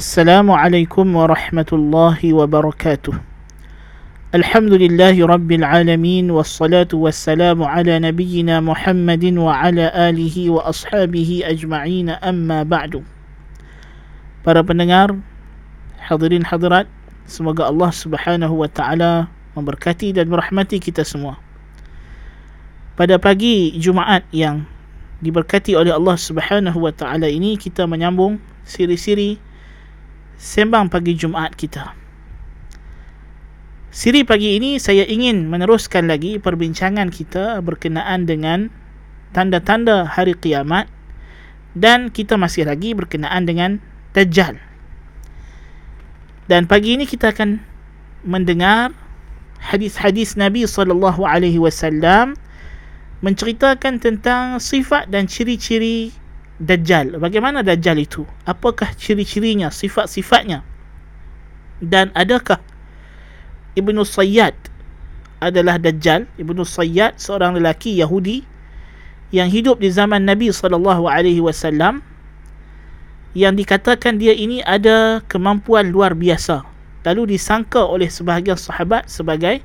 Assalamualaikum 0.00 1.12
warahmatullahi 1.12 2.32
wabarakatuh 2.32 3.20
Alhamdulillahi 4.32 5.20
rabbil 5.20 5.60
alamin 5.60 6.32
Wassalatu 6.32 7.04
wassalamu 7.04 7.68
ala 7.68 8.00
والصلاة 8.00 8.64
Muhammadin 8.64 9.36
Wa 9.36 9.68
ala 9.68 9.92
alihi 9.92 10.48
wa 10.48 10.64
ashabihi 10.64 11.44
وأصحابه 11.44 12.16
amma 12.24 12.64
ba'du 12.64 13.04
Para 14.40 14.64
pendengar, 14.64 15.12
hadirin 16.00 16.48
hadirat, 16.48 16.88
semoga 17.28 17.68
Allah 17.68 17.92
subhanahu 17.92 18.56
wa 18.56 18.72
ta'ala 18.72 19.28
memberkati 19.52 20.16
dan 20.16 20.32
merahmati 20.32 20.80
kita 20.80 21.04
semua. 21.04 21.36
Pada 22.96 23.20
pagi 23.20 23.76
Jumaat 23.76 24.24
yang 24.32 24.64
diberkati 25.20 25.76
oleh 25.76 25.92
Allah 25.92 26.16
subhanahu 26.16 26.88
wa 26.88 26.88
ta'ala 26.88 27.28
ini, 27.28 27.60
kita 27.60 27.84
menyambung 27.84 28.40
siri-siri 28.64 29.49
sembang 30.40 30.88
pagi 30.88 31.12
Jumaat 31.12 31.52
kita. 31.52 31.92
Siri 33.92 34.24
pagi 34.24 34.56
ini 34.56 34.80
saya 34.80 35.04
ingin 35.04 35.52
meneruskan 35.52 36.08
lagi 36.08 36.40
perbincangan 36.40 37.12
kita 37.12 37.60
berkenaan 37.60 38.24
dengan 38.24 38.72
tanda-tanda 39.36 40.08
hari 40.08 40.32
kiamat 40.32 40.88
dan 41.76 42.08
kita 42.08 42.40
masih 42.40 42.64
lagi 42.64 42.96
berkenaan 42.96 43.44
dengan 43.44 43.84
Dajjal. 44.16 44.56
Dan 46.48 46.64
pagi 46.64 46.96
ini 46.96 47.04
kita 47.04 47.36
akan 47.36 47.60
mendengar 48.24 48.96
hadis-hadis 49.60 50.40
Nabi 50.40 50.64
sallallahu 50.64 51.20
alaihi 51.20 51.60
wasallam 51.60 52.32
menceritakan 53.20 54.00
tentang 54.00 54.56
sifat 54.56 55.12
dan 55.12 55.28
ciri-ciri 55.28 56.16
Dajjal. 56.60 57.16
Bagaimana 57.16 57.64
Dajjal 57.64 58.04
itu? 58.04 58.28
Apakah 58.44 58.92
ciri-cirinya, 58.92 59.72
sifat-sifatnya? 59.72 60.60
Dan 61.80 62.12
adakah 62.12 62.60
Ibnu 63.72 64.04
Sayyad 64.04 64.52
adalah 65.40 65.80
Dajjal? 65.80 66.28
Ibnu 66.36 66.60
Sayyad 66.68 67.16
seorang 67.16 67.56
lelaki 67.56 67.96
Yahudi 67.96 68.44
yang 69.32 69.48
hidup 69.48 69.80
di 69.80 69.88
zaman 69.88 70.26
Nabi 70.26 70.50
sallallahu 70.50 71.06
alaihi 71.06 71.40
wasallam 71.40 72.02
yang 73.30 73.54
dikatakan 73.54 74.18
dia 74.18 74.34
ini 74.34 74.58
ada 74.66 75.22
kemampuan 75.30 75.94
luar 75.94 76.18
biasa 76.18 76.66
lalu 77.06 77.38
disangka 77.38 77.86
oleh 77.86 78.10
sebahagian 78.10 78.58
sahabat 78.58 79.06
sebagai 79.06 79.62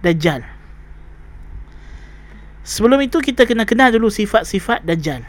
Dajjal 0.00 0.40
sebelum 2.64 3.04
itu 3.04 3.20
kita 3.20 3.44
kena 3.44 3.68
kenal 3.68 3.92
dulu 3.92 4.08
sifat-sifat 4.08 4.80
Dajjal 4.88 5.28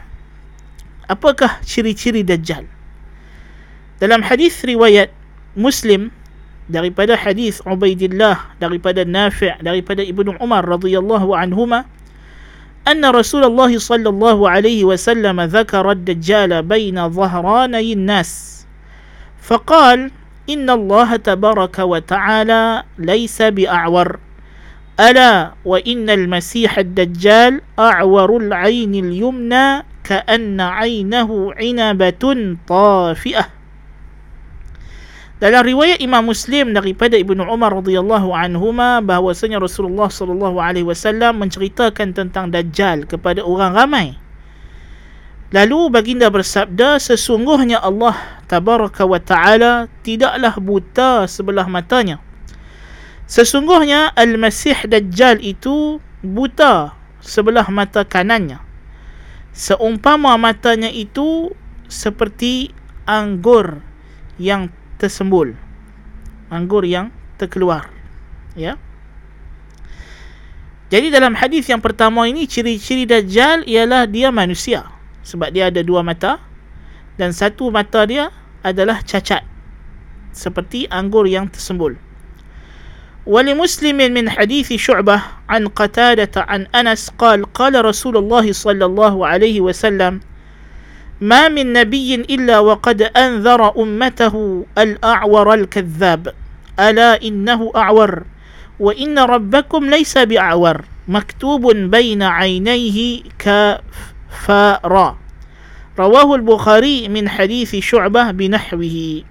apakah 1.07 1.61
ciri-ciri 1.63 2.21
Dajjal 2.23 2.67
dalam 3.97 4.21
hadis 4.21 4.61
riwayat 4.61 5.09
Muslim 5.57 6.13
daripada 6.69 7.15
hadis 7.15 7.63
Ubaidillah 7.63 8.59
daripada 8.59 9.07
Nafi' 9.07 9.57
daripada 9.63 10.03
Ibnu 10.03 10.35
Umar 10.43 10.67
radhiyallahu 10.67 11.33
anhuma 11.33 11.87
أن 12.87 13.03
رسول 13.03 13.43
الله 13.43 13.83
صلى 13.83 14.09
الله 14.09 14.37
عليه 14.49 14.87
وسلم 14.87 15.35
ذكر 15.41 15.91
الدجال 15.91 16.63
بين 16.63 16.95
ظهراني 16.95 17.93
الناس 17.93 18.63
فقال 19.43 20.11
إن 20.49 20.69
الله 20.69 21.15
تبارك 21.15 21.79
وتعالى 21.79 22.83
ليس 22.97 23.37
بأعور 23.41 24.19
ألا 24.99 25.53
وإن 25.65 26.09
المسيح 26.09 26.79
الدجال 26.79 27.61
أعور 27.79 28.37
العين 28.37 28.95
اليمنى 28.95 29.83
ka'anna 30.02 30.82
aynahu 30.82 31.54
inabatun 31.58 32.58
tafi'ah 32.66 33.62
dalam 35.42 35.66
riwayat 35.66 35.98
Imam 35.98 36.22
Muslim 36.22 36.70
daripada 36.70 37.18
Ibnu 37.18 37.42
Umar 37.42 37.74
radhiyallahu 37.74 38.30
anhuma 38.30 39.02
bahwasanya 39.02 39.58
Rasulullah 39.58 40.06
sallallahu 40.06 40.62
alaihi 40.62 40.86
wasallam 40.86 41.42
menceritakan 41.42 42.14
tentang 42.14 42.54
dajjal 42.54 43.10
kepada 43.10 43.42
orang 43.42 43.74
ramai. 43.74 44.14
Lalu 45.50 45.90
baginda 45.90 46.30
bersabda 46.30 47.02
sesungguhnya 47.02 47.82
Allah 47.82 48.14
tabaraka 48.46 49.02
wa 49.02 49.18
taala 49.18 49.90
tidaklah 50.06 50.54
buta 50.62 51.26
sebelah 51.26 51.66
matanya. 51.66 52.22
Sesungguhnya 53.26 54.14
al-Masih 54.14 54.86
dajjal 54.86 55.42
itu 55.42 55.98
buta 56.22 56.94
sebelah 57.18 57.66
mata 57.66 58.06
kanannya. 58.06 58.62
Seumpama 59.52 60.32
matanya 60.40 60.88
itu 60.88 61.52
seperti 61.88 62.72
anggur 63.04 63.84
yang 64.40 64.72
tersembul. 64.96 65.52
Anggur 66.48 66.88
yang 66.88 67.12
terkeluar 67.36 67.88
ya. 68.56 68.80
Jadi 70.92 71.08
dalam 71.08 71.32
hadis 71.32 71.64
yang 71.72 71.80
pertama 71.80 72.28
ini 72.28 72.44
ciri-ciri 72.44 73.08
dajjal 73.08 73.64
ialah 73.64 74.04
dia 74.04 74.28
manusia. 74.28 74.88
Sebab 75.24 75.52
dia 75.52 75.72
ada 75.72 75.80
dua 75.80 76.04
mata 76.04 76.40
dan 77.16 77.32
satu 77.32 77.72
mata 77.72 78.04
dia 78.04 78.28
adalah 78.64 79.00
cacat 79.04 79.44
seperti 80.32 80.88
anggur 80.88 81.28
yang 81.28 81.46
tersembul 81.48 82.11
ولمسلم 83.26 83.96
من 83.96 84.30
حديث 84.30 84.72
شعبة 84.72 85.22
عن 85.48 85.68
قتادة 85.68 86.30
عن 86.36 86.66
أنس 86.74 87.10
قال 87.18 87.52
قال 87.52 87.84
رسول 87.84 88.16
الله 88.16 88.52
صلى 88.52 88.84
الله 88.84 89.26
عليه 89.26 89.60
وسلم 89.60 90.20
ما 91.20 91.48
من 91.48 91.72
نبي 91.72 92.14
إلا 92.14 92.58
وقد 92.58 93.02
أنذر 93.02 93.82
أمته 93.82 94.66
الأعور 94.78 95.54
الكذاب. 95.54 96.34
ألا 96.80 97.22
إنه 97.22 97.72
أعور 97.76 98.22
وإن 98.80 99.18
ربكم 99.18 99.90
ليس 99.90 100.18
بأعور. 100.18 100.84
مكتوب 101.08 101.76
بين 101.76 102.22
عينيه 102.22 103.22
كفارا 103.38 105.18
رواه 105.98 106.34
البخاري 106.34 107.08
من 107.08 107.28
حديث 107.28 107.76
شعبة 107.76 108.30
بنحوه. 108.30 109.22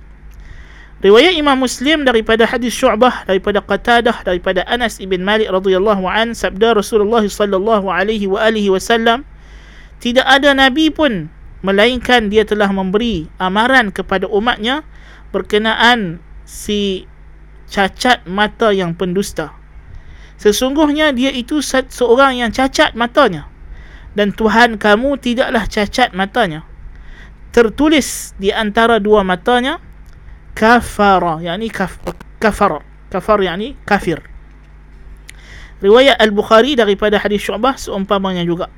Riwayat 1.01 1.33
Imam 1.33 1.57
Muslim 1.57 2.05
daripada 2.05 2.45
hadis 2.45 2.77
Syu'bah 2.77 3.25
daripada 3.25 3.57
Qatadah 3.57 4.21
daripada 4.21 4.61
Anas 4.69 5.01
ibn 5.01 5.25
Malik 5.25 5.49
radhiyallahu 5.49 6.05
an 6.05 6.37
sabda 6.37 6.77
Rasulullah 6.77 7.25
sallallahu 7.25 7.89
alaihi 7.89 8.29
wa 8.29 8.37
alihi 8.37 8.69
wasallam 8.69 9.25
tidak 9.97 10.29
ada 10.29 10.53
nabi 10.53 10.93
pun 10.93 11.33
melainkan 11.65 12.29
dia 12.29 12.45
telah 12.45 12.69
memberi 12.69 13.25
amaran 13.41 13.89
kepada 13.89 14.29
umatnya 14.29 14.85
berkenaan 15.33 16.21
si 16.45 17.09
cacat 17.65 18.21
mata 18.29 18.69
yang 18.69 18.93
pendusta. 18.93 19.57
Sesungguhnya 20.37 21.17
dia 21.17 21.33
itu 21.33 21.65
seorang 21.65 22.45
yang 22.45 22.53
cacat 22.53 22.93
matanya 22.93 23.49
dan 24.13 24.37
Tuhan 24.37 24.77
kamu 24.77 25.17
tidaklah 25.17 25.65
cacat 25.65 26.13
matanya. 26.13 26.61
Tertulis 27.49 28.37
di 28.37 28.53
antara 28.53 29.01
dua 29.01 29.25
matanya 29.25 29.81
kafara 30.53 31.39
yakni 31.41 31.71
kaf, 31.71 31.97
kafar 32.39 32.83
kafar 33.11 33.39
yakni 33.43 33.75
kafir. 33.83 34.19
Riwayat 35.81 36.21
Al-Bukhari 36.21 36.77
daripada 36.77 37.17
hadis 37.17 37.41
Syu'bah 37.41 37.73
seumpamanya 37.73 38.45
juga. 38.45 38.69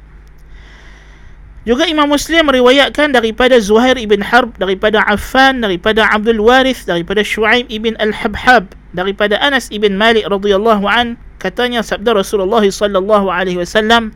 Juga 1.63 1.88
Imam 1.88 2.11
Muslim 2.11 2.51
meriwayatkan 2.51 3.16
daripada 3.16 3.56
Zuhair 3.56 3.95
ibn 3.95 4.19
Harb, 4.19 4.51
daripada 4.59 5.00
Affan, 5.07 5.63
daripada 5.63 6.03
Abdul 6.11 6.44
Warith, 6.44 6.84
daripada 6.84 7.23
Shu'aib 7.23 7.72
ibn 7.72 7.95
Al-Habhab, 8.03 8.75
daripada 8.91 9.40
Anas 9.40 9.72
ibn 9.72 9.95
Malik 9.95 10.28
radhiyallahu 10.28 10.84
an, 10.84 11.16
katanya 11.40 11.79
sabda 11.79 12.19
Rasulullah 12.19 12.59
sallallahu 12.59 13.31
alaihi 13.31 13.63
wasallam, 13.63 14.11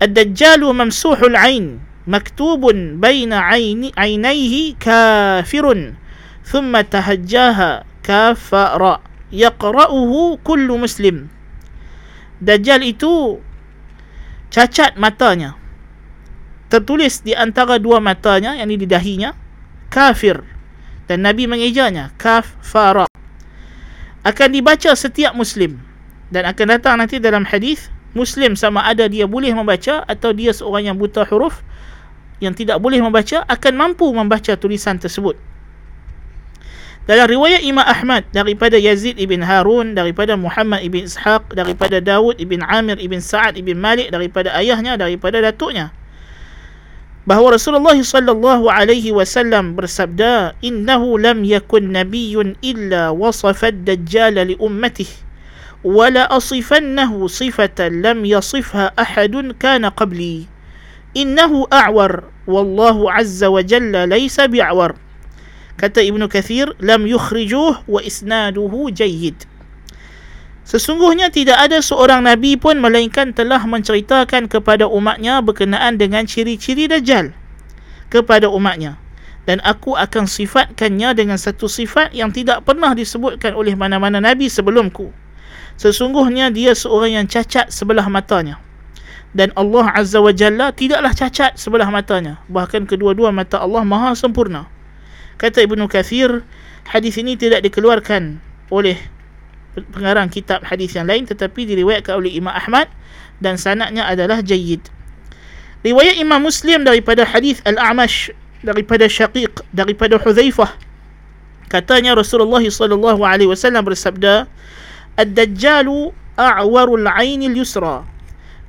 "Ad-Dajjal 0.00 0.64
mamsuhul 0.64 1.36
'ain, 1.36 1.84
maktubun 2.08 2.96
baina 2.96 3.44
'aini 3.44 3.92
'ainaihi 3.92 4.80
kafirun, 4.80 6.00
thumma 6.44 6.84
tahajjaha 6.84 7.88
kafara, 8.04 9.00
yaqra'uhu 9.32 10.38
kullu 10.44 10.78
muslim." 10.78 11.32
Dajjal 12.44 12.84
itu 12.84 13.40
cacat 14.52 15.00
matanya. 15.00 15.56
Tertulis 16.68 17.24
di 17.24 17.32
antara 17.32 17.80
dua 17.80 17.98
matanya 17.98 18.54
yang 18.58 18.68
di 18.68 18.84
dahinya 18.84 19.32
kafir. 19.88 20.44
Dan 21.08 21.24
Nabi 21.24 21.48
mengejanya 21.48 22.12
kafara. 22.20 23.08
Akan 24.24 24.48
dibaca 24.52 24.92
setiap 24.96 25.36
muslim. 25.36 25.80
Dan 26.32 26.48
akan 26.48 26.66
datang 26.76 26.98
nanti 26.98 27.20
dalam 27.20 27.44
hadis 27.44 27.92
muslim 28.16 28.54
sama 28.54 28.86
ada 28.86 29.10
dia 29.10 29.26
boleh 29.28 29.52
membaca 29.52 30.06
atau 30.06 30.30
dia 30.30 30.54
seorang 30.54 30.94
yang 30.94 30.96
buta 30.96 31.26
huruf 31.26 31.60
yang 32.38 32.54
tidak 32.54 32.78
boleh 32.78 33.02
membaca 33.02 33.42
akan 33.46 33.74
mampu 33.74 34.06
membaca 34.10 34.54
tulisan 34.54 34.96
tersebut 34.98 35.34
dalam 37.04 37.28
riwayat 37.28 37.60
Imam 37.60 37.84
Ahmad 37.84 38.24
daripada 38.32 38.80
Yazid 38.80 39.20
ibn 39.20 39.44
Harun 39.44 39.92
daripada 39.92 40.40
Muhammad 40.40 40.80
ibn 40.80 41.04
Ishaq 41.04 41.52
daripada 41.52 42.00
Dawud 42.00 42.40
ibn 42.40 42.64
Amir 42.64 42.96
ibn 42.96 43.20
Sa'ad 43.20 43.60
ibn 43.60 43.76
Malik 43.76 44.08
daripada 44.08 44.56
ayahnya 44.56 44.96
daripada 44.96 45.44
datuknya 45.44 45.92
bahawa 47.28 47.60
Rasulullah 47.60 47.92
sallallahu 47.96 48.68
alaihi 48.72 49.12
wasallam 49.12 49.76
bersabda 49.76 50.56
innahu 50.64 51.20
lam 51.20 51.44
yakun 51.44 51.92
nabiyyun 51.92 52.56
illa 52.64 53.12
wasafa 53.12 53.68
ad-dajjal 53.72 54.40
li 54.40 54.56
ummatihi 54.56 55.24
ولا 55.84 56.32
أصفنه 56.32 57.12
صفة 57.28 57.76
لم 57.92 58.24
يصفها 58.24 58.96
أحد 58.96 59.52
كان 59.60 59.84
قبلي 59.84 60.48
إنه 61.12 61.52
أعور 61.68 62.24
والله 62.48 63.12
عز 63.12 63.44
وجل 63.44 63.92
ليس 64.08 64.40
بعور 64.40 65.03
kata 65.74 66.02
Ibnu 66.02 66.30
Kathir 66.30 66.70
lam 66.78 67.06
yukhrijuh 67.06 67.86
wa 67.86 68.00
isnaduhu 68.02 68.94
jayyid. 68.94 69.34
Sesungguhnya 70.64 71.28
tidak 71.28 71.60
ada 71.60 71.84
seorang 71.84 72.24
nabi 72.24 72.56
pun 72.56 72.80
melainkan 72.80 73.36
telah 73.36 73.60
menceritakan 73.68 74.48
kepada 74.48 74.88
umatnya 74.88 75.44
berkenaan 75.44 76.00
dengan 76.00 76.24
ciri-ciri 76.24 76.88
dajjal 76.88 77.36
kepada 78.08 78.48
umatnya. 78.48 78.96
Dan 79.44 79.60
aku 79.60 79.92
akan 79.92 80.24
sifatkannya 80.24 81.12
dengan 81.12 81.36
satu 81.36 81.68
sifat 81.68 82.16
yang 82.16 82.32
tidak 82.32 82.64
pernah 82.64 82.96
disebutkan 82.96 83.52
oleh 83.52 83.76
mana-mana 83.76 84.16
nabi 84.16 84.48
sebelumku. 84.48 85.12
Sesungguhnya 85.76 86.48
dia 86.48 86.72
seorang 86.72 87.20
yang 87.20 87.26
cacat 87.28 87.68
sebelah 87.68 88.08
matanya. 88.08 88.56
Dan 89.36 89.52
Allah 89.52 89.92
Azza 89.92 90.24
wa 90.24 90.32
Jalla 90.32 90.72
tidaklah 90.72 91.12
cacat 91.12 91.60
sebelah 91.60 91.92
matanya. 91.92 92.40
Bahkan 92.48 92.88
kedua-dua 92.88 93.36
mata 93.36 93.60
Allah 93.60 93.84
maha 93.84 94.16
sempurna 94.16 94.64
kata 95.40 95.64
Ibnu 95.64 95.86
Kathir 95.90 96.42
hadis 96.88 97.16
ini 97.20 97.34
tidak 97.34 97.64
dikeluarkan 97.64 98.38
oleh 98.70 98.98
pengarang 99.90 100.30
kitab 100.30 100.62
hadis 100.62 100.94
yang 100.94 101.10
lain 101.10 101.26
tetapi 101.26 101.66
diriwayatkan 101.66 102.14
oleh 102.14 102.30
Imam 102.34 102.54
Ahmad 102.54 102.86
dan 103.42 103.58
sanadnya 103.58 104.06
adalah 104.06 104.40
jayyid. 104.40 104.86
Riwayat 105.82 106.16
Imam 106.16 106.40
Muslim 106.40 106.86
daripada 106.86 107.26
hadis 107.26 107.60
Al-A'mash 107.66 108.32
daripada 108.64 109.04
Syaqiq 109.04 109.60
daripada 109.76 110.16
Hudzaifah 110.16 110.72
katanya 111.68 112.16
Rasulullah 112.16 112.64
sallallahu 112.64 113.20
alaihi 113.20 113.50
wasallam 113.50 113.84
bersabda 113.84 114.48
Ad-Dajjalu 115.20 116.16
a'warul 116.40 117.04
'ain 117.04 117.44
al-yusra 117.44 118.08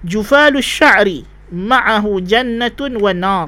jufalu 0.04 0.60
syari 0.60 1.24
ma'ahu 1.50 2.20
jannatun 2.22 3.00
wa 3.00 3.16
nar 3.16 3.48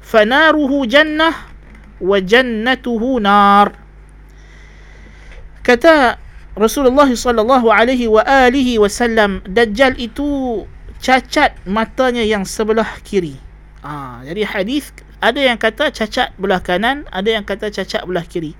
fanaruhu 0.00 0.88
jannah 0.88 1.34
wa 2.02 2.18
jannatuhu 2.20 3.20
nar 3.22 3.72
kata 5.64 6.20
Rasulullah 6.56 7.04
sallallahu 7.04 7.68
alaihi 7.68 8.08
wa 8.08 8.24
alihi 8.24 8.80
wasallam 8.80 9.44
Dajjal 9.44 9.92
itu 10.00 10.64
cacat 11.04 11.52
matanya 11.68 12.24
yang 12.24 12.48
sebelah 12.48 12.96
kiri. 13.04 13.36
Ha, 13.84 14.24
jadi 14.24 14.48
hadis 14.48 14.88
ada 15.20 15.36
yang 15.36 15.60
kata 15.60 15.92
cacat 15.92 16.32
belah 16.40 16.64
kanan, 16.64 17.04
ada 17.12 17.28
yang 17.28 17.44
kata 17.44 17.68
cacat 17.68 18.08
belah 18.08 18.24
kiri. 18.24 18.56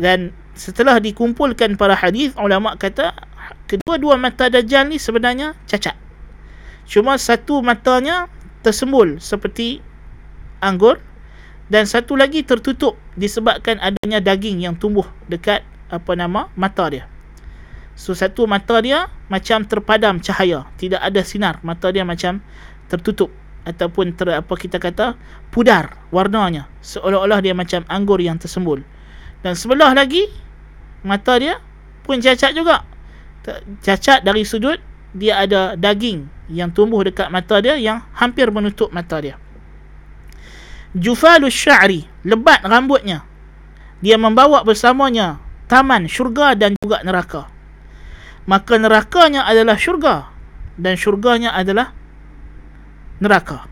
Dan 0.00 0.32
setelah 0.56 0.96
dikumpulkan 0.96 1.76
para 1.76 1.92
hadis, 1.92 2.32
ulama 2.40 2.72
kata 2.80 3.12
kedua-dua 3.68 4.16
mata 4.16 4.48
Dajjal 4.48 4.88
ni 4.88 4.96
sebenarnya 4.96 5.52
cacat. 5.68 5.96
Cuma 6.88 7.20
satu 7.20 7.60
matanya 7.60 8.32
tersembul 8.64 9.20
seperti 9.20 9.84
anggur 10.64 11.04
dan 11.70 11.86
satu 11.86 12.18
lagi 12.18 12.42
tertutup 12.42 12.98
disebabkan 13.14 13.78
adanya 13.78 14.18
daging 14.18 14.58
yang 14.58 14.74
tumbuh 14.74 15.06
dekat 15.30 15.62
apa 15.86 16.18
nama 16.18 16.50
mata 16.58 16.90
dia. 16.90 17.06
So 17.94 18.10
satu 18.10 18.50
mata 18.50 18.82
dia 18.82 19.06
macam 19.30 19.62
terpadam 19.62 20.18
cahaya, 20.18 20.66
tidak 20.82 20.98
ada 20.98 21.22
sinar. 21.22 21.62
Mata 21.62 21.94
dia 21.94 22.02
macam 22.02 22.42
tertutup 22.90 23.30
ataupun 23.62 24.16
ter, 24.18 24.34
apa 24.34 24.54
kita 24.56 24.82
kata 24.82 25.14
pudar 25.54 25.94
warnanya 26.10 26.66
seolah-olah 26.82 27.38
dia 27.38 27.54
macam 27.54 27.86
anggur 27.86 28.18
yang 28.18 28.34
tersembul. 28.34 28.82
Dan 29.46 29.54
sebelah 29.54 29.94
lagi 29.94 30.26
mata 31.06 31.38
dia 31.38 31.62
pun 32.02 32.18
cacat 32.18 32.50
juga. 32.50 32.82
Cacat 33.86 34.26
dari 34.26 34.42
sudut 34.42 34.82
dia 35.14 35.38
ada 35.38 35.78
daging 35.78 36.26
yang 36.50 36.74
tumbuh 36.74 37.06
dekat 37.06 37.30
mata 37.30 37.62
dia 37.62 37.78
yang 37.78 38.02
hampir 38.18 38.50
menutup 38.50 38.90
mata 38.90 39.22
dia. 39.22 39.38
Jufalus 40.90 41.54
sya'ri, 41.54 42.06
lebat 42.26 42.66
rambutnya. 42.66 43.22
Dia 44.02 44.18
membawa 44.18 44.66
bersamanya 44.66 45.38
taman 45.70 46.10
syurga 46.10 46.58
dan 46.58 46.74
juga 46.82 47.04
neraka. 47.06 47.46
Maka 48.50 48.74
nerakanya 48.74 49.46
adalah 49.46 49.78
syurga 49.78 50.34
dan 50.74 50.98
syurganya 50.98 51.54
adalah 51.54 51.94
neraka. 53.22 53.70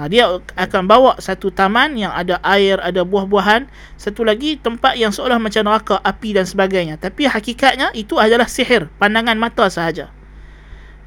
Ha, 0.00 0.08
dia 0.08 0.40
akan 0.56 0.88
bawa 0.88 1.20
satu 1.20 1.52
taman 1.52 1.92
yang 1.94 2.10
ada 2.10 2.40
air, 2.40 2.80
ada 2.80 3.04
buah-buahan. 3.04 3.68
Satu 4.00 4.24
lagi 4.24 4.56
tempat 4.56 4.96
yang 4.96 5.12
seolah 5.12 5.36
macam 5.36 5.60
neraka, 5.60 6.00
api 6.00 6.34
dan 6.34 6.48
sebagainya. 6.48 6.96
Tapi 6.96 7.28
hakikatnya 7.28 7.92
itu 7.92 8.16
adalah 8.16 8.48
sihir, 8.48 8.88
pandangan 8.96 9.36
mata 9.36 9.68
sahaja. 9.68 10.08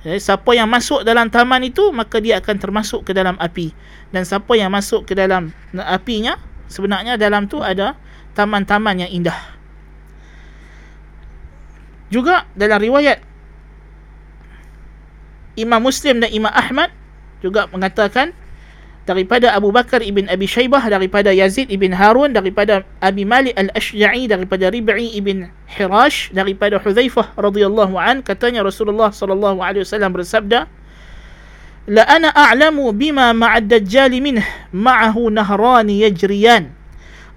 Jadi, 0.03 0.19
siapa 0.19 0.51
yang 0.51 0.67
masuk 0.67 1.07
dalam 1.07 1.31
taman 1.31 1.63
itu, 1.63 1.89
maka 1.95 2.19
dia 2.19 2.44
akan 2.44 2.55
termasuk 2.59 3.07
ke 3.07 3.11
dalam 3.15 3.39
api. 3.39 3.71
Dan 4.11 4.27
siapa 4.27 4.51
yang 4.59 4.69
masuk 4.69 5.07
ke 5.07 5.15
dalam 5.15 5.55
apinya, 5.73 6.35
sebenarnya 6.67 7.15
dalam 7.15 7.47
tu 7.47 7.63
ada 7.63 7.95
taman-taman 8.35 9.07
yang 9.07 9.11
indah. 9.11 9.39
Juga 12.11 12.45
dalam 12.53 12.77
riwayat 12.77 13.23
Imam 15.57 15.81
Muslim 15.81 16.21
dan 16.21 16.29
Imam 16.29 16.51
Ahmad 16.53 16.89
juga 17.41 17.69
mengatakan 17.69 18.33
daripada 19.03 19.51
Abu 19.51 19.71
Bakar 19.75 20.00
ibn 20.00 20.31
Abi 20.31 20.47
Shaybah 20.47 20.88
daripada 20.88 21.31
Yazid 21.35 21.67
ibn 21.67 21.91
Harun 21.91 22.31
daripada 22.31 22.88
Abi 23.03 23.27
Malik 23.27 23.51
al-Ashja'i 23.59 24.31
daripada 24.31 24.71
Rib'i 24.71 25.11
ibn 25.19 25.51
Hirash 25.67 26.31
daripada 26.31 26.79
Hudzaifah 26.79 27.35
radhiyallahu 27.35 28.00
an 28.00 28.23
katanya 28.23 28.63
Rasulullah 28.63 29.11
sallallahu 29.11 29.59
alaihi 29.59 29.83
wasallam 29.83 30.15
bersabda 30.15 30.71
La 31.83 32.07
ana 32.07 32.31
a'lamu 32.31 32.95
bima 32.95 33.35
ma'ad 33.35 33.67
dajjal 33.67 34.15
minh 34.23 34.39
ma'ahu 34.71 35.27
nahran 35.35 35.91
yajriyan 35.91 36.71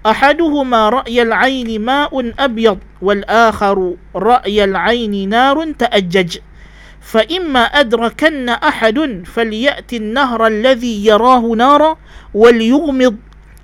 أحدهما 0.07 0.89
رأي 0.89 1.21
العين 1.21 1.81
ماء 1.81 2.13
أبيض 2.39 2.79
والآخر 3.01 3.77
رأي 4.15 4.63
العين 4.63 5.29
نار 5.29 5.57
تأجج 5.71 6.37
فإما 7.07 7.63
أدركن 7.63 8.49
أحد 8.49 9.23
فليأتي 9.25 9.97
النهر 9.97 10.47
الذي 10.47 11.05
يراه 11.05 11.39
نارا 11.39 11.97
وليغمض 12.33 13.15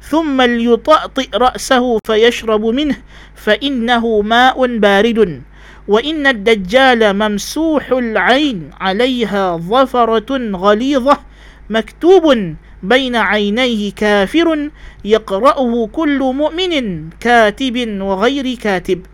ثم 0.01 0.41
ليطأطئ 0.41 1.29
رأسه 1.33 1.99
فيشرب 2.07 2.65
منه 2.65 2.95
فإنه 3.35 4.21
ماء 4.21 4.77
بارد. 4.77 5.41
وإن 5.87 6.27
الدجال 6.27 7.13
ممسوح 7.13 7.91
العين 7.91 8.69
عليها 8.79 9.57
ظفرة 9.57 10.31
غليظة 10.55 11.17
مكتوب 11.69 12.55
بين 12.83 13.15
عينيه 13.15 13.91
كافر 13.91 14.69
يقرأه 15.05 15.87
كل 15.87 16.19
مؤمن 16.19 17.09
كاتب 17.19 18.01
وغير 18.01 18.55
كاتب. 18.55 19.05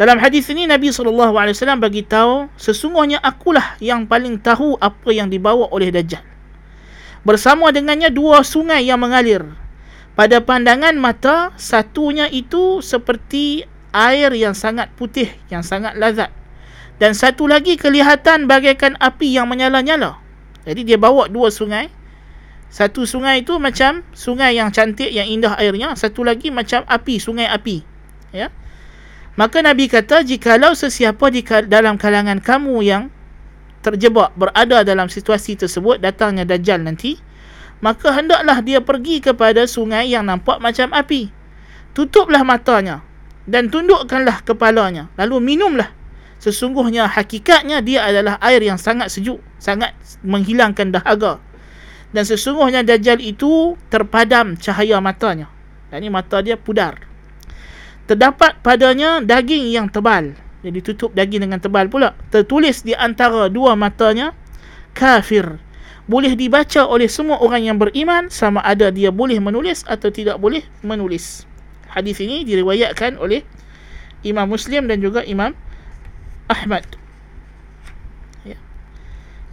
Dalam 0.00 0.16
hadis 0.16 0.48
ini 0.48 0.64
Nabi 0.64 0.88
SAW 0.88 1.76
bagi 1.76 2.00
tahu 2.00 2.48
sesungguhnya 2.56 3.20
akulah 3.20 3.76
yang 3.84 4.08
paling 4.08 4.40
tahu 4.40 4.80
apa 4.80 5.12
yang 5.12 5.28
dibawa 5.28 5.68
oleh 5.68 5.92
Dajjal. 5.92 6.24
Bersama 7.20 7.68
dengannya 7.68 8.08
dua 8.08 8.40
sungai 8.40 8.88
yang 8.88 8.96
mengalir. 8.96 9.44
Pada 10.16 10.40
pandangan 10.40 10.96
mata, 10.96 11.52
satunya 11.60 12.32
itu 12.32 12.80
seperti 12.80 13.68
air 13.92 14.32
yang 14.32 14.56
sangat 14.56 14.88
putih, 14.96 15.28
yang 15.52 15.60
sangat 15.60 15.92
lazat. 16.00 16.32
Dan 16.96 17.12
satu 17.12 17.44
lagi 17.44 17.76
kelihatan 17.76 18.48
bagaikan 18.48 18.96
api 19.04 19.36
yang 19.36 19.52
menyala-nyala. 19.52 20.16
Jadi 20.64 20.80
dia 20.80 20.96
bawa 20.96 21.28
dua 21.28 21.52
sungai. 21.52 21.92
Satu 22.72 23.04
sungai 23.04 23.44
itu 23.44 23.60
macam 23.60 24.00
sungai 24.16 24.56
yang 24.56 24.72
cantik, 24.72 25.12
yang 25.12 25.28
indah 25.28 25.60
airnya. 25.60 25.92
Satu 25.92 26.24
lagi 26.24 26.48
macam 26.48 26.88
api, 26.88 27.20
sungai 27.20 27.52
api. 27.52 27.84
Ya. 28.32 28.48
Maka 29.40 29.64
Nabi 29.64 29.88
kata, 29.88 30.20
jikalau 30.20 30.76
sesiapa 30.76 31.32
di 31.32 31.40
dalam 31.64 31.96
kalangan 31.96 32.44
kamu 32.44 32.76
yang 32.84 33.08
terjebak, 33.80 34.36
berada 34.36 34.84
dalam 34.84 35.08
situasi 35.08 35.56
tersebut, 35.56 35.96
datangnya 35.96 36.44
Dajjal 36.44 36.84
nanti, 36.84 37.16
maka 37.80 38.12
hendaklah 38.12 38.60
dia 38.60 38.84
pergi 38.84 39.24
kepada 39.24 39.64
sungai 39.64 40.12
yang 40.12 40.28
nampak 40.28 40.60
macam 40.60 40.92
api. 40.92 41.32
Tutuplah 41.96 42.44
matanya 42.44 43.00
dan 43.48 43.72
tundukkanlah 43.72 44.44
kepalanya. 44.44 45.08
Lalu 45.16 45.56
minumlah 45.56 45.88
sesungguhnya 46.36 47.08
hakikatnya 47.08 47.80
dia 47.80 48.04
adalah 48.04 48.36
air 48.44 48.60
yang 48.60 48.76
sangat 48.76 49.08
sejuk, 49.08 49.40
sangat 49.56 49.96
menghilangkan 50.20 50.92
dahaga. 50.92 51.40
Dan 52.12 52.28
sesungguhnya 52.28 52.84
Dajjal 52.84 53.24
itu 53.24 53.72
terpadam 53.88 54.60
cahaya 54.60 55.00
matanya. 55.00 55.48
Dan 55.88 56.04
ini 56.04 56.12
mata 56.12 56.44
dia 56.44 56.60
pudar. 56.60 57.09
Terdapat 58.10 58.58
padanya 58.58 59.22
daging 59.22 59.70
yang 59.70 59.86
tebal. 59.86 60.34
Jadi 60.66 60.82
tutup 60.82 61.14
daging 61.14 61.46
dengan 61.46 61.62
tebal 61.62 61.86
pula. 61.86 62.18
Tertulis 62.34 62.82
di 62.82 62.90
antara 62.90 63.46
dua 63.46 63.78
matanya, 63.78 64.34
kafir. 64.98 65.62
boleh 66.10 66.34
dibaca 66.34 66.90
oleh 66.90 67.06
semua 67.06 67.38
orang 67.38 67.70
yang 67.70 67.78
beriman 67.78 68.26
sama 68.34 68.58
ada 68.66 68.90
dia 68.90 69.14
boleh 69.14 69.38
menulis 69.38 69.86
atau 69.86 70.10
tidak 70.10 70.42
boleh 70.42 70.66
menulis. 70.82 71.46
Hadis 71.86 72.18
ini 72.18 72.42
diriwayatkan 72.42 73.14
oleh 73.14 73.46
Imam 74.26 74.50
Muslim 74.50 74.90
dan 74.90 74.98
juga 74.98 75.22
Imam 75.22 75.54
Ahmad. 76.50 76.82
Ya. 78.42 78.58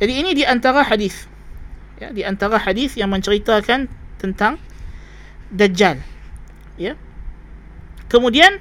Jadi 0.02 0.14
ini 0.18 0.34
di 0.34 0.50
antara 0.50 0.82
hadis. 0.82 1.30
Ya, 2.02 2.10
di 2.10 2.26
antara 2.26 2.58
hadis 2.58 2.98
yang 2.98 3.14
menceritakan 3.14 3.86
tentang 4.18 4.58
Dajjal. 5.54 6.02
Ya. 6.82 6.98
Kemudian 8.08 8.60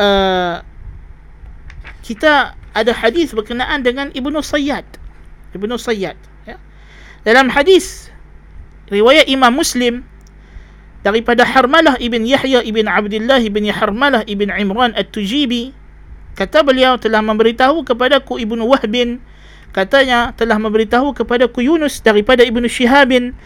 uh, 0.00 0.64
kita 2.04 2.56
ada 2.72 2.92
hadis 2.94 3.32
berkenaan 3.36 3.84
dengan 3.84 4.08
Ibnu 4.14 4.40
Sayyad. 4.40 4.84
Ibnu 5.52 5.76
Sayyad. 5.76 6.16
Dalam 7.26 7.50
hadis 7.50 8.08
riwayat 8.88 9.28
Imam 9.28 9.52
Muslim 9.52 10.06
daripada 11.02 11.44
Harmalah 11.44 11.98
ibn 12.00 12.24
Yahya 12.24 12.64
ibn 12.64 12.88
Abdullah 12.88 13.42
ibn 13.42 13.68
Harmalah 13.68 14.22
ibn 14.24 14.48
Imran 14.48 14.96
At-Tujibi 14.96 15.74
kata 16.38 16.62
beliau 16.62 16.96
telah 16.96 17.20
memberitahu 17.20 17.84
kepadaku 17.84 18.38
Ibnu 18.40 18.64
Wahbin 18.64 19.20
katanya 19.74 20.32
telah 20.34 20.56
memberitahu 20.56 21.12
kepadaku 21.12 21.66
Yunus 21.66 22.00
daripada 22.00 22.46
Ibnu 22.46 22.64
Shihabin 22.70 23.36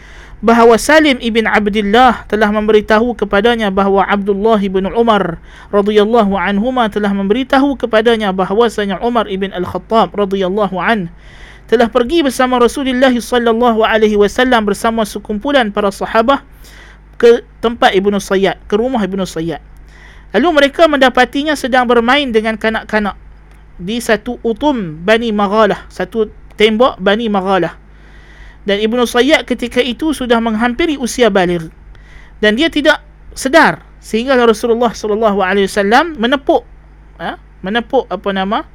bahawa 0.43 0.75
Salim 0.75 1.23
ibn 1.23 1.47
Abdullah 1.47 2.27
telah 2.27 2.51
memberitahu 2.51 3.15
kepadanya 3.15 3.71
bahawa 3.71 4.03
Abdullah 4.11 4.59
ibn 4.59 4.91
Umar 4.91 5.39
radhiyallahu 5.71 6.35
anhuma 6.35 6.91
telah 6.91 7.15
memberitahu 7.15 7.79
kepadanya 7.79 8.35
bahawasanya 8.35 8.99
Umar 8.99 9.31
ibn 9.31 9.55
Al-Khattab 9.55 10.11
radhiyallahu 10.11 10.75
anhu 10.75 11.07
telah 11.71 11.87
pergi 11.87 12.27
bersama 12.27 12.59
Rasulullah 12.59 13.09
sallallahu 13.09 13.87
alaihi 13.87 14.19
wasallam 14.19 14.67
bersama 14.67 15.07
sekumpulan 15.07 15.71
para 15.71 15.89
sahabat 15.95 16.43
ke 17.15 17.45
tempat 17.63 17.95
Ibnu 17.95 18.19
Sayyad, 18.19 18.59
ke 18.67 18.75
rumah 18.75 18.99
Ibnu 18.99 19.23
Sayyad. 19.23 19.63
Lalu 20.35 20.49
mereka 20.59 20.89
mendapatinya 20.91 21.55
sedang 21.55 21.87
bermain 21.87 22.27
dengan 22.35 22.59
kanak-kanak 22.59 23.15
di 23.79 24.01
satu 24.03 24.41
utum 24.43 25.01
Bani 25.01 25.31
Maghalah, 25.31 25.87
satu 25.87 26.27
tembok 26.59 26.99
Bani 26.99 27.31
Maghalah. 27.31 27.82
Dan 28.63 28.79
Ibnu 28.79 29.03
Sayyad 29.03 29.43
ketika 29.43 29.83
itu 29.83 30.15
sudah 30.15 30.39
menghampiri 30.39 30.95
usia 30.95 31.27
baligh. 31.27 31.67
Dan 32.39 32.55
dia 32.55 32.71
tidak 32.71 33.03
sedar 33.35 33.83
sehingga 34.03 34.35
Rasulullah 34.35 34.91
sallallahu 34.91 35.39
alaihi 35.39 35.65
wasallam 35.65 36.19
menepuk 36.19 36.67
ha? 37.17 37.39
menepuk 37.63 38.03
apa 38.11 38.29
nama 38.35 38.67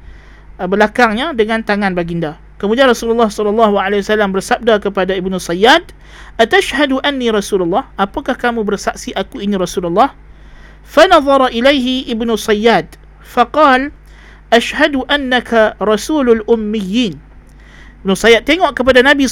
belakangnya 0.57 1.31
dengan 1.37 1.61
tangan 1.63 1.93
baginda. 1.93 2.41
Kemudian 2.59 2.91
Rasulullah 2.91 3.31
sallallahu 3.31 3.79
alaihi 3.79 4.03
wasallam 4.03 4.35
bersabda 4.35 4.83
kepada 4.83 5.15
Ibnu 5.15 5.39
Sayyad, 5.39 5.95
"Atashhadu 6.35 6.99
anni 7.07 7.31
Rasulullah? 7.31 7.87
Apakah 7.95 8.35
kamu 8.35 8.67
bersaksi 8.67 9.15
aku 9.15 9.39
ini 9.39 9.55
Rasulullah?" 9.55 10.11
Fanadhara 10.83 11.53
ilaihi 11.55 12.11
Ibnu 12.11 12.35
Sayyad, 12.35 12.99
faqal, 13.23 13.95
"Ashhadu 14.51 15.07
annaka 15.07 15.79
rasulul 15.79 16.43
ummiyin." 16.51 17.28
Ibnu 18.03 18.15
Sayyad 18.15 18.47
tengok 18.47 18.71
kepada 18.75 19.03
Nabi 19.03 19.27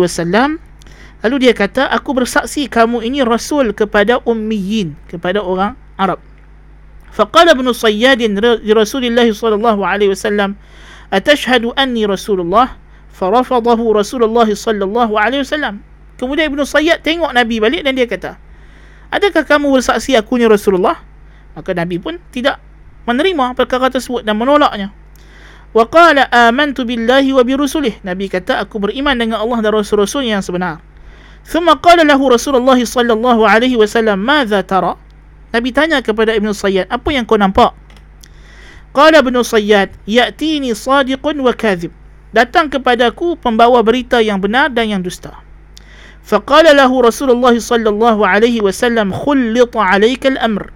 wasallam, 0.00 0.60
lalu 1.24 1.36
dia 1.48 1.52
kata, 1.56 1.88
"Aku 1.96 2.12
bersaksi 2.12 2.68
kamu 2.68 3.00
ini 3.04 3.24
rasul 3.24 3.72
kepada 3.72 4.20
ummiyin, 4.24 4.96
kepada 5.08 5.40
orang 5.40 5.74
Arab." 5.96 6.20
Faqala 7.10 7.56
Ibnu 7.56 7.72
Sayyad 7.72 8.20
li 8.20 8.72
Rasulillah 8.76 9.24
sallallahu 9.24 9.80
atashhadu 11.10 11.72
anni 11.78 12.04
rasulullah? 12.04 12.76
Farafadahu 13.16 13.96
rasulullah 13.96 14.44
wasallam. 15.40 15.80
Kemudian 16.16 16.52
ibnu 16.52 16.64
sayyad 16.64 17.04
tengok 17.04 17.32
nabi 17.32 17.60
balik 17.60 17.84
dan 17.84 17.92
dia 17.92 18.08
kata 18.08 18.40
adakah 19.12 19.44
kamu 19.44 19.80
bersaksi 19.80 20.16
aku 20.16 20.40
ni 20.40 20.48
rasulullah? 20.48 20.96
Maka 21.52 21.72
nabi 21.72 22.00
pun 22.00 22.20
tidak 22.32 22.60
menerima 23.04 23.52
perkara 23.56 23.92
tersebut 23.92 24.24
dan 24.24 24.36
menolaknya 24.36 24.92
wa 25.75 25.87
qala 25.87 26.27
amantu 26.29 26.83
billahi 26.83 27.31
wa 27.31 27.43
bi 27.43 27.55
rusulih 27.55 27.95
nabi 28.03 28.27
kata 28.27 28.59
aku 28.59 28.77
beriman 28.77 29.15
dengan 29.15 29.39
Allah 29.39 29.63
dan 29.63 29.71
rasul-rasul 29.75 30.27
yang 30.27 30.43
sebenar 30.43 30.83
ثم 31.41 31.65
قال 31.81 31.97
له 32.05 32.21
رسول 32.21 32.61
الله 32.61 32.85
صلى 32.85 33.17
الله 33.17 33.39
عليه 33.41 33.73
وسلم 33.73 34.13
ماذا 34.13 34.61
ترى 34.61 34.93
Nabi 35.51 35.73
tanya 35.73 35.99
kepada 35.99 36.31
Ibn 36.37 36.53
Sayyad 36.53 36.85
apa 36.87 37.09
yang 37.11 37.25
kau 37.25 37.35
nampak 37.35 37.75
Qala 38.91 39.23
ibn 39.23 39.39
Sayyad, 39.39 39.95
"Ya'tini 40.03 40.75
sadiqun 40.75 41.39
wa 41.39 41.55
kadhib." 41.55 41.95
Datang 42.35 42.67
kepadaku 42.67 43.39
pembawa 43.39 43.79
berita 43.79 44.19
yang 44.19 44.43
benar 44.43 44.67
dan 44.67 44.91
yang 44.91 44.99
dusta. 44.99 45.31
Faqala 46.27 46.75
lahu 46.75 46.99
Rasulullah 46.99 47.55
sallallahu 47.55 48.19
alaihi 48.23 48.59
wasallam, 48.59 49.15
"Khullita 49.15 49.79
'alayka 49.79 50.35
al-amr." 50.35 50.74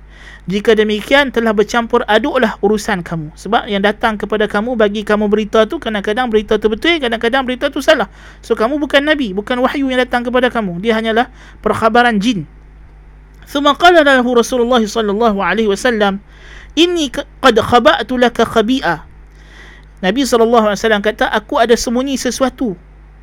Jika 0.50 0.78
demikian 0.78 1.34
telah 1.34 1.58
bercampur 1.58 2.06
aduklah 2.06 2.58
urusan 2.62 3.02
kamu. 3.02 3.34
Sebab 3.34 3.66
yang 3.66 3.82
datang 3.82 4.18
kepada 4.20 4.46
kamu 4.46 4.78
bagi 4.78 5.02
kamu 5.02 5.26
berita 5.26 5.66
tu 5.66 5.82
kadang-kadang 5.82 6.30
berita 6.30 6.62
tu 6.62 6.70
betul, 6.70 7.02
kadang-kadang 7.02 7.44
berita 7.44 7.74
tu 7.74 7.82
salah. 7.82 8.12
So 8.46 8.54
kamu 8.54 8.78
bukan 8.78 9.06
nabi, 9.06 9.34
bukan 9.34 9.58
wahyu 9.62 9.90
yang 9.90 10.02
datang 10.06 10.22
kepada 10.22 10.54
kamu. 10.54 10.78
Dia 10.86 10.98
hanyalah 10.98 11.34
perkhabaran 11.66 12.22
jin. 12.22 12.46
ثم 13.46 13.66
قال 13.78 13.94
له 13.94 14.26
رسول 14.26 14.66
الله 14.66 14.90
صلى 14.90 15.12
الله 15.14 15.36
عليه 15.38 15.70
وسلم 15.70 16.18
ini 16.76 17.08
qad 17.14 17.56
khaba'tu 17.56 18.20
laka 18.20 18.44
khabi'a 18.44 19.08
Nabi 20.04 20.28
SAW 20.28 20.76
kata 20.76 21.32
aku 21.32 21.56
ada 21.58 21.74
sembunyi 21.74 22.20
sesuatu 22.20 22.76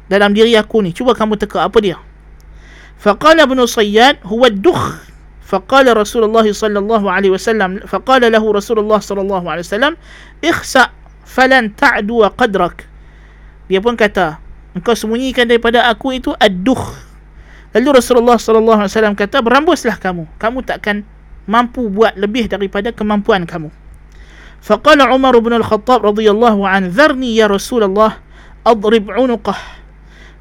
dalam 0.08 0.32
diri 0.32 0.56
aku 0.56 0.80
ni 0.80 0.90
cuba 0.96 1.12
kamu 1.12 1.36
teka 1.36 1.68
apa 1.68 1.78
dia 1.84 2.00
faqala 2.96 3.44
ibn 3.44 3.60
sayyad 3.68 4.18
huwa 4.24 4.48
dukh 4.48 5.04
faqala 5.47 5.95
rasulullah 5.95 6.43
sallallahu 6.43 7.07
alaihi 7.07 7.31
wasallam 7.31 7.79
faqala 7.87 8.27
lahu 8.27 8.51
rasulullah 8.51 8.99
sallallahu 8.99 9.47
alaihi 9.47 9.63
wasallam 9.63 9.93
ikhsa 10.43 10.91
falan 11.23 11.71
ta'du 11.71 12.27
qadrak. 12.35 12.83
Dia 13.71 13.79
pun 13.79 13.95
kata 13.95 14.43
engkau 14.75 14.91
sembunyikan 14.91 15.47
daripada 15.47 15.87
aku 15.87 16.19
itu 16.19 16.35
ad-dukh. 16.35 16.99
Lalu 17.71 18.03
rasulullah 18.03 18.35
sallallahu 18.35 18.83
alaihi 18.83 18.91
wasallam 18.91 19.15
kata 19.15 19.39
berambuslah 19.39 19.95
kamu. 19.95 20.27
Kamu 20.35 20.67
takkan 20.67 21.07
mampu 21.47 21.87
buat 21.87 22.19
lebih 22.19 22.51
daripada 22.51 22.91
kemampuan 22.91 23.47
kamu. 23.47 23.71
Faqala 24.59 25.15
Umar 25.15 25.31
bin 25.39 25.55
Al-Khattab 25.55 26.03
radhiyallahu 26.03 26.67
an 26.67 26.91
dharni 26.91 27.39
ya 27.39 27.47
Rasulullah 27.47 28.19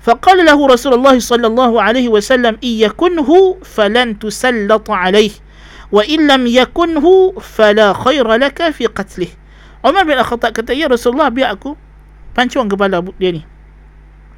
adrib 0.06 0.22
unuqah. 0.22 0.30
Faqala 0.30 0.42
lahu 0.46 0.70
Rasulullah 0.70 1.16
sallallahu 1.18 1.76
alaihi 1.82 2.08
wasallam 2.08 2.56
iyakunhu 2.62 3.58
falan 3.66 4.14
tusallat 4.14 4.86
alaih 4.86 5.34
wa 5.90 6.02
in 6.06 6.26
lam 6.26 6.46
yakunhu 6.46 7.34
fala 7.42 7.94
khaira 7.94 8.38
laka 8.38 8.70
fi 8.70 8.86
qatlih. 8.86 9.30
Umar 9.82 10.02
bin 10.02 10.18
Al-Khattab 10.18 10.54
kata 10.54 10.74
ya 10.74 10.90
Rasulullah 10.90 11.30
biar 11.30 11.54
aku 11.54 11.78
pancung 12.34 12.66
kepala 12.66 13.02
dia 13.18 13.30
ni. 13.34 13.42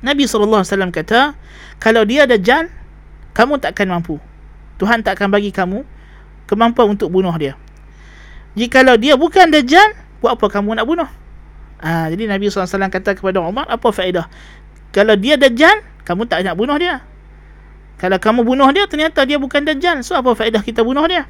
Nabi 0.04 0.28
wasallam 0.28 0.92
kata 0.92 1.34
kalau 1.80 2.04
dia 2.04 2.24
ada 2.28 2.36
jan 2.36 2.68
kamu 3.32 3.60
takkan 3.60 3.88
mampu. 3.88 4.20
Tuhan 4.78 5.02
tak 5.02 5.18
akan 5.18 5.34
bagi 5.34 5.50
kamu 5.50 5.82
kemampuan 6.46 6.94
untuk 6.94 7.10
bunuh 7.10 7.34
dia. 7.34 7.58
Jikalau 8.58 8.98
dia 8.98 9.14
bukan 9.14 9.50
Dajjal, 9.54 9.94
buat 10.18 10.34
apa 10.34 10.46
kamu 10.50 10.78
nak 10.78 10.86
bunuh? 10.86 11.06
Ha, 11.78 12.10
jadi 12.10 12.26
Nabi 12.26 12.50
SAW 12.50 12.90
kata 12.90 13.14
kepada 13.14 13.38
Umar, 13.38 13.70
apa 13.70 13.94
faedah? 13.94 14.26
Kalau 14.93 15.17
dia 15.17 15.39
Dajjal, 15.39 15.81
kamu 16.05 16.29
tak 16.29 16.45
nak 16.45 16.55
bunuh 16.59 16.77
dia. 16.77 17.01
Kalau 17.97 18.19
kamu 18.19 18.45
bunuh 18.45 18.69
dia, 18.69 18.85
ternyata 18.85 19.25
dia 19.25 19.41
bukan 19.41 19.65
Dajjal. 19.65 20.05
So, 20.05 20.13
apa 20.13 20.35
faedah 20.37 20.61
kita 20.61 20.85
bunuh 20.85 21.05
dia? 21.09 21.25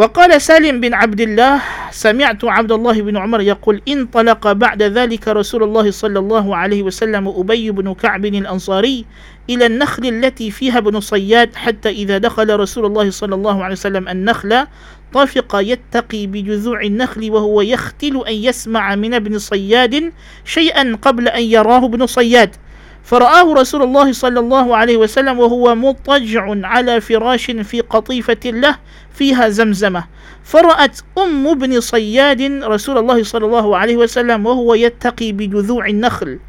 وقال 0.00 0.32
سالم 0.40 0.80
بن 0.80 0.94
عبد 0.94 1.20
الله 1.20 1.52
سمعت 1.90 2.44
عبد 2.44 2.72
الله 2.72 2.96
بن 3.02 3.16
عمر 3.16 3.40
يقول 3.40 3.82
انطلق 3.88 4.52
بعد 4.52 4.82
ذلك 4.82 5.28
رسول 5.28 5.62
الله 5.62 5.90
صلى 5.90 6.18
الله 6.18 6.56
عليه 6.56 6.82
وسلم 6.82 7.28
أبي 7.28 7.70
بن 7.70 7.94
كعب 7.94 8.24
الأنصاري 8.24 9.04
إلى 9.50 9.66
النخل 9.66 10.04
التي 10.06 10.50
فيها 10.50 10.78
ابن 10.78 11.00
صياد 11.00 11.52
حتى 11.56 11.90
إذا 11.90 12.18
دخل 12.18 12.48
رسول 12.60 12.86
الله 12.86 13.10
صلى 13.10 13.34
الله 13.34 13.56
عليه 13.64 13.76
وسلم 13.76 14.08
النخل 14.08 14.66
طفق 15.13 15.55
يتقي 15.55 16.27
بجذوع 16.27 16.81
النخل 16.81 17.31
وهو 17.31 17.61
يختل 17.61 18.23
أن 18.27 18.33
يسمع 18.33 18.95
من 18.95 19.13
ابن 19.13 19.39
صياد 19.39 20.13
شيئا 20.45 20.95
قبل 21.01 21.27
أن 21.27 21.43
يراه 21.43 21.85
ابن 21.85 22.05
صياد. 22.05 22.55
فرآه 23.03 23.53
رسول 23.53 23.81
الله 23.81 24.11
صلى 24.11 24.39
الله 24.39 24.75
عليه 24.75 24.97
وسلم 24.97 25.39
وهو 25.39 25.75
مضطجع 25.75 26.67
على 26.67 27.01
فراش 27.01 27.51
في 27.51 27.81
قطيفة 27.81 28.39
له 28.45 28.75
فيها 29.13 29.49
زمزمة. 29.49 30.03
فرأت 30.43 30.99
أم 31.17 31.47
ابن 31.47 31.79
صياد 31.79 32.41
رسول 32.63 32.97
الله 32.97 33.23
صلى 33.23 33.45
الله 33.45 33.77
عليه 33.77 33.97
وسلم 33.97 34.45
وهو 34.45 34.73
يتقي 34.73 35.31
بجذوع 35.31 35.87
النخل. 35.87 36.39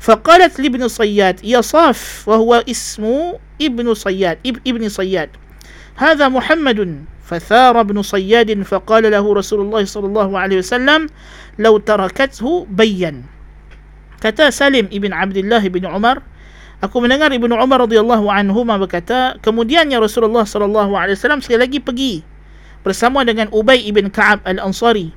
فقالت 0.00 0.60
لابن 0.60 0.88
صياد 0.88 1.40
يصاف 1.44 2.28
وهو 2.28 2.64
اسمه 2.70 3.38
ابن 3.62 3.94
صياد 3.94 4.38
ابن 4.66 4.88
صياد. 4.88 5.28
هذا 5.96 6.28
محمد. 6.28 7.04
فثار 7.29 7.77
ابن 7.77 8.01
صياد 8.01 8.49
فقال 8.65 9.05
له 9.05 9.21
رسول 9.21 9.59
الله 9.61 9.85
صلى 9.85 10.07
الله 10.09 10.29
عليه 10.33 10.57
وسلم 10.65 11.01
لو 11.61 11.73
تركته 11.77 12.65
بين 12.65 13.29
kata 14.19 14.49
Salim 14.49 14.89
ibn 14.89 15.13
Abdullah 15.13 15.61
ibn 15.61 15.85
Umar 15.85 16.25
aku 16.79 17.03
mendengar 17.03 17.31
Ibnu 17.31 17.55
Umar 17.55 17.83
radhiyallahu 17.83 18.27
anhu 18.31 18.63
berkata 18.63 19.35
kemudiannya 19.43 19.99
Rasulullah 19.99 20.47
sallallahu 20.47 20.95
alaihi 20.95 21.15
wasallam 21.19 21.43
sekali 21.43 21.59
lagi 21.59 21.79
pergi 21.79 22.13
bersama 22.83 23.27
dengan 23.27 23.51
Ubay 23.51 23.83
ibn 23.83 24.07
Ka'ab 24.07 24.39
al-Ansari 24.47 25.11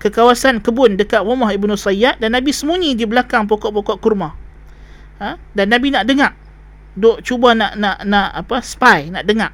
ke 0.00 0.08
kawasan 0.08 0.64
kebun 0.64 0.96
dekat 0.96 1.22
rumah 1.22 1.52
Ibnu 1.52 1.76
Sayyad 1.76 2.18
dan 2.18 2.32
Nabi 2.34 2.50
sembunyi 2.50 2.96
di 2.96 3.04
belakang 3.04 3.44
pokok-pokok 3.46 4.00
kurma 4.00 4.32
ha? 5.20 5.36
dan 5.52 5.70
Nabi 5.70 5.92
nak 5.92 6.08
dengar 6.08 6.32
duk 6.96 7.24
cuba 7.24 7.56
nak 7.56 7.76
nak 7.76 8.04
nak 8.04 8.28
apa 8.36 8.60
spy 8.60 9.08
nak 9.12 9.24
dengar 9.24 9.52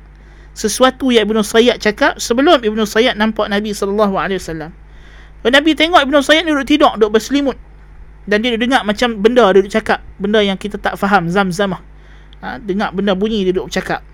sesuatu 0.54 1.10
yang 1.10 1.26
Ibnu 1.26 1.42
Sayyad 1.42 1.82
cakap 1.82 2.22
sebelum 2.22 2.62
Ibnu 2.62 2.86
Sayyad 2.86 3.18
nampak 3.18 3.50
Nabi 3.50 3.74
sallallahu 3.74 4.16
alaihi 4.16 4.38
wasallam. 4.38 4.72
Nabi 5.44 5.76
tengok 5.76 6.00
Ibnu 6.06 6.18
Sayyad 6.24 6.48
ni 6.48 6.56
duduk 6.56 6.70
tidur, 6.70 6.94
duduk 6.96 7.20
berselimut. 7.20 7.58
Dan 8.24 8.40
dia 8.40 8.56
dengar 8.56 8.88
macam 8.88 9.20
benda 9.20 9.52
dia 9.52 9.60
duduk 9.60 9.74
cakap, 9.74 10.00
benda 10.16 10.40
yang 10.40 10.56
kita 10.56 10.80
tak 10.80 10.96
faham 10.96 11.28
zam-zamah. 11.28 11.84
Ha, 12.40 12.62
dengar 12.62 12.96
benda 12.96 13.12
bunyi 13.18 13.44
dia 13.44 13.52
duduk 13.52 13.74
cakap. 13.74 14.06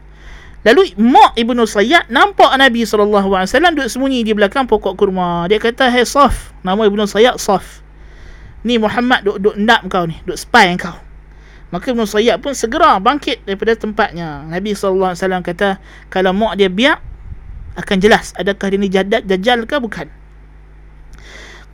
Lalu 0.65 0.91
mak 0.99 1.37
Ibnu 1.39 1.63
Sayyad 1.63 2.11
nampak 2.11 2.51
Nabi 2.57 2.83
sallallahu 2.83 3.29
alaihi 3.31 3.51
wasallam 3.51 3.71
duduk 3.77 3.89
sembunyi 3.91 4.25
di 4.25 4.31
belakang 4.33 4.65
pokok 4.65 4.97
kurma. 4.97 5.47
Dia 5.47 5.61
kata, 5.61 5.87
"Hai 5.87 6.03
hey, 6.03 6.07
Saf." 6.07 6.51
Nama 6.65 6.81
Ibnu 6.89 7.03
Sayyad 7.07 7.39
Saf. 7.39 7.83
Ni 8.67 8.75
Muhammad 8.75 9.23
duk 9.23 9.39
duk 9.39 9.55
ndap 9.55 9.87
kau 9.87 10.03
ni, 10.03 10.19
duk 10.27 10.35
spy 10.35 10.75
kau. 10.75 11.08
Maka 11.72 11.90
Ibn 11.90 12.06
Sayyad 12.06 12.38
pun 12.38 12.54
segera 12.54 12.96
bangkit 13.02 13.42
daripada 13.42 13.74
tempatnya. 13.74 14.46
Nabi 14.46 14.78
SAW 14.78 15.16
kata, 15.42 15.82
kalau 16.06 16.30
mak 16.30 16.54
dia 16.54 16.70
biak, 16.70 17.02
akan 17.74 17.96
jelas 17.98 18.30
adakah 18.38 18.70
dia 18.70 18.78
ni 18.78 18.86
jadat, 18.86 19.26
dajjal 19.26 19.66
ke 19.66 19.76
bukan. 19.82 20.06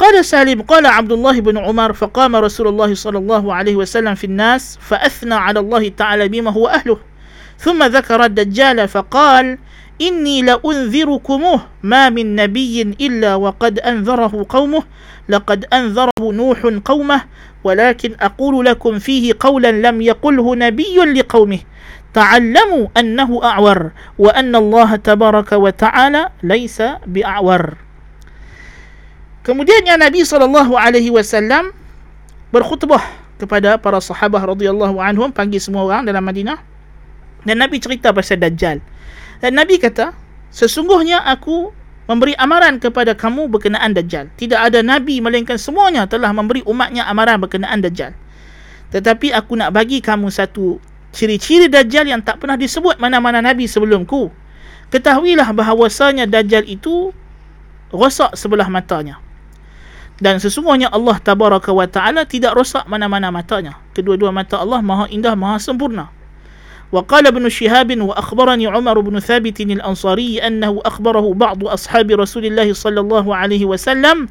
قال 0.01 0.17
سالم 0.25 0.65
قال 0.65 0.81
عبد 0.89 1.13
الله 1.13 1.45
بن 1.45 1.61
عمر 1.61 1.93
فقام 1.93 2.33
رسول 2.37 2.73
الله 2.73 2.97
صلى 2.97 3.19
الله 3.21 3.45
عليه 3.55 3.77
وسلم 3.77 4.17
في 4.17 4.33
الناس 4.33 4.81
فأثنى 4.81 5.35
على 5.37 5.61
الله 5.61 5.93
تعالى 5.93 6.29
بما 6.29 6.57
هو 6.57 6.73
أهله 6.73 6.97
ثم 7.61 7.85
ذكر 7.85 8.25
الدجال 8.25 8.89
فقال 8.89 9.59
إني 10.01 10.43
لأنذركموه 10.43 11.61
ما 11.85 12.09
من 12.09 12.33
نبي 12.33 12.97
إلا 12.97 13.35
وقد 13.35 13.79
أنذره 13.79 14.47
قومه 14.49 14.83
لقد 15.29 15.69
أنذره 15.69 16.23
نوح 16.33 16.59
قومه 16.85 17.21
ولكن 17.66 18.16
أقول 18.22 18.66
لكم 18.66 18.94
فيه 19.02 19.34
قولا 19.42 19.72
لم 19.74 20.02
يقله 20.02 20.46
نبي 20.56 20.98
لقومه 21.18 21.60
تعلموا 22.14 22.86
أنه 22.94 23.30
أعور 23.44 23.80
وأن 24.22 24.54
الله 24.56 24.90
تبارك 24.96 25.50
Taala 25.74 26.30
ليس 26.46 26.78
بأعور 27.10 27.64
Kemudian 29.46 29.86
yang 29.86 30.02
Nabi 30.02 30.26
sallallahu 30.26 30.74
alaihi 30.74 31.14
wasallam 31.14 31.70
berkhutbah 32.50 33.02
kepada 33.38 33.78
para 33.78 34.02
sahabat 34.02 34.42
radhiyallahu 34.42 34.98
anhum 34.98 35.30
panggil 35.30 35.62
semua 35.62 35.86
orang 35.86 36.02
dalam 36.02 36.26
Madinah. 36.26 36.58
Dan 37.46 37.62
Nabi 37.62 37.78
cerita 37.78 38.10
pasal 38.10 38.42
dajjal. 38.42 38.82
Dan 39.46 39.54
Nabi 39.54 39.78
kata, 39.78 40.18
sesungguhnya 40.50 41.22
aku 41.30 41.70
memberi 42.06 42.38
amaran 42.38 42.78
kepada 42.78 43.18
kamu 43.18 43.50
berkenaan 43.50 43.94
Dajjal. 43.94 44.30
Tidak 44.38 44.58
ada 44.58 44.82
Nabi 44.86 45.22
melainkan 45.22 45.58
semuanya 45.58 46.06
telah 46.06 46.30
memberi 46.32 46.62
umatnya 46.66 47.06
amaran 47.10 47.42
berkenaan 47.42 47.82
Dajjal. 47.82 48.14
Tetapi 48.94 49.34
aku 49.34 49.58
nak 49.58 49.74
bagi 49.74 50.00
kamu 50.00 50.30
satu 50.30 50.78
ciri-ciri 51.12 51.66
Dajjal 51.68 52.06
yang 52.08 52.22
tak 52.22 52.40
pernah 52.40 52.56
disebut 52.56 53.02
mana-mana 53.02 53.42
Nabi 53.42 53.66
sebelumku. 53.66 54.30
Ketahuilah 54.94 55.50
bahawasanya 55.52 56.30
Dajjal 56.30 56.64
itu 56.70 57.12
rosak 57.90 58.38
sebelah 58.38 58.70
matanya. 58.70 59.20
Dan 60.16 60.40
sesungguhnya 60.40 60.88
Allah 60.96 61.20
Tabaraka 61.20 61.76
wa 61.76 61.84
Ta'ala 61.84 62.24
tidak 62.24 62.56
rosak 62.56 62.88
mana-mana 62.88 63.28
matanya. 63.36 63.76
Kedua-dua 63.92 64.32
mata 64.32 64.56
Allah 64.64 64.80
maha 64.80 65.12
indah, 65.12 65.36
maha 65.36 65.60
sempurna. 65.60 66.15
وقال 66.96 67.28
ابن 67.28 67.50
شهاب 67.50 68.02
وأخبرني 68.02 68.68
عمر 68.68 69.00
بن 69.00 69.20
ثابت 69.20 69.62
الأنصاري 69.62 70.40
أنه 70.48 70.82
أخبره 70.86 71.34
بعض 71.34 71.68
أصحاب 71.68 72.12
رسول 72.12 72.46
الله 72.46 72.74
صلى 72.74 73.00
الله 73.00 73.36
عليه 73.36 73.66
وسلم 73.66 74.28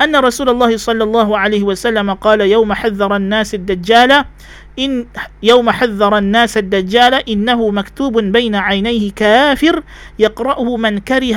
أن 0.00 0.16
رسول 0.16 0.48
الله 0.48 0.76
صلى 0.76 1.04
الله 1.04 1.38
عليه 1.38 1.62
وسلم 1.62 2.14
قال 2.14 2.40
يوم 2.40 2.72
حذر 2.72 3.16
الناس 3.16 3.54
الدجال 3.54 4.24
إن 4.78 5.06
يوم 5.42 5.70
حذر 5.70 6.18
الناس 6.18 6.58
الدجال 6.58 7.14
إنه 7.14 7.70
مكتوب 7.70 8.18
بين 8.20 8.54
عينيه 8.54 9.10
كافر 9.10 9.82
يقرأه 10.18 10.76
من 10.76 10.98
كره 10.98 11.36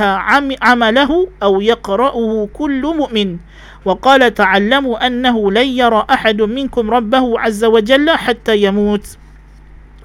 عمله 0.61 1.27
أو 1.43 1.61
يقرأه 1.61 2.49
كل 2.53 2.81
مؤمن. 2.81 3.37
وقال 3.85 4.33
تعلموا 4.33 5.07
أنه 5.07 5.51
لن 5.51 5.67
يرى 5.67 6.05
أحد 6.09 6.41
منكم 6.41 6.91
ربه 6.91 7.39
عز 7.39 7.65
وجل 7.65 8.09
حتى 8.09 8.57
يموت. 8.57 9.17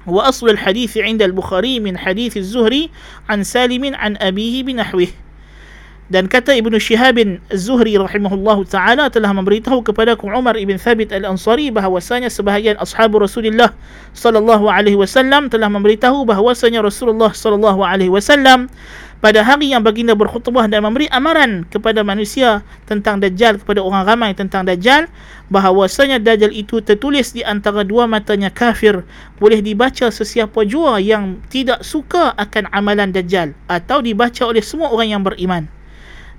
وأصل 0.07 0.49
الحديث 0.49 0.97
عند 0.97 1.21
البخاري 1.21 1.79
من 1.79 1.97
حديث 1.97 2.37
الزهري 2.37 2.89
عن 3.29 3.43
سالم 3.43 3.95
عن 3.95 4.17
أبيه 4.19 4.63
بنحوه 4.63 5.07
dan 6.11 6.27
kata 6.27 6.51
Ibnu 6.53 6.77
Shihab 6.77 7.15
Az-Zuhri 7.47 7.95
rahimahullahu 7.95 8.67
taala 8.67 9.07
telah 9.07 9.31
memberitahu 9.31 9.81
kepada 9.87 10.19
Umar 10.19 10.59
ibn 10.59 10.75
Thabit 10.75 11.15
Al-Ansari 11.15 11.71
bahawasanya 11.71 12.27
sebahagian 12.27 12.75
ashabu 12.75 13.23
Rasulullah 13.23 13.71
sallallahu 14.11 14.67
alaihi 14.67 14.99
wasallam 14.99 15.47
telah 15.47 15.71
memberitahu 15.71 16.27
bahawasanya 16.27 16.83
Rasulullah 16.83 17.31
sallallahu 17.31 17.81
alaihi 17.81 18.11
wasallam 18.11 18.67
pada 19.23 19.39
hari 19.39 19.71
yang 19.71 19.79
baginda 19.79 20.11
berkhutbah 20.19 20.67
dan 20.67 20.83
memberi 20.83 21.07
amaran 21.07 21.63
kepada 21.71 22.03
manusia 22.03 22.59
tentang 22.83 23.23
Dajjal 23.23 23.55
kepada 23.55 23.79
orang 23.79 24.03
ramai 24.03 24.35
tentang 24.35 24.67
Dajjal 24.67 25.07
bahawasanya 25.47 26.19
Dajjal 26.19 26.51
itu 26.51 26.83
tertulis 26.83 27.31
di 27.31 27.39
antara 27.39 27.87
dua 27.87 28.03
matanya 28.03 28.51
kafir 28.51 29.07
boleh 29.39 29.63
dibaca 29.63 30.11
sesiapa 30.11 30.67
jua 30.67 30.99
yang 30.99 31.39
tidak 31.47 31.87
suka 31.87 32.35
akan 32.35 32.67
amalan 32.75 33.15
Dajjal 33.15 33.55
atau 33.71 34.03
dibaca 34.03 34.43
oleh 34.43 34.59
semua 34.59 34.91
orang 34.91 35.15
yang 35.15 35.23
beriman 35.23 35.71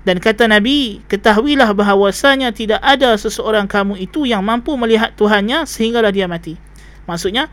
dan 0.05 0.21
kata 0.21 0.45
Nabi, 0.45 1.01
ketahuilah 1.09 1.73
bahawasanya 1.73 2.53
tidak 2.53 2.77
ada 2.85 3.17
seseorang 3.17 3.65
kamu 3.65 3.97
itu 3.97 4.29
yang 4.29 4.45
mampu 4.45 4.77
melihat 4.77 5.17
Tuhannya 5.17 5.65
sehinggalah 5.65 6.13
dia 6.13 6.29
mati. 6.29 6.61
Maksudnya, 7.09 7.49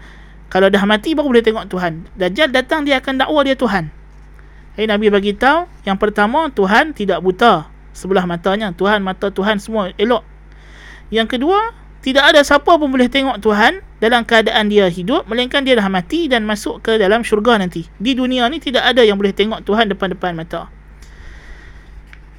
kalau 0.52 0.68
dah 0.68 0.84
mati 0.84 1.16
baru 1.16 1.32
boleh 1.32 1.40
tengok 1.40 1.72
Tuhan. 1.72 2.04
Dajjal 2.12 2.52
datang 2.52 2.84
dia 2.84 3.00
akan 3.00 3.24
dakwa 3.24 3.40
dia 3.40 3.56
Tuhan. 3.56 4.01
Hey, 4.72 4.88
Nabi 4.88 5.12
bagi 5.12 5.36
tahu 5.36 5.68
yang 5.84 6.00
pertama 6.00 6.48
Tuhan 6.48 6.96
tidak 6.96 7.20
buta 7.20 7.68
sebelah 7.92 8.24
matanya. 8.24 8.72
Tuhan 8.72 9.04
mata 9.04 9.28
Tuhan 9.28 9.60
semua 9.60 9.92
elok. 10.00 10.24
Yang 11.12 11.36
kedua, 11.36 11.76
tidak 12.00 12.32
ada 12.32 12.40
siapa 12.40 12.80
pun 12.80 12.88
boleh 12.88 13.04
tengok 13.12 13.36
Tuhan 13.44 13.84
dalam 14.00 14.24
keadaan 14.24 14.72
dia 14.72 14.88
hidup 14.88 15.28
melainkan 15.28 15.60
dia 15.60 15.76
dah 15.76 15.92
mati 15.92 16.24
dan 16.24 16.48
masuk 16.48 16.80
ke 16.80 16.96
dalam 16.96 17.20
syurga 17.20 17.60
nanti. 17.60 17.84
Di 18.00 18.16
dunia 18.16 18.48
ni 18.48 18.64
tidak 18.64 18.88
ada 18.88 19.04
yang 19.04 19.20
boleh 19.20 19.36
tengok 19.36 19.60
Tuhan 19.60 19.92
depan-depan 19.92 20.32
mata. 20.40 20.72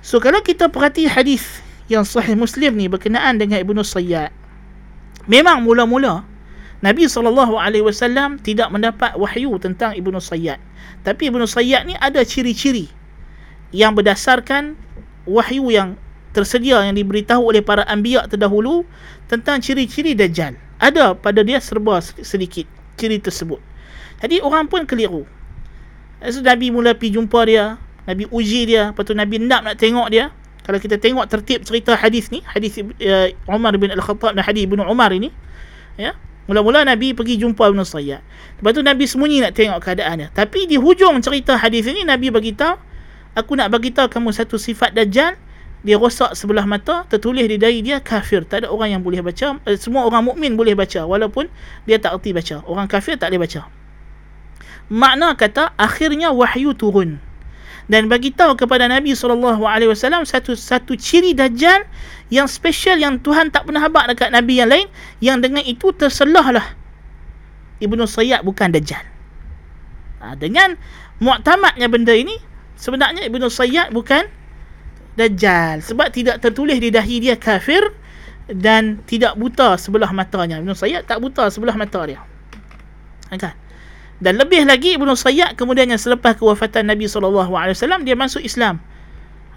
So 0.02 0.18
kalau 0.18 0.42
kita 0.42 0.74
perhati 0.74 1.06
hadis 1.06 1.62
yang 1.86 2.02
sahih 2.02 2.34
Muslim 2.34 2.74
ni 2.74 2.90
berkenaan 2.90 3.38
dengan 3.38 3.62
Ibnu 3.62 3.86
Sayyad. 3.86 4.34
Memang 5.30 5.62
mula-mula 5.62 6.26
Nabi 6.84 7.08
SAW 7.08 8.44
tidak 8.44 8.68
mendapat 8.68 9.16
wahyu 9.16 9.56
tentang 9.56 9.96
Ibnu 9.96 10.20
Sayyad. 10.20 10.60
Tapi 11.08 11.32
Ibnu 11.32 11.48
Sayyad 11.48 11.88
ni 11.88 11.96
ada 11.96 12.20
ciri-ciri 12.28 12.92
yang 13.72 13.96
berdasarkan 13.96 14.76
wahyu 15.24 15.72
yang 15.72 15.96
tersedia 16.36 16.84
yang 16.84 17.00
diberitahu 17.00 17.40
oleh 17.40 17.64
para 17.64 17.88
anbiya 17.88 18.28
terdahulu 18.28 18.84
tentang 19.32 19.64
ciri-ciri 19.64 20.12
Dajjal. 20.12 20.60
Ada 20.84 21.16
pada 21.16 21.40
dia 21.40 21.64
serba 21.64 22.04
sedikit 22.04 22.68
ciri 23.00 23.16
tersebut. 23.16 23.64
Jadi 24.20 24.44
orang 24.44 24.68
pun 24.68 24.84
keliru. 24.84 25.24
So, 26.24 26.44
Nabi 26.44 26.72
mula 26.72 26.96
pergi 26.96 27.16
jumpa 27.16 27.40
dia, 27.48 27.80
Nabi 28.04 28.28
uji 28.28 28.68
dia, 28.68 28.92
lepas 28.92 29.08
tu 29.08 29.16
Nabi 29.16 29.40
nak 29.40 29.72
nak 29.72 29.76
tengok 29.80 30.08
dia. 30.12 30.32
Kalau 30.64 30.80
kita 30.80 30.96
tengok 30.96 31.28
tertib 31.28 31.68
cerita 31.68 31.96
hadis 31.96 32.32
ni, 32.32 32.40
hadis 32.48 32.80
uh, 32.80 33.28
Umar 33.52 33.76
bin 33.76 33.92
Al-Khattab 33.92 34.32
dan 34.32 34.44
hadis 34.44 34.64
Ibnu 34.64 34.80
Umar 34.88 35.12
ini, 35.12 35.28
ya. 36.00 36.16
Mula-mula 36.44 36.84
Nabi 36.84 37.16
pergi 37.16 37.40
jumpa 37.40 37.72
Ibn 37.72 37.82
Sayyad. 37.88 38.20
Lepas 38.60 38.72
tu 38.76 38.84
Nabi 38.84 39.04
sembunyi 39.08 39.40
nak 39.40 39.56
tengok 39.56 39.80
keadaan 39.80 40.16
dia. 40.24 40.28
Tapi 40.32 40.68
di 40.68 40.76
hujung 40.76 41.24
cerita 41.24 41.56
hadis 41.56 41.88
ini 41.88 42.04
Nabi 42.04 42.30
bagi 42.30 42.52
tahu, 42.52 42.76
aku 43.36 43.56
nak 43.56 43.72
bagi 43.72 43.96
tahu 43.96 44.12
kamu 44.12 44.36
satu 44.36 44.60
sifat 44.60 44.92
dajjal, 44.92 45.40
dia 45.84 45.96
rosak 46.00 46.36
sebelah 46.36 46.64
mata, 46.64 47.04
tertulis 47.08 47.48
di 47.48 47.60
dahi 47.60 47.80
dia 47.84 48.00
kafir. 48.04 48.44
Tak 48.48 48.64
ada 48.64 48.68
orang 48.72 49.00
yang 49.00 49.02
boleh 49.04 49.24
baca. 49.24 49.60
Eh, 49.68 49.76
semua 49.80 50.04
orang 50.08 50.24
mukmin 50.24 50.56
boleh 50.56 50.76
baca 50.76 51.04
walaupun 51.04 51.48
dia 51.88 52.00
tak 52.00 52.20
erti 52.20 52.32
baca. 52.32 52.64
Orang 52.68 52.88
kafir 52.88 53.16
tak 53.16 53.32
boleh 53.32 53.48
baca. 53.48 53.68
Makna 54.92 55.36
kata 55.40 55.72
akhirnya 55.80 56.36
wahyu 56.36 56.76
turun 56.76 57.24
dan 57.92 58.08
bagi 58.08 58.32
tahu 58.32 58.56
kepada 58.56 58.88
Nabi 58.88 59.12
SAW 59.12 59.60
satu 60.24 60.56
satu 60.56 60.96
ciri 60.96 61.36
dajjal 61.36 61.84
yang 62.32 62.48
special 62.48 62.96
yang 62.96 63.20
Tuhan 63.20 63.52
tak 63.52 63.68
pernah 63.68 63.84
habaq 63.84 64.16
dekat 64.16 64.32
Nabi 64.32 64.64
yang 64.64 64.72
lain 64.72 64.88
yang 65.20 65.44
dengan 65.44 65.62
itu 65.68 65.92
terselahlah 65.92 66.64
Ibnu 67.84 68.08
Sayyad 68.08 68.48
bukan 68.48 68.72
dajjal. 68.72 69.04
Ha, 70.24 70.40
dengan 70.40 70.80
muktamadnya 71.20 71.92
benda 71.92 72.16
ini 72.16 72.40
sebenarnya 72.80 73.28
Ibnu 73.28 73.52
Sayyad 73.52 73.92
bukan 73.92 74.24
dajjal 75.20 75.84
sebab 75.84 76.10
tidak 76.16 76.40
tertulis 76.40 76.80
di 76.80 76.90
dahi 76.90 77.20
dia 77.20 77.36
kafir 77.36 77.84
dan 78.48 79.04
tidak 79.04 79.36
buta 79.36 79.76
sebelah 79.76 80.10
matanya. 80.16 80.64
Ibnu 80.64 80.72
Sayyad 80.72 81.04
tak 81.04 81.20
buta 81.20 81.52
sebelah 81.52 81.76
mata 81.76 82.00
dia. 82.08 82.24
Kan? 83.34 83.56
Dan 84.24 84.40
lebih 84.40 84.64
lagi 84.64 84.96
Ibnu 84.96 85.20
Sayyad 85.20 85.60
kemudiannya 85.60 86.00
selepas 86.00 86.40
kewafatan 86.40 86.88
Nabi 86.88 87.12
SAW 87.12 87.44
dia 88.08 88.16
masuk 88.16 88.40
Islam 88.40 88.80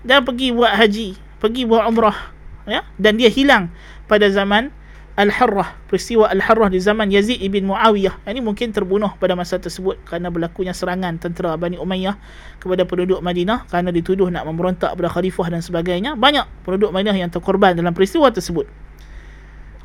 dan 0.02 0.26
pergi 0.26 0.50
buat 0.50 0.74
haji, 0.74 1.14
pergi 1.38 1.62
buat 1.70 1.86
umrah 1.86 2.34
ya 2.66 2.82
dan 2.98 3.14
dia 3.14 3.30
hilang 3.30 3.70
pada 4.10 4.26
zaman 4.26 4.74
Al-Harrah, 5.16 5.72
peristiwa 5.88 6.28
Al-Harrah 6.28 6.68
di 6.68 6.76
zaman 6.76 7.08
Yazid 7.08 7.40
ibn 7.40 7.64
Muawiyah. 7.72 8.20
Ini 8.28 8.44
mungkin 8.44 8.68
terbunuh 8.74 9.16
pada 9.16 9.32
masa 9.32 9.56
tersebut 9.56 9.96
kerana 10.04 10.28
berlakunya 10.28 10.76
serangan 10.76 11.16
tentera 11.16 11.56
Bani 11.56 11.80
Umayyah 11.80 12.20
kepada 12.60 12.84
penduduk 12.84 13.24
Madinah 13.24 13.64
kerana 13.70 13.88
dituduh 13.96 14.28
nak 14.28 14.44
memberontak 14.44 14.92
pada 14.92 15.08
khalifah 15.08 15.48
dan 15.48 15.64
sebagainya. 15.64 16.20
Banyak 16.20 16.68
penduduk 16.68 16.92
Madinah 16.92 17.16
yang 17.16 17.32
terkorban 17.32 17.72
dalam 17.72 17.96
peristiwa 17.96 18.28
tersebut. 18.28 18.68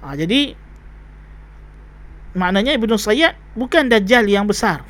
Ha, 0.04 0.20
jadi, 0.20 0.52
maknanya 2.38 2.76
Ibn 2.78 2.96
Sayyad 2.98 3.36
bukan 3.56 3.91
Dajjal 3.91 4.28
yang 4.28 4.48
besar. 4.48 4.84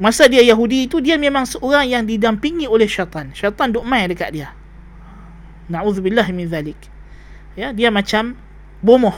Masa 0.00 0.26
dia 0.26 0.42
Yahudi 0.42 0.90
itu, 0.90 0.98
dia 0.98 1.14
memang 1.14 1.46
seorang 1.46 1.86
yang 1.86 2.02
didampingi 2.02 2.66
oleh 2.66 2.90
syaitan. 2.90 3.30
Syaitan 3.36 3.70
duk 3.70 3.86
main 3.86 4.10
dekat 4.10 4.34
dia. 4.34 4.50
Na'udzubillah 5.70 6.26
min 6.34 6.50
zalik 6.50 6.92
ya 7.54 7.70
dia 7.72 7.92
macam 7.92 8.36
bomoh 8.80 9.14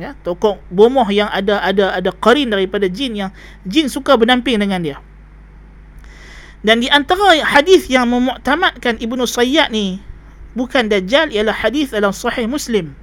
ya 0.00 0.16
tokoh 0.26 0.58
bomoh 0.72 1.06
yang 1.12 1.28
ada 1.30 1.60
ada 1.60 1.94
ada 1.94 2.10
qarin 2.10 2.50
daripada 2.50 2.88
jin 2.88 3.14
yang 3.14 3.30
jin 3.68 3.86
suka 3.86 4.16
berdamping 4.16 4.58
dengan 4.58 4.80
dia 4.80 4.96
dan 6.64 6.80
di 6.80 6.88
antara 6.88 7.36
hadis 7.44 7.86
yang 7.92 8.08
memuktamadkan 8.08 8.96
Ibnu 8.96 9.28
Sayyad 9.28 9.68
ni 9.68 10.00
bukan 10.56 10.88
dajjal 10.88 11.28
ialah 11.30 11.54
hadis 11.54 11.92
dalam 11.92 12.10
sahih 12.10 12.48
Muslim 12.48 12.96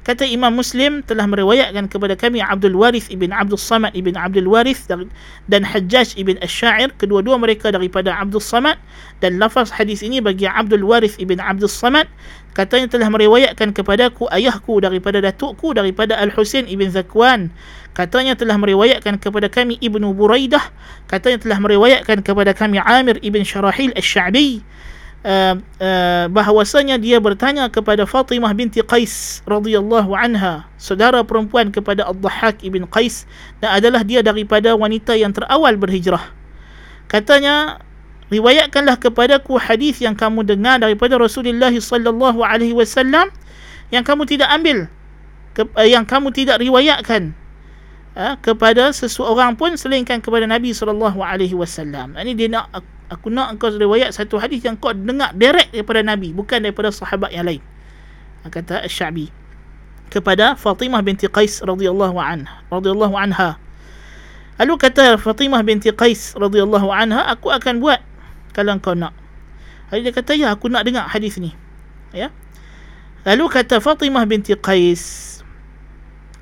Kata 0.00 0.24
Imam 0.24 0.56
Muslim 0.56 1.04
telah 1.04 1.28
meriwayatkan 1.28 1.84
kepada 1.92 2.16
kami 2.16 2.40
Abdul 2.40 2.72
Warith 2.72 3.12
ibn 3.12 3.36
Abdul 3.36 3.60
Samad 3.60 3.92
ibn 3.92 4.16
Abdul 4.16 4.48
Warith 4.48 4.88
dan 4.88 5.62
Hajjaj 5.62 6.16
ibn 6.16 6.40
Ash-Sha'ir. 6.40 6.88
Kedua-dua 6.96 7.36
mereka 7.36 7.68
daripada 7.68 8.16
Abdul 8.16 8.40
Samad. 8.40 8.80
Dan 9.20 9.36
lafaz 9.36 9.68
hadis 9.68 10.00
ini 10.00 10.24
bagi 10.24 10.48
Abdul 10.48 10.88
Warith 10.88 11.20
ibn 11.20 11.36
Abdul 11.36 11.68
Samad. 11.68 12.08
Katanya 12.56 12.88
telah 12.88 13.12
meriwayatkan 13.12 13.76
kepadaku 13.76 14.24
ayahku 14.32 14.80
daripada 14.80 15.20
datukku 15.20 15.76
daripada 15.76 16.16
Al-Husain 16.16 16.64
ibn 16.64 16.88
Zakwan. 16.88 17.52
Katanya 17.92 18.40
telah 18.40 18.56
meriwayatkan 18.56 19.20
kepada 19.20 19.52
kami 19.52 19.76
Ibnu 19.84 20.16
Buraidah. 20.16 20.64
Katanya 21.12 21.44
telah 21.44 21.60
meriwayatkan 21.60 22.24
kepada 22.24 22.56
kami 22.56 22.80
Amir 22.80 23.20
ibn 23.20 23.44
Sharahil 23.44 23.92
Ash-Sha'bi 23.92 24.64
uh, 25.24 25.54
uh, 25.58 26.24
bahawasanya 26.32 26.96
dia 26.96 27.20
bertanya 27.20 27.68
kepada 27.68 28.08
Fatimah 28.08 28.52
binti 28.56 28.80
Qais 28.80 29.44
radhiyallahu 29.44 30.12
anha 30.16 30.68
saudara 30.80 31.20
perempuan 31.24 31.68
kepada 31.68 32.08
Ad-Dhahhak 32.08 32.64
ibn 32.64 32.88
Qais 32.88 33.28
dan 33.60 33.76
adalah 33.76 34.04
dia 34.04 34.24
daripada 34.24 34.72
wanita 34.76 35.16
yang 35.16 35.32
terawal 35.32 35.76
berhijrah. 35.76 36.32
Katanya 37.10 37.82
riwayatkanlah 38.30 38.96
kepadaku 39.02 39.58
hadis 39.58 39.98
yang 39.98 40.14
kamu 40.14 40.46
dengar 40.46 40.78
daripada 40.78 41.18
Rasulullah 41.18 41.72
sallallahu 41.74 42.40
alaihi 42.46 42.72
wasallam 42.72 43.28
yang 43.90 44.06
kamu 44.06 44.22
tidak 44.24 44.48
ambil 44.54 44.86
ke, 45.52 45.66
uh, 45.66 45.86
yang 45.86 46.06
kamu 46.06 46.30
tidak 46.30 46.62
riwayatkan 46.62 47.34
uh, 48.14 48.38
kepada 48.38 48.94
seseorang 48.94 49.58
pun 49.58 49.74
selainkan 49.74 50.22
kepada 50.22 50.46
Nabi 50.46 50.70
sallallahu 50.70 51.18
alaihi 51.20 51.58
wasallam. 51.58 52.14
Ini 52.14 52.32
dia 52.38 52.48
nak 52.48 52.70
aku 53.10 53.26
nak 53.28 53.58
engkau 53.58 53.74
riwayat 53.74 54.14
satu 54.14 54.38
hadis 54.38 54.62
yang 54.62 54.78
kau 54.78 54.94
dengar 54.94 55.34
direct 55.34 55.74
daripada 55.74 56.00
Nabi 56.06 56.30
bukan 56.30 56.62
daripada 56.62 56.94
sahabat 56.94 57.34
yang 57.34 57.44
lain. 57.44 57.62
Kata 58.46 58.86
Asy-Sya'bi 58.86 59.28
kepada 60.08 60.56
Fatimah 60.56 61.02
binti 61.04 61.26
Qais 61.28 61.60
radhiyallahu 61.60 62.16
anha 62.16 62.62
radhiyallahu 62.70 63.14
anha. 63.18 63.58
Lalu 64.56 64.74
kata 64.78 65.18
Fatimah 65.18 65.60
binti 65.66 65.90
Qais 65.90 66.38
radhiyallahu 66.38 66.88
anha 66.88 67.26
aku 67.28 67.50
akan 67.50 67.82
buat 67.82 68.00
kalau 68.54 68.78
engkau 68.78 68.94
nak. 68.94 69.12
Lalu 69.90 70.08
dia 70.08 70.12
kata 70.14 70.32
ya 70.38 70.48
aku 70.54 70.70
nak 70.70 70.86
dengar 70.86 71.10
hadis 71.10 71.36
ni. 71.36 71.52
Ya. 72.14 72.30
Lalu 73.26 73.50
kata 73.50 73.82
Fatimah 73.82 74.24
binti 74.24 74.54
Qais 74.54 75.42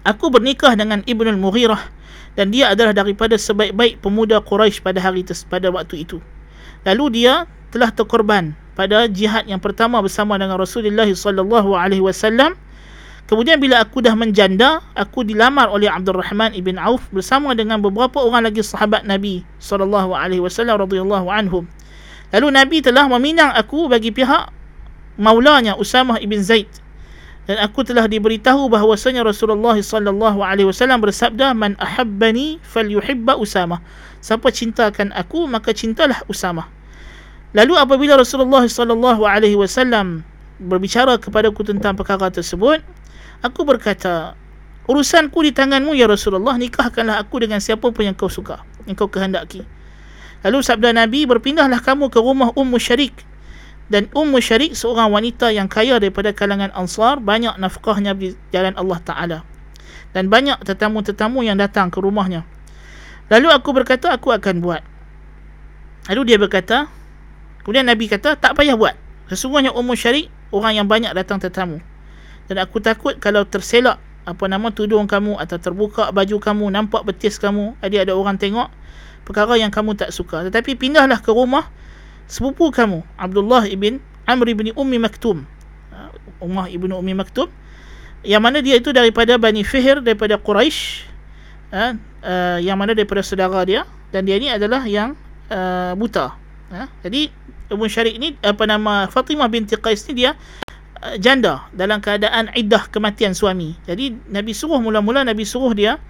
aku 0.07 0.31
bernikah 0.31 0.77
dengan 0.77 1.01
Ibnu 1.03 1.33
al-Mughirah 1.35 1.97
dan 2.39 2.55
dia 2.55 2.71
adalah 2.71 2.95
daripada 2.95 3.35
sebaik-baik 3.35 3.99
pemuda 3.99 4.39
Quraisy 4.39 4.85
pada 4.85 5.03
hari 5.03 5.27
pada 5.27 5.69
waktu 5.75 6.07
itu 6.07 6.23
lalu 6.89 7.21
dia 7.21 7.45
telah 7.69 7.93
terkorban 7.93 8.57
pada 8.79 9.11
jihad 9.11 9.45
yang 9.51 9.59
pertama 9.59 9.99
bersama 9.99 10.39
dengan 10.39 10.55
Rasulullah 10.55 11.11
sallallahu 11.11 11.75
alaihi 11.75 11.99
wasallam. 11.99 12.55
Kemudian 13.29 13.61
bila 13.61 13.85
aku 13.85 14.01
dah 14.01 14.17
menjanda 14.17 14.81
aku 14.97 15.21
dilamar 15.21 15.69
oleh 15.69 15.85
Abdul 15.85 16.17
Rahman 16.17 16.57
ibn 16.57 16.81
Auf 16.81 17.11
bersama 17.13 17.53
dengan 17.53 17.77
beberapa 17.83 18.25
orang 18.25 18.49
lagi 18.49 18.65
sahabat 18.65 19.05
Nabi 19.05 19.45
sallallahu 19.61 20.17
alaihi 20.17 20.41
wasallam 20.41 20.81
radhiyallahu 20.81 21.29
anhum. 21.29 21.69
Lalu 22.33 22.49
Nabi 22.55 22.77
telah 22.81 23.05
meminang 23.05 23.53
aku 23.53 23.91
bagi 23.93 24.15
pihak 24.15 24.49
maulanya 25.21 25.77
Usamah 25.77 26.23
ibn 26.25 26.41
Zaid. 26.41 26.71
Dan 27.45 27.61
aku 27.61 27.85
telah 27.85 28.09
diberitahu 28.09 28.69
bahawasanya 28.73 29.25
Rasulullah 29.27 29.77
sallallahu 29.77 30.41
alaihi 30.41 30.69
wasallam 30.71 31.05
bersabda 31.05 31.53
man 31.53 31.77
ahabbani 31.77 32.63
falyuhibba 32.65 33.37
Usamah. 33.37 33.85
Siapa 34.25 34.49
cintakan 34.49 35.13
aku 35.13 35.45
maka 35.45 35.77
cintalah 35.77 36.25
Usamah 36.33 36.78
lalu 37.57 37.75
apabila 37.77 38.19
Rasulullah 38.19 38.65
sallallahu 38.65 39.23
alaihi 39.25 39.57
wasallam 39.57 40.25
berbicara 40.59 41.17
kepadaku 41.17 41.65
tentang 41.65 41.95
perkara 41.95 42.29
tersebut 42.29 42.83
aku 43.41 43.61
berkata 43.63 44.35
urusanku 44.89 45.45
di 45.45 45.53
tanganmu 45.53 45.95
ya 45.95 46.09
Rasulullah 46.09 46.57
nikahkanlah 46.57 47.21
aku 47.21 47.45
dengan 47.45 47.61
siapa 47.61 47.89
pun 47.93 48.03
yang 48.03 48.17
kau 48.17 48.33
suka 48.33 48.65
yang 48.89 48.97
kau 48.97 49.07
kehendaki. 49.07 49.63
Lalu 50.47 50.65
sabda 50.65 50.95
Nabi 50.95 51.27
berpindahlah 51.27 51.83
kamu 51.83 52.09
ke 52.09 52.19
rumah 52.23 52.55
Ummu 52.55 52.79
Syarik 52.79 53.27
dan 53.89 54.07
Ummu 54.13 54.39
Syarik 54.45 54.77
seorang 54.77 55.09
wanita 55.09 55.49
yang 55.49 55.67
kaya 55.67 55.97
daripada 55.97 56.37
kalangan 56.37 56.69
Ansar 56.77 57.21
banyak 57.25 57.57
nafkahnya 57.57 58.13
di 58.13 58.37
jalan 58.53 58.77
Allah 58.77 59.01
Taala. 59.01 59.39
Dan 60.13 60.33
banyak 60.33 60.65
tetamu-tetamu 60.65 61.45
yang 61.45 61.61
datang 61.61 61.93
ke 61.93 62.01
rumahnya. 62.01 62.45
Lalu 63.29 63.53
aku 63.53 63.77
berkata 63.77 64.13
aku 64.13 64.33
akan 64.33 64.65
buat. 64.65 64.81
Lalu 66.09 66.33
dia 66.33 66.39
berkata, 66.41 66.89
kemudian 67.69 67.85
Nabi 67.85 68.09
kata 68.09 68.41
tak 68.41 68.57
payah 68.57 68.81
buat. 68.81 68.97
Sesungguhnya 69.29 69.77
Ummu 69.77 69.93
Syarik 69.93 70.33
orang 70.57 70.81
yang 70.81 70.89
banyak 70.89 71.13
datang 71.13 71.37
tetamu. 71.37 71.85
Dan 72.49 72.65
aku 72.65 72.81
takut 72.81 73.21
kalau 73.21 73.45
terselak 73.45 74.01
apa 74.25 74.45
nama 74.49 74.73
tudung 74.73 75.05
kamu 75.05 75.37
atau 75.37 75.61
terbuka 75.61 76.09
baju 76.09 76.41
kamu, 76.41 76.65
nampak 76.73 77.05
betis 77.05 77.37
kamu, 77.37 77.77
ada 77.85 78.09
ada 78.09 78.13
orang 78.17 78.41
tengok 78.41 78.73
perkara 79.29 79.61
yang 79.61 79.69
kamu 79.69 80.01
tak 80.01 80.17
suka. 80.17 80.49
Tetapi 80.49 80.81
pindahlah 80.81 81.21
ke 81.21 81.29
rumah 81.29 81.69
sepupu 82.25 82.73
kamu, 82.73 83.05
Abdullah 83.21 83.69
ibn 83.69 84.01
Amr 84.25 84.57
ibn 84.57 84.73
Ummi 84.73 84.97
Maktum. 84.97 85.45
Ha, 85.93 86.09
Ummah 86.41 86.73
ibn 86.73 86.89
Ummi 86.89 87.13
Maktum 87.13 87.53
yang 88.27 88.43
mana 88.43 88.59
dia 88.59 88.81
itu 88.81 88.91
daripada 88.91 89.39
Bani 89.39 89.63
Fihr 89.63 90.03
daripada 90.03 90.41
Quraisy 90.41 91.07
uh, 91.71 91.95
uh, 92.25 92.59
yang 92.59 92.75
mana 92.81 92.97
daripada 92.97 93.23
saudara 93.23 93.63
dia 93.63 93.87
dan 94.11 94.27
dia 94.27 94.41
ni 94.41 94.51
adalah 94.51 94.83
yang 94.89 95.15
uh, 95.53 95.95
buta. 95.95 96.35
Uh, 96.69 96.89
jadi 97.05 97.31
Ibn 97.69 97.85
Syarik 97.89 98.17
ni 98.17 98.35
apa 98.41 98.65
nama 98.65 99.07
Fatimah 99.09 99.49
binti 99.49 99.77
Qais 99.77 100.05
ni 100.09 100.25
dia 100.25 100.37
uh, 101.05 101.17
janda 101.21 101.69
dalam 101.77 102.01
keadaan 102.01 102.53
iddah 102.57 102.89
kematian 102.89 103.37
suami. 103.37 103.77
Jadi 103.85 104.17
Nabi 104.33 104.53
suruh 104.57 104.81
mula-mula 104.81 105.25
Nabi 105.25 105.45
suruh 105.45 105.73
dia 105.77 106.01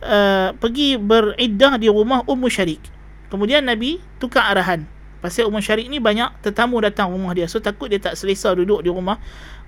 uh, 0.00 0.56
pergi 0.56 0.96
beriddah 0.96 1.76
di 1.76 1.92
rumah 1.92 2.24
Ummu 2.24 2.48
Syarik. 2.48 2.80
Kemudian 3.28 3.64
Nabi 3.68 4.00
tukar 4.16 4.48
arahan. 4.48 4.88
Pasal 5.20 5.48
Ummu 5.48 5.60
Syarik 5.60 5.88
ni 5.88 6.00
banyak 6.00 6.32
tetamu 6.40 6.80
datang 6.80 7.12
rumah 7.12 7.36
dia. 7.36 7.48
So 7.48 7.60
takut 7.60 7.92
dia 7.92 8.00
tak 8.00 8.16
selesa 8.16 8.56
duduk 8.56 8.80
di 8.80 8.88
rumah 8.88 9.20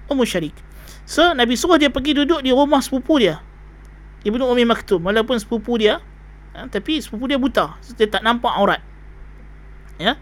Ummu 0.09 0.25
Syarik. 0.25 0.57
So 1.05 1.37
Nabi 1.37 1.57
suruh 1.57 1.77
dia 1.77 1.93
pergi 1.93 2.17
duduk 2.17 2.41
di 2.41 2.53
rumah 2.53 2.81
sepupu 2.81 3.21
dia. 3.21 3.45
Ibnu 4.27 4.51
Umi 4.51 4.67
Maktum 4.67 4.99
walaupun 5.07 5.39
sepupu 5.39 5.79
dia 5.79 6.03
ha, 6.55 6.67
tapi 6.67 6.99
sepupu 6.99 7.31
dia 7.31 7.39
buta 7.39 7.79
dia 7.95 8.11
tak 8.11 8.27
nampak 8.27 8.51
aurat 8.51 8.83
ya 9.99 10.19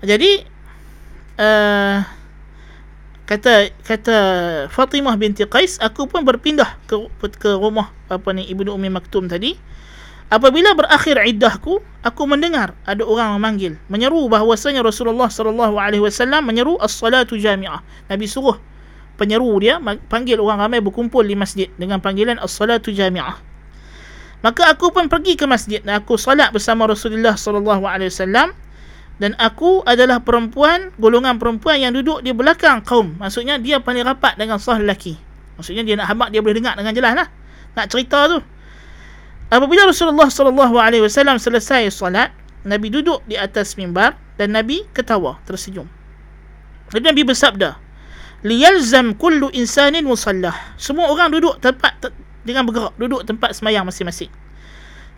jadi 0.00 0.48
uh, 1.36 1.98
kata 3.28 3.70
kata 3.86 4.16
Fatimah 4.72 5.14
binti 5.14 5.46
Qais 5.46 5.78
aku 5.78 6.10
pun 6.10 6.26
berpindah 6.26 6.80
ke 6.90 6.98
ke 7.38 7.50
rumah 7.54 7.94
apa 8.10 8.34
ni 8.34 8.48
Ibnu 8.48 8.74
Umi 8.74 8.90
Maktum 8.90 9.30
tadi. 9.30 9.54
Apabila 10.30 10.78
berakhir 10.78 11.18
iddahku 11.26 11.82
aku 12.06 12.22
mendengar 12.22 12.78
ada 12.86 13.02
orang 13.02 13.34
memanggil 13.34 13.78
menyeru 13.90 14.30
bahawasanya 14.30 14.78
Rasulullah 14.78 15.26
sallallahu 15.26 15.74
alaihi 15.74 16.06
wasallam 16.06 16.46
menyeru 16.46 16.78
as-salatu 16.78 17.34
jami'ah. 17.34 17.82
Nabi 18.06 18.30
suruh 18.30 18.58
penyeru 19.18 19.50
dia 19.58 19.82
panggil 20.06 20.38
orang 20.38 20.70
ramai 20.70 20.78
berkumpul 20.78 21.26
di 21.26 21.34
masjid 21.34 21.66
dengan 21.78 21.98
panggilan 21.98 22.38
as-salatu 22.38 22.94
jami'ah. 22.94 23.42
Maka 24.40 24.72
aku 24.72 24.94
pun 24.94 25.10
pergi 25.10 25.36
ke 25.36 25.44
masjid 25.44 25.82
dan 25.84 26.00
aku 26.00 26.16
salat 26.16 26.48
bersama 26.54 26.88
Rasulullah 26.88 27.36
sallallahu 27.36 27.84
alaihi 27.84 28.08
wasallam 28.08 28.54
dan 29.20 29.36
aku 29.36 29.84
adalah 29.84 30.24
perempuan 30.24 30.96
golongan 30.96 31.36
perempuan 31.36 31.76
yang 31.76 31.92
duduk 31.92 32.24
di 32.24 32.32
belakang 32.32 32.80
kaum. 32.80 33.20
Maksudnya 33.20 33.60
dia 33.60 33.76
paling 33.76 34.00
rapat 34.00 34.40
dengan 34.40 34.56
sah 34.56 34.80
lelaki. 34.80 35.20
Maksudnya 35.60 35.84
dia 35.84 35.94
nak 36.00 36.08
habaq 36.08 36.32
dia 36.32 36.40
boleh 36.40 36.56
dengar 36.56 36.72
dengan 36.72 36.96
jelas 36.96 37.12
lah 37.12 37.28
nak 37.76 37.86
cerita 37.92 38.26
tu. 38.32 38.38
Apabila 39.50 39.84
Rasulullah 39.84 40.30
wasallam 40.30 41.36
selesai 41.36 41.90
solat 41.92 42.30
Nabi 42.64 42.88
duduk 42.88 43.20
di 43.26 43.34
atas 43.36 43.74
mimbar 43.74 44.16
dan 44.38 44.56
Nabi 44.56 44.86
ketawa 44.96 45.36
tersenyum. 45.44 45.84
Dan 46.90 47.02
Nabi 47.04 47.22
bersabda 47.22 47.76
liyalzam 48.40 49.20
kullu 49.20 49.52
insanin 49.52 50.06
musallah. 50.06 50.54
Semua 50.80 51.12
orang 51.12 51.28
duduk 51.28 51.60
tempat 51.60 52.08
dengan 52.40 52.64
bergerak 52.64 52.96
duduk 52.96 53.20
tempat 53.28 53.52
semayang 53.52 53.84
masing-masing. 53.84 54.32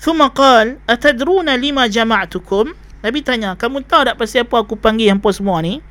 Thumma 0.03 0.35
qal 0.35 0.83
atadruna 0.91 1.55
lima 1.55 1.87
jama'tukum 1.87 2.75
Nabi 3.03 3.19
tanya, 3.27 3.59
kamu 3.59 3.83
tahu 3.83 4.07
tak 4.07 4.17
pasal 4.17 4.47
apa 4.47 4.63
aku 4.63 4.79
panggil 4.79 5.11
hampa 5.11 5.35
semua 5.35 5.59
ni? 5.59 5.83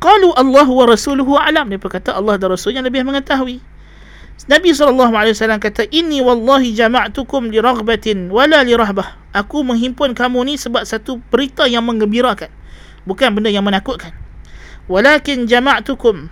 Qalu 0.00 0.32
Allah 0.36 0.68
wa 0.68 0.84
rasuluhu 0.88 1.36
alam. 1.36 1.68
Dia 1.68 1.80
berkata 1.80 2.12
Allah 2.12 2.36
dan 2.36 2.52
Rasulnya 2.52 2.84
lebih 2.84 3.04
mengetahui. 3.04 3.60
Nabi 4.44 4.68
SAW 4.76 5.08
kata, 5.56 5.88
Ini 5.88 6.20
wallahi 6.20 6.76
jama'tukum 6.76 7.48
li 7.48 7.56
raghbatin 7.56 8.28
wala 8.28 8.60
li 8.60 8.76
rahbah. 8.76 9.16
Aku 9.32 9.64
menghimpun 9.64 10.12
kamu 10.12 10.52
ni 10.52 10.54
sebab 10.60 10.84
satu 10.84 11.20
berita 11.32 11.64
yang 11.64 11.84
mengembirakan. 11.88 12.52
Bukan 13.08 13.32
benda 13.32 13.48
yang 13.48 13.64
menakutkan. 13.64 14.12
Walakin 14.92 15.48
jama'tukum 15.48 16.28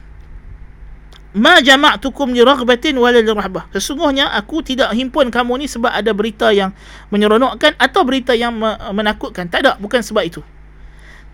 ma 1.34 1.58
jama'tukum 1.58 2.30
li 2.30 2.40
raghbatin 2.46 2.94
wala 2.94 3.18
li 3.18 3.26
rahbah. 3.26 3.66
Sesungguhnya 3.74 4.30
aku 4.30 4.62
tidak 4.62 4.94
himpun 4.94 5.34
kamu 5.34 5.62
ni 5.62 5.66
sebab 5.66 5.90
ada 5.90 6.14
berita 6.14 6.54
yang 6.54 6.70
menyeronokkan 7.10 7.74
atau 7.74 8.06
berita 8.06 8.38
yang 8.38 8.54
menakutkan. 8.94 9.50
Tak 9.50 9.66
ada, 9.66 9.72
bukan 9.82 9.98
sebab 10.00 10.22
itu. 10.22 10.40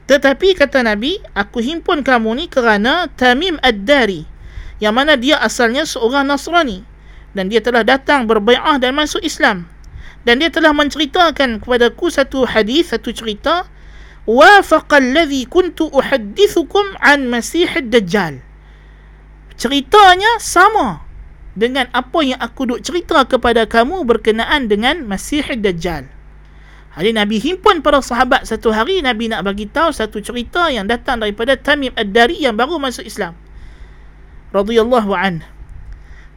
Tetapi 0.09 0.59
kata 0.59 0.83
Nabi, 0.83 1.21
aku 1.37 1.63
himpun 1.63 2.03
kamu 2.03 2.35
ni 2.35 2.45
kerana 2.51 3.07
Tamim 3.15 3.61
Ad-Dari 3.63 4.27
yang 4.81 4.97
mana 4.97 5.15
dia 5.15 5.39
asalnya 5.39 5.85
seorang 5.85 6.27
Nasrani 6.27 6.83
dan 7.37 7.53
dia 7.53 7.61
telah 7.63 7.85
datang 7.85 8.27
berbai'ah 8.27 8.81
dan 8.81 8.97
masuk 8.97 9.21
Islam. 9.23 9.69
Dan 10.21 10.41
dia 10.43 10.53
telah 10.53 10.77
menceritakan 10.77 11.65
kepadaku 11.65 12.13
satu 12.13 12.45
hadis, 12.45 12.93
satu 12.93 13.09
cerita 13.13 13.65
wafaqa 14.29 15.01
alladhi 15.01 15.49
kuntu 15.49 15.89
uhaddithukum 15.89 16.97
an 17.01 17.29
Masih 17.33 17.69
Ad-Dajjal 17.69 18.50
ceritanya 19.61 20.41
sama 20.41 21.05
dengan 21.53 21.85
apa 21.93 22.25
yang 22.25 22.41
aku 22.41 22.65
duk 22.65 22.81
cerita 22.81 23.21
kepada 23.29 23.69
kamu 23.69 24.09
berkenaan 24.09 24.73
dengan 24.73 25.05
Masih 25.05 25.45
Dajjal. 25.45 26.09
Hari 26.97 27.13
Nabi 27.13 27.39
himpun 27.39 27.85
para 27.85 28.01
sahabat 28.01 28.49
satu 28.49 28.73
hari 28.73 29.05
Nabi 29.05 29.29
nak 29.29 29.45
bagi 29.47 29.69
tahu 29.69 29.93
satu 29.93 30.19
cerita 30.25 30.73
yang 30.73 30.89
datang 30.89 31.21
daripada 31.23 31.55
Tamim 31.55 31.93
Ad-Dari 31.95 32.41
yang 32.43 32.57
baru 32.57 32.81
masuk 32.81 33.05
Islam. 33.07 33.37
Radhiyallahu 34.51 35.13
an. 35.15 35.45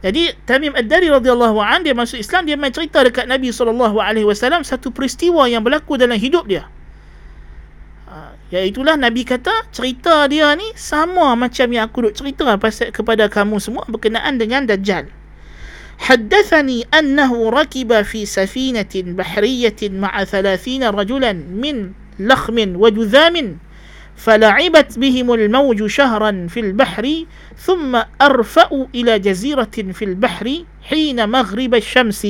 Jadi 0.04 0.36
Tamim 0.44 0.76
Ad-Dari 0.76 1.10
radhiyallahu 1.10 1.58
an 1.58 1.82
dia 1.82 1.96
masuk 1.96 2.20
Islam 2.20 2.44
dia 2.44 2.54
mai 2.60 2.70
cerita 2.70 3.02
dekat 3.02 3.24
Nabi 3.26 3.50
sallallahu 3.50 3.98
alaihi 3.98 4.28
wasallam 4.28 4.62
satu 4.62 4.92
peristiwa 4.92 5.48
yang 5.48 5.64
berlaku 5.64 5.96
dalam 5.96 6.20
hidup 6.20 6.44
dia. 6.46 6.68
Iaitulah 8.53 8.97
Nabi 8.97 9.25
kata 9.25 9.69
cerita 9.69 10.25
dia 10.25 10.53
ni 10.57 10.65
sama 10.73 11.37
macam 11.37 11.69
yang 11.69 11.89
aku 11.89 12.09
duk 12.09 12.15
cerita 12.17 12.57
pasal 12.57 12.89
kepada 12.89 13.29
kamu 13.29 13.61
semua 13.61 13.85
berkenaan 13.85 14.41
dengan 14.41 14.65
Dajjal. 14.65 15.09
حدثني 15.99 16.87
أنه 16.95 17.49
ركب 17.49 18.01
في 18.01 18.25
سفينة 18.25 18.95
بحرية 18.95 19.75
مع 19.83 20.23
ثلاثين 20.23 20.83
رجلا 20.83 21.33
من 21.33 21.91
لخم 22.19 22.75
وجذام 22.75 23.57
فلعبت 24.15 24.99
بهم 24.99 25.33
الموج 25.33 25.85
شهرا 25.85 26.47
في 26.49 26.59
البحر 26.59 27.25
ثم 27.57 28.01
أرفأوا 28.21 28.85
إلى 28.95 29.19
جزيرة 29.19 29.75
في 29.93 30.05
البحر 30.05 30.63
حين 30.83 31.29
مغرب 31.29 31.75
الشمس 31.75 32.27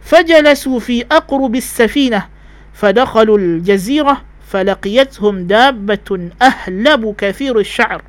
فجلسوا 0.00 0.78
في 0.78 1.04
أقرب 1.12 1.54
السفينة 1.56 2.28
فدخلوا 2.72 3.38
الجزيرة 3.38 4.22
فلقيتهم 4.45 5.47
دابة 5.47 6.29
أهلب 6.41 7.15
كثير 7.17 7.59
الشعر. 7.59 8.01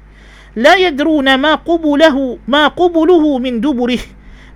لا 0.56 0.74
يدرون 0.74 1.34
ما 1.34 1.54
قبله 1.54 2.38
ما 2.48 2.68
قبله 2.68 3.38
من 3.38 3.60
دبره 3.60 4.04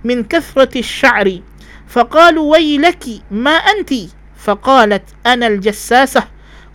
من 0.03 0.23
كثرة 0.23 0.77
الشعر. 0.77 1.39
فقالوا 1.87 2.51
ويلك 2.51 3.03
ما 3.31 3.51
أنت؟ 3.51 3.93
فقالت 4.37 5.03
أنا 5.25 5.47
الجساسة. 5.47 6.23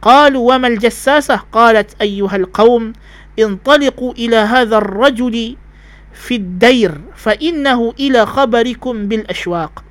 قالوا 0.03 0.55
وما 0.55 0.69
الجساسة؟ 0.69 1.37
قالت 1.53 1.97
أيها 2.03 2.37
القوم 2.37 2.93
انطلقوا 3.39 4.13
إلى 4.13 4.37
هذا 4.37 4.79
الرجل 4.79 5.57
في 6.15 6.35
الدير 6.37 6.93
فإنه 7.17 7.95
إلى 8.01 8.27
خبركم 8.27 8.95
بالأشواق. 9.09 9.83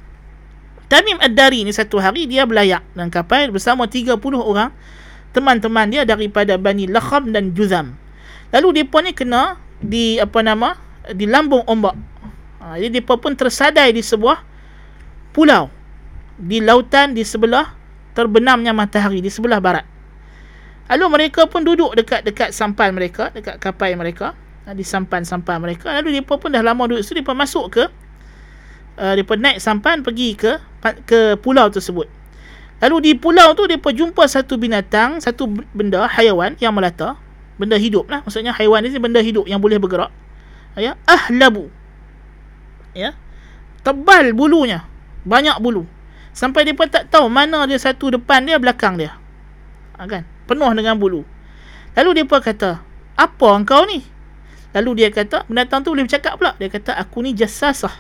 Tamim 0.85 1.17
Ad-Dari 1.17 1.65
ni 1.65 1.73
satu 1.73 1.97
hari 1.97 2.29
dia 2.29 2.45
belayak 2.45 2.85
dan 2.93 3.09
kapal 3.09 3.49
bersama 3.49 3.89
30 3.89 4.21
orang 4.37 4.69
teman-teman 5.35 5.91
dia 5.91 6.07
daripada 6.07 6.55
Bani 6.55 6.87
Lakham 6.87 7.35
dan 7.35 7.51
Juzam. 7.51 7.99
Lalu 8.55 8.83
depa 8.83 9.03
ni 9.03 9.11
kena 9.11 9.59
di 9.83 10.15
apa 10.15 10.39
nama 10.39 10.79
di 11.11 11.27
lambung 11.27 11.67
ombak. 11.67 11.95
Ha, 12.63 12.79
jadi 12.79 13.03
depa 13.03 13.19
pun 13.19 13.35
tersadai 13.35 13.91
di 13.91 13.99
sebuah 13.99 14.39
pulau 15.35 15.67
di 16.39 16.63
lautan 16.63 17.11
di 17.11 17.27
sebelah 17.27 17.75
terbenamnya 18.15 18.71
matahari 18.71 19.19
di 19.19 19.27
sebelah 19.27 19.59
barat. 19.59 19.83
Lalu 20.87 21.05
mereka 21.11 21.49
pun 21.51 21.65
duduk 21.65 21.97
dekat-dekat 21.97 22.55
sampan 22.55 22.93
mereka, 22.95 23.33
dekat 23.33 23.57
kapal 23.57 23.91
mereka, 23.97 24.37
ha, 24.63 24.71
di 24.71 24.85
sampan-sampan 24.85 25.59
mereka. 25.59 25.91
Lalu 25.91 26.23
depa 26.23 26.39
pun 26.39 26.53
dah 26.53 26.63
lama 26.63 26.87
duduk 26.87 27.03
situ, 27.03 27.19
depa 27.19 27.35
masuk 27.35 27.65
ke 27.75 27.83
uh, 28.99 29.13
depa 29.17 29.33
naik 29.35 29.59
sampan 29.59 30.01
pergi 30.05 30.37
ke 30.37 30.51
ke 31.03 31.35
pulau 31.41 31.67
tersebut. 31.67 32.07
Lalu 32.83 32.95
di 33.01 33.11
pulau 33.15 33.55
tu 33.55 33.63
dia 33.71 33.79
jumpa 33.79 34.27
satu 34.27 34.59
binatang, 34.59 35.23
satu 35.23 35.47
benda 35.71 36.11
haiwan 36.11 36.59
yang 36.59 36.75
melata, 36.75 37.15
benda 37.55 37.79
hidup 37.79 38.11
lah. 38.11 38.19
Maksudnya 38.27 38.51
haiwan 38.51 38.83
ni 38.83 38.91
benda 38.99 39.23
hidup 39.23 39.47
yang 39.47 39.63
boleh 39.63 39.79
bergerak. 39.79 40.11
Ya, 40.75 40.99
ahlabu. 41.07 41.71
Ya. 42.91 43.15
Tebal 43.79 44.35
bulunya. 44.35 44.83
Banyak 45.23 45.63
bulu. 45.63 45.87
Sampai 46.35 46.67
dia 46.67 46.75
pun 46.75 46.91
tak 46.91 47.07
tahu 47.07 47.31
mana 47.31 47.63
dia 47.63 47.79
satu 47.79 48.11
depan 48.11 48.43
dia, 48.43 48.59
belakang 48.59 48.99
dia. 48.99 49.15
Ha, 49.95 50.03
kan? 50.03 50.27
Penuh 50.45 50.67
dengan 50.75 50.99
bulu. 50.99 51.23
Lalu 51.95 52.21
dia 52.21 52.25
pun 52.27 52.43
kata, 52.43 52.83
apa 53.15 53.47
engkau 53.55 53.87
ni? 53.87 54.03
Lalu 54.75 54.99
dia 54.99 55.09
kata, 55.15 55.47
binatang 55.47 55.87
tu 55.87 55.95
boleh 55.95 56.03
bercakap 56.03 56.35
pula. 56.35 56.59
Dia 56.59 56.67
kata, 56.67 56.91
aku 56.99 57.23
ni 57.23 57.31
jasasah. 57.31 57.95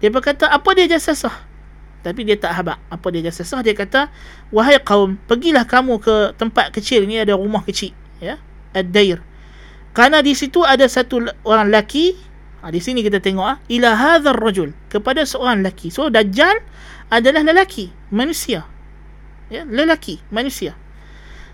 Dia 0.00 0.08
pun 0.08 0.24
kata, 0.24 0.48
apa 0.48 0.68
dia 0.72 0.88
jasasah? 0.88 1.45
Tapi 2.06 2.22
dia 2.22 2.38
tak 2.38 2.54
habaq. 2.54 2.78
Apa 2.86 3.10
dia 3.10 3.26
jasa 3.26 3.42
sah? 3.42 3.66
Dia 3.66 3.74
kata 3.74 4.14
wahai 4.54 4.78
kaum 4.78 5.18
pergilah 5.26 5.66
kamu 5.66 5.98
ke 5.98 6.38
tempat 6.38 6.70
kecil 6.70 7.02
ni 7.02 7.18
ada 7.18 7.34
rumah 7.34 7.66
kecil 7.66 7.90
ya 8.22 8.38
ad-dair. 8.70 9.18
Kerana 9.90 10.22
di 10.22 10.38
situ 10.38 10.62
ada 10.62 10.86
satu 10.86 11.26
orang 11.42 11.66
lelaki. 11.66 12.14
Ha, 12.62 12.70
di 12.70 12.78
sini 12.78 13.02
kita 13.02 13.18
tengok 13.18 13.42
ah 13.42 13.58
ila 13.66 13.98
hadzal 13.98 14.38
rajul 14.38 14.70
kepada 14.86 15.26
seorang 15.26 15.66
lelaki. 15.66 15.90
So 15.90 16.06
dajjal 16.06 16.62
adalah 17.10 17.42
lelaki 17.42 17.90
manusia. 18.14 18.62
Ya 19.50 19.66
lelaki 19.66 20.22
manusia. 20.30 20.78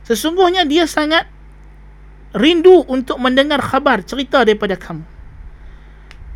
Sesungguhnya 0.05 0.69
dia 0.69 0.85
sangat 0.85 1.33
rindu 2.37 2.85
untuk 2.93 3.17
mendengar 3.17 3.65
khabar 3.65 4.05
cerita 4.05 4.45
daripada 4.45 4.77
kamu 4.77 5.12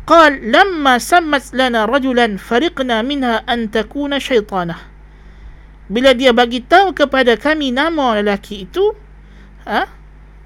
قال 0.06 0.50
لما 0.50 0.98
سمت 0.98 1.54
لنا 1.54 1.86
رجلا 1.86 2.36
فرقنا 2.36 3.06
منها 3.06 3.46
أن 3.46 3.70
تكون 3.70 4.18
شيطانة 4.18 4.76
bila 5.92 6.16
dia 6.16 6.32
bagi 6.32 6.64
tahu 6.64 6.96
kepada 6.96 7.36
kami 7.36 7.68
nama 7.68 8.16
lelaki 8.16 8.64
itu 8.64 8.96
ha? 9.68 9.84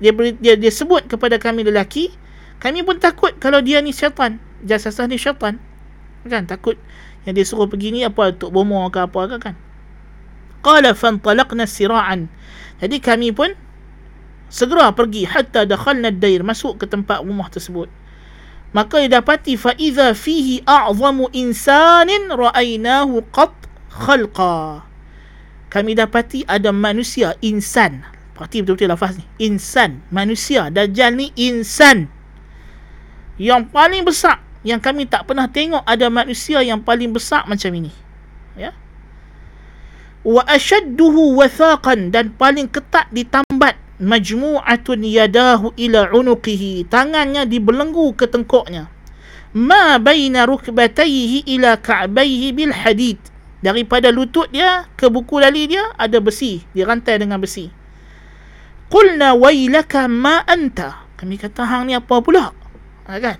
dia, 0.02 0.10
beri, 0.10 0.34
dia 0.42 0.58
dia 0.58 0.72
sebut 0.74 1.06
kepada 1.06 1.38
kami 1.38 1.62
lelaki 1.62 2.10
kami 2.58 2.82
pun 2.82 2.98
takut 2.98 3.30
kalau 3.38 3.62
dia 3.62 3.78
ni 3.78 3.94
syaitan 3.94 4.42
jasasah 4.66 5.06
ni 5.06 5.20
syaitan 5.20 5.62
kan 6.26 6.50
takut 6.50 6.74
yang 7.22 7.38
dia 7.38 7.46
suruh 7.46 7.70
pergi 7.70 7.94
ni 7.94 8.00
apa 8.02 8.34
untuk 8.34 8.50
bomo 8.50 8.82
ke 8.90 8.98
apa 8.98 9.20
ke 9.30 9.36
kan 9.38 9.54
qala 10.66 10.98
fantalaqna 10.98 11.62
sira'an 11.62 12.26
jadi 12.82 12.96
kami 12.98 13.30
pun 13.30 13.54
segera 14.50 14.90
pergi 14.90 15.30
hatta 15.30 15.62
dakhalna 15.62 16.10
ad-dair 16.10 16.42
masuk 16.42 16.82
ke 16.82 16.90
tempat 16.90 17.22
rumah 17.22 17.46
tersebut 17.46 17.86
maka 18.71 19.03
didapati 19.03 19.59
fa 19.59 19.75
idza 19.75 20.15
fihi 20.15 20.63
a'zamu 20.63 21.27
insanin 21.35 22.31
ra'ainahu 22.31 23.19
qat 23.35 23.51
khalqa. 23.91 24.87
Kami 25.71 25.91
dapati 25.95 26.43
ada 26.47 26.71
manusia 26.75 27.35
insan. 27.39 28.03
Perhati 28.35 28.63
betul-betul 28.63 28.91
lafaz 28.91 29.15
ni. 29.19 29.27
Insan 29.39 30.03
manusia 30.11 30.67
dajjal 30.71 31.15
ni 31.15 31.31
insan. 31.35 32.11
Yang 33.39 33.71
paling 33.71 34.03
besar 34.03 34.39
yang 34.63 34.79
kami 34.79 35.07
tak 35.07 35.27
pernah 35.27 35.51
tengok 35.51 35.83
ada 35.83 36.07
manusia 36.07 36.63
yang 36.63 36.79
paling 36.79 37.11
besar 37.11 37.43
macam 37.47 37.71
ini. 37.75 37.91
Ya? 38.55 38.71
Wa 40.21 40.47
ashadduhu 40.47 41.39
wathaqan 41.39 42.13
dan 42.13 42.31
paling 42.35 42.71
ketat 42.71 43.09
ditambat 43.09 43.50
majmu'atun 44.01 45.05
yadahu 45.05 45.77
ila 45.77 46.09
unuqihi. 46.09 46.89
Tangannya 46.89 47.45
dibelenggu 47.45 48.17
ke 48.17 48.25
tengkuknya 48.25 48.89
ma 49.51 49.99
baina 49.99 50.47
rukbatayhi 50.47 51.43
ila 51.55 51.79
ka'bayhi 51.79 52.55
bil 52.55 52.73
hadid. 52.73 53.19
Daripada 53.61 54.09
lutut 54.09 54.49
dia 54.49 54.89
ke 54.97 55.05
buku 55.11 55.37
lali 55.37 55.69
dia 55.69 55.85
ada 55.99 56.17
besi. 56.17 56.65
Dirantai 56.73 57.21
dengan 57.21 57.37
besi. 57.37 57.69
Qulna 58.89 59.37
wailaka 59.37 60.09
ma 60.09 60.41
anta. 60.43 61.05
Kami 61.15 61.37
kata 61.37 61.69
hang 61.69 61.85
ni 61.85 61.93
apa 61.93 62.17
pula? 62.25 62.49
Ha, 63.05 63.21
kan? 63.21 63.37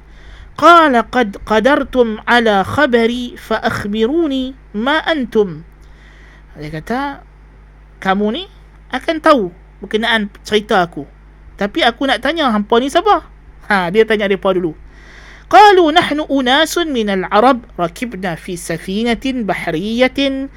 Qala 0.54 1.10
qad 1.10 1.42
qadartum 1.42 2.22
ala 2.30 2.62
khabari 2.62 3.34
fa 3.34 3.58
akhbiruni 3.58 4.54
ma 4.78 5.02
antum. 5.02 5.66
Dia 6.54 6.70
kata, 6.70 7.26
kamu 7.98 8.28
ni 8.38 8.44
akan 8.94 9.18
tahu 9.24 9.46
berkenaan 9.82 10.30
cerita 10.46 10.86
aku. 10.86 11.04
Tapi 11.58 11.84
aku 11.84 12.08
nak 12.08 12.22
tanya 12.24 12.50
hampa 12.54 12.78
ni 12.80 12.88
siapa? 12.88 13.28
Ha, 13.68 13.90
dia 13.90 14.06
tanya 14.08 14.30
depa 14.30 14.54
dulu. 14.54 14.74
Qalu 15.52 15.84
nahnu 15.92 16.24
unasun 16.32 16.96
min 16.96 17.12
al-Arab 17.12 17.68
rakibna 17.76 18.40
fi 18.40 18.56
safinatin 18.56 19.44
bahriyatin 19.44 20.48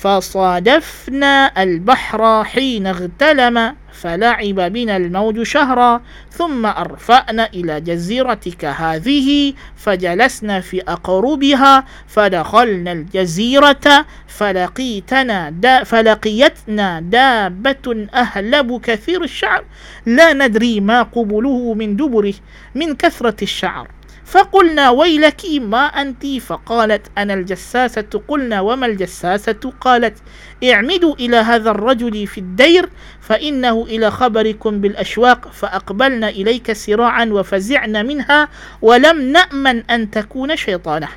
فصادفنا 0.00 1.62
البحر 1.62 2.44
حين 2.44 2.86
اغتلم 2.86 3.74
فلعب 3.92 4.54
بنا 4.54 4.96
الموج 4.96 5.42
شهرا 5.42 6.02
ثم 6.30 6.66
أرفأنا 6.66 7.48
إلى 7.54 7.80
جزيرتك 7.80 8.64
هذه 8.64 9.54
فجلسنا 9.76 10.60
في 10.60 10.82
أقربها 10.82 11.84
فدخلنا 12.06 12.92
الجزيرة 12.92 14.06
فلقيتنا 14.26 15.50
دا 15.50 15.84
فلقيتنا 15.84 17.00
دابة 17.00 18.06
أهلب 18.14 18.80
كثير 18.80 19.24
الشعر. 19.24 19.64
لا 20.06 20.32
ندري 20.32 20.80
ما 20.80 21.02
قبله 21.02 21.74
من 21.74 21.96
دبره 21.96 22.34
من 22.74 22.94
كثرة 22.94 23.36
الشعر. 23.42 23.97
فقلنا 24.28 24.90
ويلك 24.90 25.40
ما 25.64 25.88
أنت؟ 25.88 26.20
فقالت 26.20 27.08
أنا 27.18 27.34
الجساسة. 27.34 28.12
قلنا 28.28 28.60
وما 28.60 28.86
الجساسة؟ 28.86 29.72
قالت 29.80 30.16
اعمدوا 30.64 31.14
إلى 31.16 31.36
هذا 31.36 31.70
الرجل 31.70 32.26
في 32.26 32.38
الدير 32.38 32.88
فإنه 33.20 33.82
إلى 33.88 34.10
خبركم 34.10 34.80
بالأشواق 34.80 35.52
فأقبلنا 35.52 36.28
إليك 36.28 36.72
سراعا 36.72 37.24
وفزعنا 37.24 38.02
منها 38.02 38.48
ولم 38.82 39.32
نأمن 39.32 39.76
أن 39.90 40.10
تكون 40.10 40.56
شيطانة. 40.56 41.08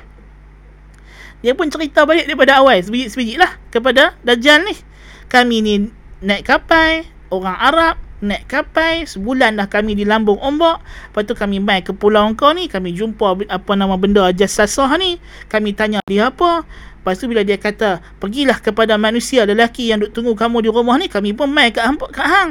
Dia 1.42 1.58
pun 1.58 1.66
cerita 1.66 2.06
balik 2.06 2.30
daripada 2.30 2.62
awal. 2.62 2.78
Sebiji-sebiji 2.78 3.34
lah 3.34 3.50
kepada 3.74 4.14
Dajjal 4.22 4.62
ni. 4.62 4.78
Kami 5.26 5.58
ni 5.58 5.74
naik 6.22 6.46
kapal, 6.46 7.02
orang 7.34 7.58
Arab, 7.58 7.96
naik 8.22 8.46
kapal 8.46 9.02
sebulan 9.02 9.58
dah 9.58 9.66
kami 9.66 9.98
di 9.98 10.06
lambung 10.06 10.38
ombak. 10.38 10.78
Lepas 11.10 11.22
tu 11.26 11.34
kami 11.34 11.58
mai 11.58 11.82
ke 11.82 11.90
pulau 11.90 12.30
kau 12.38 12.54
ni 12.54 12.70
kami 12.70 12.94
jumpa 12.94 13.50
apa 13.50 13.72
nama 13.74 13.98
benda 13.98 14.30
jasasah 14.30 14.88
ni. 14.96 15.18
Kami 15.50 15.74
tanya 15.74 15.98
dia 16.06 16.30
apa. 16.30 16.62
Lepas 17.02 17.18
tu 17.18 17.26
bila 17.26 17.42
dia 17.42 17.58
kata 17.58 17.98
pergilah 18.22 18.62
kepada 18.62 18.94
manusia 18.94 19.42
lelaki 19.42 19.90
yang 19.90 19.98
duk 20.06 20.14
tunggu 20.14 20.38
kamu 20.38 20.62
di 20.62 20.70
rumah 20.70 20.96
ni 21.02 21.10
kami 21.10 21.34
pun 21.34 21.50
mai 21.50 21.74
kat, 21.74 21.90
kat 22.14 22.26
hang. 22.30 22.50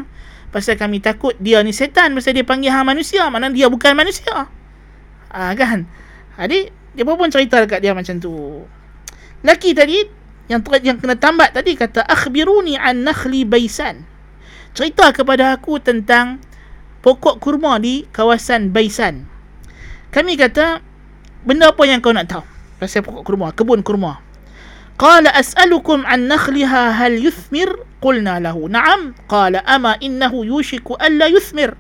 Pasal 0.52 0.76
kami 0.76 1.00
takut 1.00 1.32
dia 1.40 1.64
ni 1.64 1.72
setan 1.72 2.12
pasal 2.12 2.36
dia 2.36 2.44
panggil 2.44 2.70
hang 2.70 2.84
manusia. 2.84 3.32
Mana 3.32 3.48
dia 3.48 3.72
bukan 3.72 3.96
manusia. 3.96 4.52
Ha, 5.32 5.56
kan? 5.56 5.88
Jadi 6.36 6.68
dia 6.92 7.08
pun 7.08 7.32
cerita 7.32 7.64
dekat 7.64 7.80
dia 7.80 7.96
macam 7.96 8.20
tu. 8.20 8.68
Lelaki 9.48 9.72
tadi 9.72 10.04
yang 10.52 10.60
yang 10.84 11.00
kena 11.00 11.16
tambat 11.16 11.56
tadi 11.56 11.80
kata 11.80 12.04
akhbiruni 12.04 12.76
an 12.76 13.08
nakhli 13.08 13.48
baisan 13.48 14.11
cerita 14.72 15.12
kepada 15.12 15.56
aku 15.56 15.80
tentang 15.84 16.40
pokok 17.04 17.42
kurma 17.42 17.82
di 17.82 18.08
kawasan 18.10 18.72
Baisan. 18.72 19.28
Kami 20.12 20.36
kata, 20.36 20.84
benda 21.48 21.72
apa 21.72 21.84
yang 21.88 22.04
kau 22.04 22.12
nak 22.12 22.28
tahu? 22.28 22.44
Pasal 22.80 23.04
pokok 23.06 23.24
kurma, 23.24 23.54
kebun 23.56 23.84
kurma. 23.84 24.20
Qala 25.00 25.34
as'alukum 25.34 26.04
an 26.06 26.30
nakhliha 26.30 26.94
hal 26.94 27.16
yuthmir? 27.18 27.72
Qulna 28.02 28.42
lahu, 28.42 28.66
na'am. 28.66 29.14
Qala 29.30 29.62
ama 29.66 29.94
innahu 30.02 30.42
yushiku 30.42 30.98
alla 30.98 31.30
yuthmir. 31.30 31.78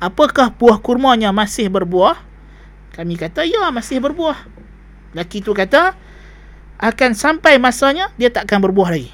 Apakah 0.00 0.52
buah 0.52 0.78
kurmanya 0.84 1.32
masih 1.32 1.72
berbuah? 1.72 2.20
Kami 2.92 3.16
kata, 3.16 3.48
ya 3.48 3.72
masih 3.72 3.98
berbuah. 3.98 4.36
Laki 5.16 5.40
tu 5.40 5.56
kata, 5.56 5.96
akan 6.78 7.10
sampai 7.16 7.56
masanya 7.56 8.12
dia 8.20 8.28
tak 8.28 8.44
akan 8.50 8.68
berbuah 8.70 8.92
lagi. 8.92 9.10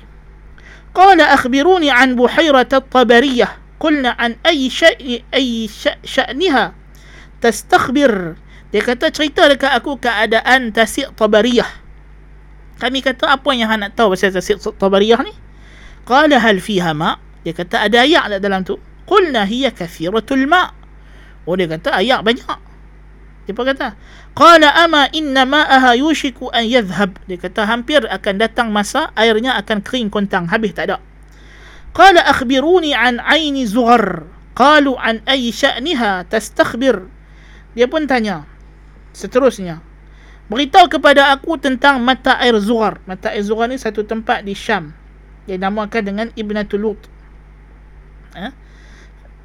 قال 0.94 1.20
أخبروني 1.20 1.90
عن 1.90 2.16
بحيرة 2.16 2.70
الطبرية 2.72 3.48
قلنا 3.80 4.16
عن 4.18 4.36
أي 4.46 4.70
شيء 4.70 5.24
أي 5.34 5.70
شأنها 6.04 6.74
تستخبر 7.40 8.34
dia 8.70 8.86
kata 8.86 9.10
cerita 9.10 9.50
dekat 9.50 9.82
aku 9.82 9.98
keadaan 9.98 10.70
tasik 10.70 11.10
tabariyah 11.18 11.66
kami 12.78 13.02
kata 13.02 13.34
apa 13.34 13.50
yang 13.50 13.74
nak 13.74 13.98
tahu 13.98 14.14
pasal 14.14 14.30
tasik 14.30 14.62
tabariyah 14.62 15.26
ni 15.26 15.34
qala 16.06 16.38
hal 16.38 16.62
fiha 16.62 16.94
ma 16.94 17.18
dia 17.42 17.50
kata 17.50 17.90
ada 17.90 18.06
ayak 18.06 18.30
tak 18.30 18.40
dalam 18.46 18.62
tu 18.62 18.78
qulna 19.10 19.42
hiya 19.42 19.74
kathiratul 19.74 20.46
ma 20.46 20.70
oh 21.50 21.58
dia 21.58 21.66
kata 21.66 21.98
ayak 21.98 22.22
banyak 22.22 22.46
dia 23.50 23.54
pun 23.58 23.66
kata 23.66 23.98
qala 24.38 24.70
ama 24.78 25.10
inna 25.10 25.42
ma'aha 25.42 25.98
yushiku 25.98 26.54
an 26.54 26.62
yadhhab. 26.62 27.18
Dia 27.26 27.34
kata 27.34 27.66
hampir 27.66 28.06
akan 28.06 28.34
datang 28.38 28.70
masa 28.70 29.10
airnya 29.18 29.58
akan 29.58 29.82
kering 29.82 30.06
kontang. 30.06 30.46
Habis 30.46 30.78
tak 30.78 30.86
ada. 30.86 31.02
Qala 31.90 32.22
akhbiruni 32.22 32.94
an 32.94 33.18
aini 33.18 33.66
zughar. 33.66 34.30
Qalu 34.54 34.94
an 34.94 35.18
ay 35.26 35.50
sha'niha 35.50 36.30
tastakhbir. 36.30 37.10
Dia 37.74 37.90
pun 37.90 38.06
tanya 38.06 38.46
seterusnya 39.10 39.82
beritahu 40.46 40.86
kepada 40.86 41.34
aku 41.34 41.58
tentang 41.58 41.98
mata 41.98 42.38
air 42.38 42.54
zughar. 42.62 43.02
Mata 43.10 43.34
air 43.34 43.42
zughar 43.42 43.66
ni 43.66 43.82
satu 43.82 44.06
tempat 44.06 44.46
di 44.46 44.54
Syam. 44.54 44.94
Dia 45.50 45.58
namakan 45.58 46.02
dengan 46.06 46.26
Ibnatul 46.38 46.78
Lut. 46.78 47.00
Eh? 48.38 48.54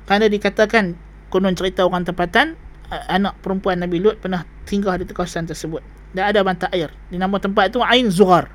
kerana 0.06 0.30
dikatakan 0.30 0.94
konon 1.34 1.58
cerita 1.58 1.84
orang 1.84 2.06
tempatan 2.06 2.54
anak 2.90 3.40
perempuan 3.42 3.82
Nabi 3.82 4.02
Lut 4.02 4.22
pernah 4.22 4.46
tinggal 4.66 4.98
di 5.00 5.06
kawasan 5.10 5.50
tersebut. 5.50 5.82
Dan 6.16 6.32
ada 6.32 6.40
mata 6.48 6.72
air. 6.72 6.90
Di 7.12 7.20
nama 7.20 7.36
tempat 7.38 7.70
itu 7.70 7.84
Ain 7.84 8.08
Zughar. 8.08 8.48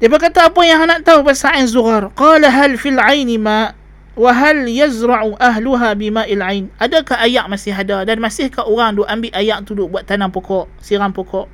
Dia 0.00 0.08
berkata 0.08 0.48
apa 0.48 0.64
yang 0.64 0.88
nak 0.88 1.04
tahu 1.04 1.20
pasal 1.20 1.60
Ain 1.60 1.68
Zughar? 1.68 2.08
Qala 2.16 2.48
hal 2.48 2.80
fil 2.80 2.96
aini 2.96 3.36
ma 3.36 3.76
wa 4.16 4.32
hal 4.32 4.64
yazra'u 4.64 5.36
ahluha 5.36 5.92
bima'il 5.92 6.40
ain? 6.40 6.64
Adakah 6.80 7.20
ayak 7.20 7.46
masih 7.52 7.76
ada 7.76 8.08
dan 8.08 8.16
masihkah 8.16 8.64
orang 8.64 8.96
duk 8.96 9.08
ambil 9.08 9.32
ayak 9.36 9.68
tu 9.68 9.76
duk 9.76 9.92
buat 9.92 10.08
tanam 10.08 10.32
pokok, 10.32 10.72
siram 10.80 11.12
pokok? 11.12 11.52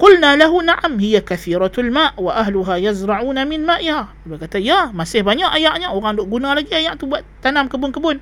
Qulna 0.00 0.32
lahu 0.32 0.64
na'am 0.64 0.96
hiya 0.96 1.20
kathiratul 1.20 1.92
ma' 1.92 2.16
wa 2.16 2.32
ahluha 2.32 2.80
yazra'una 2.80 3.44
min 3.44 3.68
ma'iha. 3.68 4.12
Dia 4.12 4.28
berkata 4.28 4.56
ya, 4.56 4.88
masih 4.96 5.20
banyak 5.20 5.48
ayaknya 5.48 5.92
orang 5.92 6.16
duk 6.16 6.28
guna 6.28 6.56
lagi 6.56 6.72
ayak 6.72 6.96
tu 6.96 7.04
buat 7.04 7.20
tanam 7.44 7.68
kebun-kebun. 7.68 8.16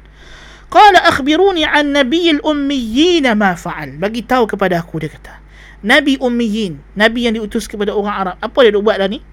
Qala 0.68 1.00
akhbiruni 1.08 1.64
an 1.64 1.96
nabiyil 1.96 2.44
ummiyin 2.44 3.24
ma 3.32 3.56
fa'al. 3.56 3.96
Bagi 3.96 4.20
tahu 4.24 4.44
kepada 4.44 4.84
aku 4.84 5.00
dia 5.00 5.08
kata. 5.08 5.40
Nabi 5.80 6.20
ummiyin, 6.20 6.76
nabi 6.98 7.24
yang 7.24 7.38
diutus 7.38 7.64
kepada 7.64 7.96
orang 7.96 8.14
Arab. 8.14 8.36
Apa 8.42 8.58
dia 8.66 8.76
buat 8.76 9.00
dah 9.00 9.08
ni? 9.08 9.24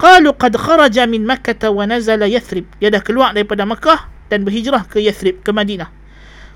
Qalu 0.00 0.32
qad 0.38 0.56
kharaja 0.56 1.04
min 1.10 1.26
Makkah 1.26 1.68
wa 1.74 1.84
nazala 1.84 2.30
Yathrib. 2.30 2.64
Dia 2.78 2.88
dah 2.88 3.02
keluar 3.02 3.34
daripada 3.34 3.66
Makkah 3.66 4.08
dan 4.30 4.46
berhijrah 4.46 4.86
ke 4.86 5.02
Yathrib, 5.02 5.42
ke 5.42 5.50
Madinah. 5.50 5.90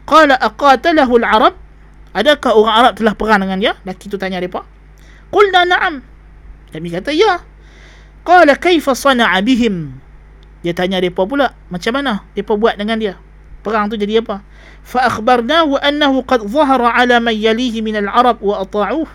Qala 0.07 0.39
aqatalahu 0.39 1.21
al-Arab? 1.25 1.55
Adakah 2.15 2.51
orang 2.55 2.75
Arab 2.79 2.93
telah 2.95 3.15
perang 3.19 3.41
dengan 3.43 3.59
dia? 3.59 3.73
Laki 3.83 4.07
tu 4.07 4.17
tanya 4.21 4.39
depa. 4.39 4.63
Qulna 5.35 5.67
na'am. 5.67 5.99
Kami 6.71 6.89
kata 6.95 7.11
ya. 7.11 7.43
Qala 8.23 8.55
kaifa 8.55 8.95
sana'a 8.95 9.43
bihim? 9.43 9.99
Dia 10.63 10.73
tanya 10.73 11.03
depa 11.03 11.27
pula, 11.27 11.53
macam 11.69 11.93
mana 11.99 12.23
depa 12.39 12.55
buat 12.55 12.79
dengan 12.79 12.97
dia? 13.03 13.15
Perang 13.65 13.89
tu 13.89 13.97
jadi 13.97 14.21
apa? 14.21 14.45
Fa 14.85 15.09
akhbarnahu 15.09 15.81
annahu 15.81 16.21
qad 16.29 16.45
zahara 16.45 16.93
ala 16.93 17.17
man 17.25 17.33
yalihi 17.33 17.81
min 17.81 17.97
al-arab 18.05 18.45
wa 18.45 18.61
ata'uh. 18.61 19.09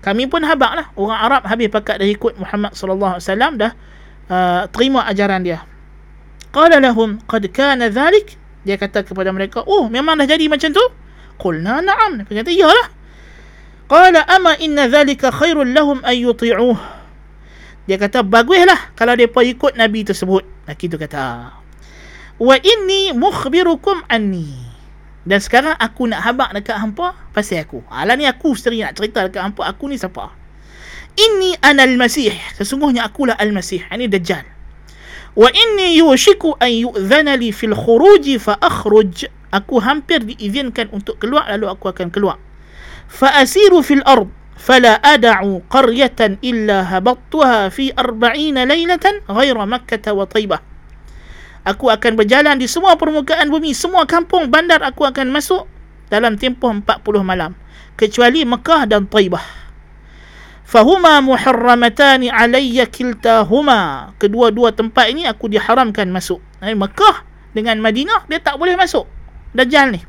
Kami 0.00 0.30
pun 0.30 0.40
habaqlah 0.46 0.94
orang 0.94 1.18
Arab 1.18 1.42
habis 1.50 1.66
pakat 1.66 1.98
dah 1.98 2.06
ikut 2.06 2.38
Muhammad 2.38 2.78
sallallahu 2.78 3.18
alaihi 3.18 3.26
wasallam 3.26 3.52
dah 3.58 3.72
uh, 4.30 4.62
terima 4.70 5.02
ajaran 5.02 5.42
dia. 5.42 5.66
Qala 6.54 6.78
lahum 6.78 7.18
qad 7.26 7.42
kana 7.50 7.90
dhalik? 7.90 8.38
Dia 8.62 8.78
kata 8.78 9.02
kepada 9.02 9.34
mereka 9.34 9.66
oh 9.66 9.90
memang 9.90 10.14
dah 10.16 10.26
jadi 10.30 10.46
macam 10.46 10.70
tu? 10.70 10.84
Qulna 11.42 11.82
na'am. 11.82 12.22
Dia 12.22 12.40
kata 12.40 12.50
iyalah. 12.54 12.86
Qala 13.90 14.22
ama 14.30 14.54
inna 14.62 14.86
dhalika 14.86 15.34
khairul 15.34 15.74
lahum 15.74 15.98
an 16.06 16.14
yuti'uh? 16.14 16.78
Dia 17.90 17.98
kata 17.98 18.22
baguslah 18.22 18.94
kalau 18.94 19.18
depa 19.18 19.42
ikut 19.42 19.74
nabi 19.74 20.06
tersebut. 20.06 20.46
Laki 20.70 20.86
tu 20.86 21.02
kata 21.02 21.50
wa 22.36 22.56
inni 22.60 23.16
mukhbirukum 23.16 24.04
anni 24.08 24.50
dan 25.26 25.42
sekarang 25.42 25.74
aku 25.80 26.06
nak 26.06 26.22
habaq 26.22 26.54
dekat 26.54 26.78
hampa 26.78 27.18
pasal 27.34 27.66
aku. 27.66 27.82
Alah 27.90 28.14
ni 28.14 28.30
aku 28.30 28.54
sendiri 28.54 28.86
nak 28.86 28.94
cerita 28.94 29.26
dekat 29.26 29.42
hampa 29.42 29.66
aku 29.66 29.90
ni 29.90 29.98
siapa. 29.98 30.46
inni 31.16 31.56
ana 31.64 31.88
al-masih 31.88 32.36
sesungguhnya 32.60 33.08
akulah 33.08 33.34
al-masih 33.40 33.80
ini 33.88 34.06
dajjal 34.06 34.44
wa 35.32 35.48
inni 35.48 35.96
yushiku 35.96 36.56
an 36.60 36.68
yu'dhana 36.68 37.40
li 37.40 37.56
fil 37.56 37.72
khuruj 37.72 38.36
fa 38.36 38.60
akhruj 38.60 39.24
aku 39.48 39.80
hampir 39.80 40.24
diizinkan 40.24 40.92
untuk 40.92 41.16
keluar 41.16 41.48
lalu 41.48 41.72
aku 41.72 41.88
akan 41.88 42.12
keluar 42.12 42.36
fa 43.08 43.32
asiru 43.40 43.80
fil 43.80 44.04
ard 44.04 44.28
فلا 44.56 45.04
أدع 45.04 45.68
قرية 45.68 46.40
إلا 46.40 46.78
هبطتها 46.88 47.68
في 47.68 47.92
أربعين 47.92 48.56
ليلة 48.56 49.04
غير 49.28 49.52
مكة 49.52 50.06
وطيبة 50.12 50.58
Aku 51.66 51.90
akan 51.90 52.14
berjalan 52.14 52.54
di 52.62 52.70
semua 52.70 52.94
permukaan 52.94 53.50
bumi, 53.50 53.74
semua 53.74 54.06
kampung, 54.06 54.46
bandar 54.46 54.78
aku 54.86 55.02
akan 55.02 55.34
masuk 55.34 55.66
dalam 56.06 56.38
tempoh 56.38 56.70
40 56.70 56.86
malam. 57.26 57.58
Kecuali 57.98 58.46
Mekah 58.46 58.86
dan 58.86 59.10
Taibah. 59.10 59.42
Fahuma 60.62 61.18
muharramatani 61.18 62.30
alayya 62.30 62.86
kiltahuma. 62.86 64.14
Kedua-dua 64.22 64.74
tempat 64.78 65.10
ini 65.10 65.26
aku 65.26 65.50
diharamkan 65.50 66.06
masuk. 66.06 66.38
Mekah 66.62 67.26
dengan 67.50 67.82
Madinah, 67.82 68.30
dia 68.30 68.38
tak 68.38 68.62
boleh 68.62 68.78
masuk. 68.78 69.10
Dajjal 69.50 69.90
ni. 69.90 70.00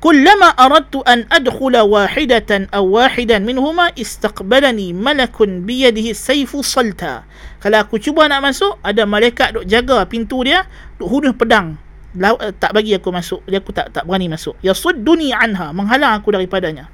كلما 0.00 0.46
أردت 0.60 0.96
أن 1.08 1.24
أدخل 1.32 1.76
واحدة 1.76 2.50
أو 2.74 2.84
واحدا 2.86 3.38
منهما 3.38 3.96
استقبلني 4.00 4.92
ملك 4.92 5.36
بيده 5.42 6.12
سيف 6.12 6.52
صلتا 6.56 7.24
kalau 7.64 7.80
aku 7.80 7.96
cuba 7.96 8.28
nak 8.28 8.44
masuk 8.44 8.76
ada 8.84 9.08
malaikat 9.08 9.56
duk 9.56 9.64
jaga 9.64 10.04
pintu 10.04 10.44
dia 10.44 10.68
duk 11.00 11.08
hunuh 11.08 11.32
pedang. 11.32 11.80
Lalu, 12.12 12.36
eh, 12.44 12.52
tak 12.52 12.76
bagi 12.76 12.92
aku 12.92 13.08
masuk. 13.08 13.40
Dia 13.48 13.64
aku 13.64 13.72
tak 13.72 13.88
tak 13.88 14.04
berani 14.04 14.28
masuk. 14.28 14.60
Yasudduni 14.60 15.32
anha 15.32 15.72
menghalang 15.72 16.20
aku 16.20 16.28
daripadanya. 16.28 16.92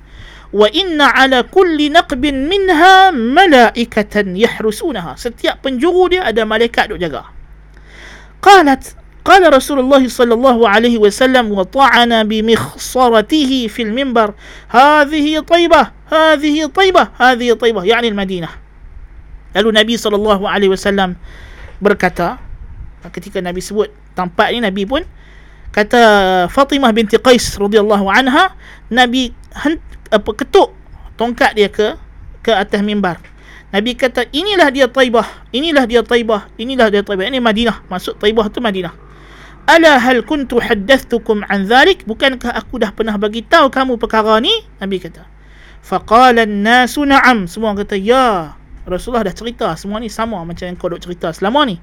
Wa 0.55 0.71
inna 0.71 1.11
ala 1.11 1.43
kulli 1.43 1.91
naqbin 1.91 2.47
minha 2.47 3.11
malaikatan 3.11 4.39
yahrusunaha. 4.39 5.19
Setiap 5.19 5.59
penjuru 5.59 6.15
dia 6.15 6.23
ada 6.23 6.47
malaikat 6.47 6.95
duk 6.95 7.03
jaga. 7.03 7.27
Qalat 8.39 8.95
قال 9.26 9.42
رسول 9.42 9.82
الله 9.82 10.06
صلى 10.06 10.38
الله 10.38 10.58
عليه 10.70 10.96
وسلم 11.02 11.50
وطعن 11.50 12.12
بمخصرته 12.30 13.52
في 13.74 13.82
المنبر 13.82 14.30
هذه 14.70 15.42
طيبة 15.42 15.82
هذه 16.14 16.56
طيبة 16.70 17.04
هذه 17.18 17.48
طيبة 17.58 17.82
يعني 17.90 18.08
المدينة 18.14 18.50
lalu 19.56 19.72
Nabi 19.72 19.96
sallallahu 19.96 20.44
alaihi 20.46 20.70
wasallam 20.70 21.16
berkata 21.80 22.38
ketika 23.16 23.40
Nabi 23.40 23.64
sebut 23.64 23.88
tempat 24.12 24.52
ni 24.52 24.60
Nabi 24.60 24.84
pun 24.84 25.02
kata 25.72 26.46
Fatimah 26.52 26.92
binti 26.92 27.16
Qais 27.16 27.56
radhiyallahu 27.56 28.06
anha 28.12 28.52
Nabi 28.92 29.32
apa 30.12 30.32
ketuk 30.36 30.76
tongkat 31.16 31.56
dia 31.56 31.72
ke 31.72 31.96
ke 32.44 32.52
atas 32.52 32.84
mimbar 32.84 33.18
Nabi 33.72 33.96
kata 33.96 34.28
inilah 34.36 34.68
dia 34.76 34.92
Taibah 34.92 35.26
inilah 35.56 35.88
dia 35.88 36.04
Taibah 36.04 36.52
inilah 36.60 36.92
dia 36.92 37.02
Taibah 37.02 37.26
ini 37.26 37.40
Madinah 37.40 37.80
masuk 37.88 38.20
Taibah 38.20 38.52
tu 38.52 38.60
Madinah 38.60 38.92
Ala 39.71 40.03
hal 40.03 40.27
kuntu 40.27 40.59
haddathtukum 40.59 41.47
an 41.47 41.71
dhalik 41.71 42.03
bukankah 42.03 42.51
aku 42.59 42.83
dah 42.83 42.91
pernah 42.91 43.15
bagi 43.15 43.47
tahu 43.47 43.71
kamu 43.71 44.03
perkara 44.03 44.43
ni 44.43 44.51
Nabi 44.83 44.99
kata 44.99 45.23
faqala 45.79 46.43
an-nasu 46.43 47.07
na'am 47.07 47.47
semua 47.47 47.79
kata 47.79 47.95
ya 47.95 48.59
Rasulullah 48.83 49.31
dah 49.31 49.37
cerita 49.37 49.71
semua 49.79 50.03
ni 50.03 50.11
sama 50.11 50.43
macam 50.43 50.67
yang 50.67 50.75
kau 50.75 50.91
duk 50.91 50.99
cerita 50.99 51.31
selama 51.31 51.71
ni 51.71 51.79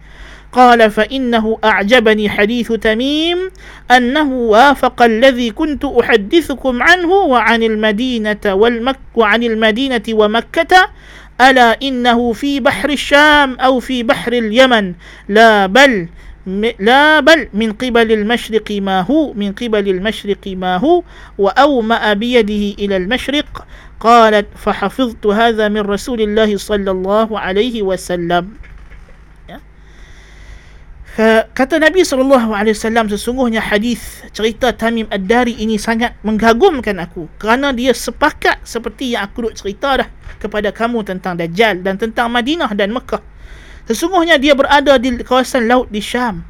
qala 0.51 0.91
fa 0.91 1.07
innahu 1.07 1.55
a'jabani 1.63 2.27
hadithu 2.27 2.75
tamim 2.75 3.55
annahu 3.87 4.51
wafaqa 4.51 5.07
alladhi 5.07 5.55
kuntu 5.55 5.87
uhaddithukum 5.87 6.83
anhu 6.83 7.31
wa 7.31 7.39
'anil 7.39 7.79
madinati 7.79 8.51
wal 8.51 8.83
makkah 8.83 9.15
wa 9.15 9.25
'anil 9.31 9.55
madinati 9.55 10.11
wa 10.11 10.27
makkah 10.27 10.91
ألا 11.37 11.77
إنه 11.85 12.33
في 12.33 12.59
بحر 12.65 12.89
الشام 12.89 13.61
أو 13.61 13.77
في 13.77 14.01
بحر 14.01 14.33
اليمن 14.33 14.93
لا 15.29 15.69
بل 15.69 16.09
لا 16.78 17.20
بل 17.22 17.48
من 17.54 17.72
قبل 17.78 18.12
المشرق 18.12 18.66
ما 18.82 19.06
هو 19.06 19.32
من 19.32 19.54
قبل 19.54 19.88
المشرق 19.88 20.42
ما 20.58 20.76
هو 20.76 21.02
وأومأ 21.38 22.12
بيده 22.12 22.82
إلى 22.82 22.96
المشرق 22.96 23.66
قالت 24.00 24.46
فحفظت 24.58 25.26
هذا 25.26 25.68
من 25.68 25.86
رسول 25.86 26.20
الله 26.20 26.56
صلى 26.58 26.90
الله 26.90 27.28
عليه 27.38 27.82
وسلم 27.82 28.58
kata 31.52 31.76
Nabi 31.76 32.08
sallallahu 32.08 32.56
alaihi 32.56 32.72
wasallam 32.72 33.04
sesungguhnya 33.12 33.60
hadis 33.60 34.24
cerita 34.32 34.72
Tamim 34.72 35.04
Ad-Dari 35.12 35.60
ini 35.60 35.76
sangat 35.76 36.16
mengagumkan 36.24 36.96
aku 37.04 37.28
kerana 37.36 37.68
dia 37.76 37.92
sepakat 37.92 38.64
seperti 38.64 39.12
yang 39.12 39.28
aku 39.28 39.44
duk 39.44 39.54
cerita 39.60 40.00
dah 40.00 40.08
kepada 40.40 40.72
kamu 40.72 41.04
tentang 41.04 41.36
Dajjal 41.36 41.84
dan 41.84 42.00
tentang 42.00 42.32
Madinah 42.32 42.72
dan 42.72 42.96
Mekah 42.96 43.20
Sesungguhnya 43.87 44.35
dia 44.35 44.51
berada 44.51 44.99
di 44.99 45.15
kawasan 45.23 45.71
laut 45.71 45.87
di 45.87 46.03
Syam 46.03 46.43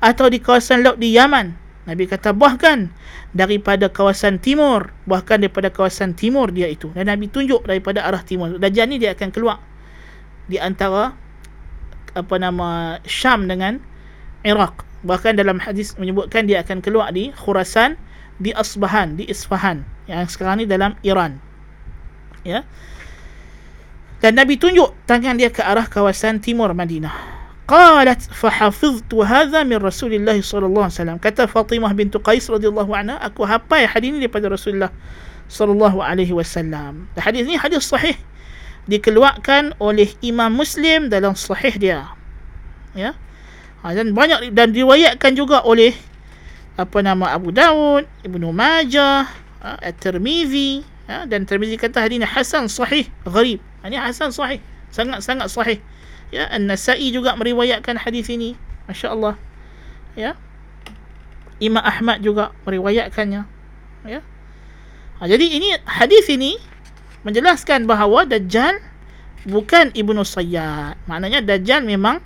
atau 0.00 0.32
di 0.32 0.40
kawasan 0.40 0.80
laut 0.80 0.96
di 0.96 1.12
Yaman. 1.12 1.52
Nabi 1.88 2.04
kata 2.04 2.36
bahkan 2.36 2.92
daripada 3.32 3.88
kawasan 3.88 4.40
timur, 4.40 4.92
bahkan 5.08 5.40
daripada 5.40 5.68
kawasan 5.72 6.12
timur 6.16 6.52
dia 6.52 6.68
itu. 6.68 6.92
Dan 6.92 7.08
Nabi 7.08 7.28
tunjuk 7.28 7.64
daripada 7.64 8.04
arah 8.04 8.20
timur. 8.24 8.56
Dajjal 8.56 8.88
ni 8.88 8.96
dia 9.00 9.12
akan 9.12 9.28
keluar 9.32 9.60
di 10.48 10.56
antara 10.56 11.12
apa 12.16 12.34
nama 12.40 13.00
Syam 13.04 13.48
dengan 13.48 13.80
Iraq. 14.44 14.84
Bahkan 15.04 15.38
dalam 15.38 15.60
hadis 15.60 15.94
menyebutkan 16.00 16.48
dia 16.48 16.64
akan 16.64 16.80
keluar 16.80 17.12
di 17.12 17.30
Khurasan, 17.36 18.00
di 18.40 18.50
Asbahan, 18.56 19.14
di 19.20 19.28
Isfahan 19.28 19.84
yang 20.08 20.24
sekarang 20.26 20.64
ni 20.64 20.66
dalam 20.66 20.96
Iran. 21.04 21.38
Ya. 22.42 22.64
Dan 24.18 24.34
Nabi 24.34 24.58
tunjuk 24.58 24.98
tangan 25.06 25.38
dia 25.38 25.54
ke 25.54 25.62
arah 25.62 25.86
kawasan 25.86 26.42
timur 26.42 26.74
Madinah. 26.74 27.14
Qalat 27.68 28.32
fahafiztu 28.32 29.22
hadha 29.22 29.62
min 29.62 29.78
Rasulillah 29.78 30.34
sallallahu 30.40 30.88
alaihi 30.88 30.98
wasallam. 30.98 31.18
Kata 31.20 31.44
Fatimah 31.46 31.92
bintu 31.92 32.18
Qais 32.18 32.48
radhiyallahu 32.48 32.90
anha, 32.96 33.20
aku 33.20 33.44
hafal 33.44 33.84
hadis 33.84 34.08
ini 34.10 34.24
daripada 34.24 34.48
Rasulullah 34.48 34.90
sallallahu 35.52 36.00
alaihi 36.00 36.32
wasallam. 36.32 37.06
Hadis 37.14 37.44
ini 37.44 37.60
hadis 37.60 37.84
sahih 37.86 38.16
dikeluarkan 38.88 39.76
oleh 39.78 40.08
Imam 40.24 40.50
Muslim 40.50 41.12
dalam 41.12 41.36
sahih 41.36 41.76
dia. 41.76 42.08
Ya. 42.96 43.12
Ha, 43.84 43.92
dan 43.94 44.16
banyak 44.16 44.50
dan 44.56 44.72
diriwayatkan 44.72 45.36
juga 45.36 45.60
oleh 45.62 45.92
apa 46.74 47.04
nama 47.04 47.36
Abu 47.36 47.52
Daud, 47.52 48.08
Ibnu 48.24 48.48
Majah, 48.50 49.28
ha, 49.60 49.76
At-Tirmizi, 49.78 50.82
ha, 51.06 51.28
dan 51.28 51.44
Tirmizi 51.44 51.76
kata 51.76 52.00
hadis 52.00 52.16
ini 52.16 52.26
hasan 52.26 52.66
sahih, 52.66 53.06
gharib. 53.28 53.60
Ini 53.88 53.96
hasan 53.98 54.30
sahih. 54.30 54.60
Sangat-sangat 54.92 55.48
sahih. 55.48 55.78
Ya, 56.28 56.44
An-Nasa'i 56.52 57.08
juga 57.08 57.32
meriwayatkan 57.34 57.96
hadis 57.96 58.28
ini. 58.28 58.52
Masya-Allah. 58.84 59.40
Ya. 60.12 60.36
Imam 61.58 61.80
Ahmad 61.80 62.20
juga 62.20 62.52
meriwayatkannya. 62.68 63.42
Ya. 64.06 64.20
Ha, 65.18 65.26
jadi 65.26 65.42
ini 65.42 65.74
hadis 65.82 66.30
ini 66.30 66.60
menjelaskan 67.26 67.90
bahawa 67.90 68.22
Dajjal 68.28 68.78
bukan 69.48 69.90
Ibnu 69.96 70.22
Sayyad. 70.22 70.94
Maknanya 71.10 71.42
Dajjal 71.42 71.82
memang 71.82 72.22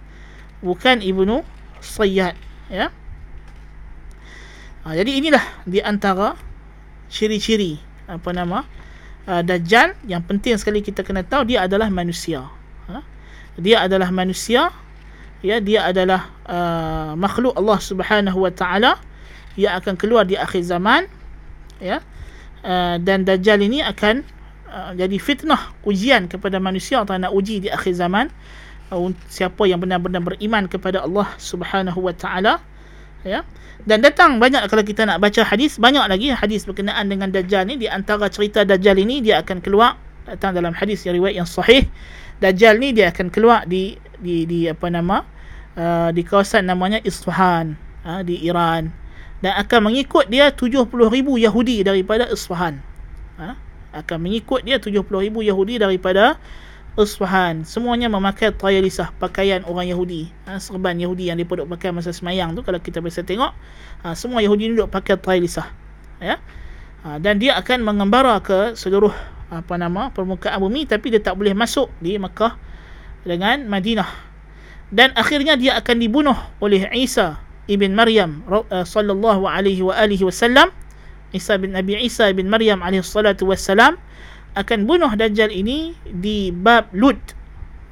bukan 0.61 1.01
Ibnu 1.01 1.41
Sayyad, 1.81 2.37
ya. 2.69 2.93
Ha, 4.85 4.93
jadi 4.93 5.11
inilah 5.19 5.43
di 5.65 5.81
antara 5.81 6.37
ciri-ciri 7.09 7.81
apa 8.11 8.35
nama 8.35 8.67
uh, 9.27 9.43
Dajjal 9.43 9.95
yang 10.07 10.23
penting 10.25 10.57
sekali 10.59 10.83
kita 10.83 11.07
kena 11.07 11.23
tahu 11.23 11.47
dia 11.47 11.67
adalah 11.67 11.89
manusia. 11.93 12.47
Ha? 12.91 12.99
dia 13.61 13.85
adalah 13.85 14.09
manusia 14.09 14.73
ya 15.45 15.61
dia 15.61 15.85
adalah 15.85 16.33
uh, 16.49 17.13
makhluk 17.15 17.53
Allah 17.55 17.79
Subhanahu 17.79 18.39
wa 18.43 18.53
taala. 18.53 18.99
Yang 19.53 19.85
akan 19.85 19.95
keluar 20.01 20.25
di 20.25 20.41
akhir 20.41 20.65
zaman 20.65 21.05
ya. 21.77 22.01
Uh, 22.63 22.97
dan 23.03 23.27
Dajjal 23.27 23.61
ini 23.61 23.85
akan 23.85 24.25
uh, 24.71 24.97
jadi 24.97 25.19
fitnah 25.19 25.75
ujian 25.85 26.31
kepada 26.31 26.63
manusia 26.63 27.03
atau 27.03 27.19
nak 27.19 27.35
uji 27.35 27.61
di 27.61 27.69
akhir 27.69 27.93
zaman. 27.93 28.33
Uh, 28.89 29.13
siapa 29.29 29.69
yang 29.69 29.83
benar-benar 29.83 30.25
beriman 30.25 30.65
kepada 30.71 31.05
Allah 31.05 31.29
Subhanahu 31.37 32.01
wa 32.01 32.15
taala 32.17 32.65
ya. 33.27 33.47
Dan 33.83 33.99
datang 33.99 34.39
banyak 34.39 34.63
kalau 34.71 34.87
kita 34.87 35.03
nak 35.03 35.19
baca 35.19 35.43
hadis 35.43 35.75
banyak 35.79 36.07
lagi 36.07 36.31
hadis 36.31 36.63
berkenaan 36.63 37.11
dengan 37.11 37.35
dajjal 37.35 37.67
ni. 37.67 37.79
Di 37.79 37.91
antara 37.91 38.31
cerita 38.31 38.63
dajjal 38.63 39.03
ini 39.03 39.23
dia 39.23 39.43
akan 39.43 39.59
keluar 39.59 39.99
datang 40.27 40.55
dalam 40.55 40.71
hadis 40.71 41.03
yang 41.03 41.19
riwayat 41.19 41.43
yang 41.43 41.49
sahih. 41.49 41.91
Dajjal 42.39 42.79
ni 42.79 42.95
dia 42.95 43.11
akan 43.11 43.31
keluar 43.31 43.67
di 43.67 43.99
di 44.23 44.47
di 44.47 44.71
apa 44.71 44.87
nama 44.87 45.27
uh, 45.75 46.11
di 46.15 46.23
kawasan 46.23 46.67
namanya 46.71 47.03
Isfahan 47.03 47.75
uh, 48.07 48.23
di 48.23 48.43
Iran. 48.47 48.95
Dan 49.43 49.59
akan 49.59 49.91
mengikut 49.91 50.31
dia 50.31 50.55
70,000 50.55 50.87
Yahudi 51.19 51.83
daripada 51.83 52.31
Isfahan. 52.31 52.79
Uh, 53.35 53.59
akan 53.91 54.19
mengikut 54.23 54.63
dia 54.63 54.79
70,000 54.79 55.03
Yahudi 55.43 55.83
daripada 55.83 56.39
Isfahan 56.93 57.65
semuanya 57.65 58.13
memakai 58.13 58.53
tayalisah 58.53 59.17
pakaian 59.17 59.65
orang 59.65 59.89
Yahudi. 59.89 60.29
Ha, 60.45 60.61
serban 60.61 60.93
Yahudi 61.01 61.33
yang 61.33 61.41
mereka 61.41 61.65
duk 61.65 61.69
pakai 61.73 61.89
masa 61.89 62.13
semayang 62.13 62.53
tu 62.53 62.61
kalau 62.61 62.77
kita 62.77 63.01
bisa 63.01 63.25
tengok 63.25 63.57
ha, 64.05 64.13
semua 64.13 64.45
Yahudi 64.45 64.69
ni 64.69 64.75
duk 64.77 64.93
pakai 64.93 65.17
tayalisah 65.17 65.73
ya. 66.21 66.37
Ha, 67.01 67.17
dan 67.17 67.41
dia 67.41 67.57
akan 67.57 67.81
mengembara 67.81 68.37
ke 68.45 68.77
seluruh 68.77 69.13
apa 69.49 69.77
nama 69.81 70.13
permukaan 70.13 70.61
bumi 70.61 70.85
tapi 70.85 71.17
dia 71.17 71.21
tak 71.25 71.41
boleh 71.41 71.57
masuk 71.57 71.89
di 72.05 72.21
Mekah 72.21 72.61
dengan 73.25 73.65
Madinah. 73.73 74.09
Dan 74.93 75.17
akhirnya 75.17 75.57
dia 75.57 75.81
akan 75.81 75.97
dibunuh 75.97 76.37
oleh 76.61 76.85
Isa 76.93 77.41
ibn 77.73 77.97
Maryam 77.97 78.45
uh, 78.53 78.85
sallallahu 78.85 79.49
alaihi 79.49 79.81
wa 79.81 79.97
alihi 79.97 80.29
wasallam. 80.29 80.69
Isa 81.33 81.57
bin 81.57 81.73
Nabi 81.73 81.97
Isa 82.05 82.29
bin 82.37 82.53
Maryam 82.53 82.85
alaihi 82.85 83.01
salatu 83.01 83.49
wassalam 83.49 83.97
akan 84.53 84.85
bunuh 84.85 85.13
Dajjal 85.17 85.49
ini 85.49 85.97
di 86.05 86.53
bab 86.53 86.93
Lut 86.93 87.19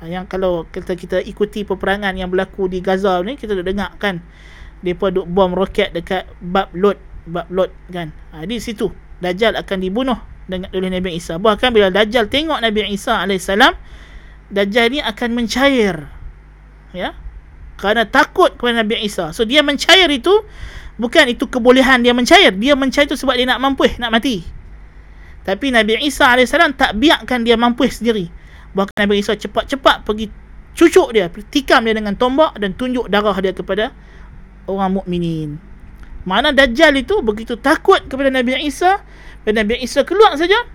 yang 0.00 0.24
kalau 0.24 0.64
kita 0.72 0.96
kita 0.96 1.20
ikuti 1.20 1.61
peperangan 1.61 2.16
yang 2.16 2.32
berlaku 2.32 2.68
di 2.72 2.80
Gaza 2.80 3.20
ni 3.20 3.36
kita 3.36 3.52
dah 3.52 3.64
dengar 3.64 3.90
kan 4.00 4.24
depa 4.80 5.12
duk 5.12 5.28
bom 5.28 5.52
roket 5.52 5.92
dekat 5.92 6.24
bab 6.40 6.72
Lut 6.72 6.96
bab 7.28 7.48
Lut 7.52 7.68
kan 7.92 8.12
ha, 8.32 8.48
di 8.48 8.56
situ 8.56 8.88
Dajjal 9.20 9.61
akan 9.61 9.78
dibunuh 9.84 10.16
dengan 10.50 10.72
oleh 10.74 10.90
Nabi 10.90 11.14
Isa. 11.14 11.36
Bahkan 11.38 11.70
bila 11.70 11.92
Dajjal 11.92 12.26
tengok 12.26 12.58
Nabi 12.58 12.90
Isa 12.90 13.22
AS, 13.22 13.48
Dajjal 14.50 14.86
ni 14.90 14.98
akan 14.98 15.28
mencair. 15.36 16.11
Ya. 16.90 17.14
Kerana 17.78 18.08
takut 18.08 18.58
kepada 18.58 18.82
Nabi 18.82 18.98
Isa. 19.06 19.30
So 19.30 19.46
dia 19.46 19.62
mencair 19.62 20.11
itu 20.11 20.32
bukan 20.98 21.30
itu 21.30 21.46
kebolehan 21.46 22.02
dia 22.02 22.11
mencair. 22.11 22.50
Dia 22.58 22.74
mencair 22.74 23.06
itu 23.06 23.14
sebab 23.14 23.38
dia 23.38 23.46
nak 23.46 23.62
mampu, 23.62 23.86
nak 24.02 24.11
mati. 24.11 24.42
Tapi 25.41 25.72
Nabi 25.72 25.97
Isa 26.05 26.28
AS 26.36 26.53
tak 26.53 27.01
biarkan 27.01 27.49
dia 27.49 27.57
mampu 27.57 27.88
sendiri. 27.88 28.28
Bahkan 28.76 29.09
Nabi 29.09 29.24
Isa 29.24 29.34
cepat-cepat 29.34 30.05
pergi 30.05 30.28
cucuk 30.76 31.11
dia, 31.16 31.26
tikam 31.51 31.88
dia 31.88 31.97
dengan 31.97 32.14
tombak 32.14 32.57
dan 32.61 32.76
tunjuk 32.76 33.09
darah 33.09 33.34
dia 33.41 33.57
kepada 33.57 33.91
orang 34.68 35.01
mukminin. 35.01 35.57
Mana 36.28 36.53
Dajjal 36.53 37.01
itu 37.01 37.24
begitu 37.24 37.57
takut 37.57 38.05
kepada 38.05 38.28
Nabi 38.28 38.61
Isa 38.61 39.01
dan 39.49 39.57
Nabi 39.57 39.80
Isa 39.80 40.05
keluar 40.05 40.36
saja 40.36 40.68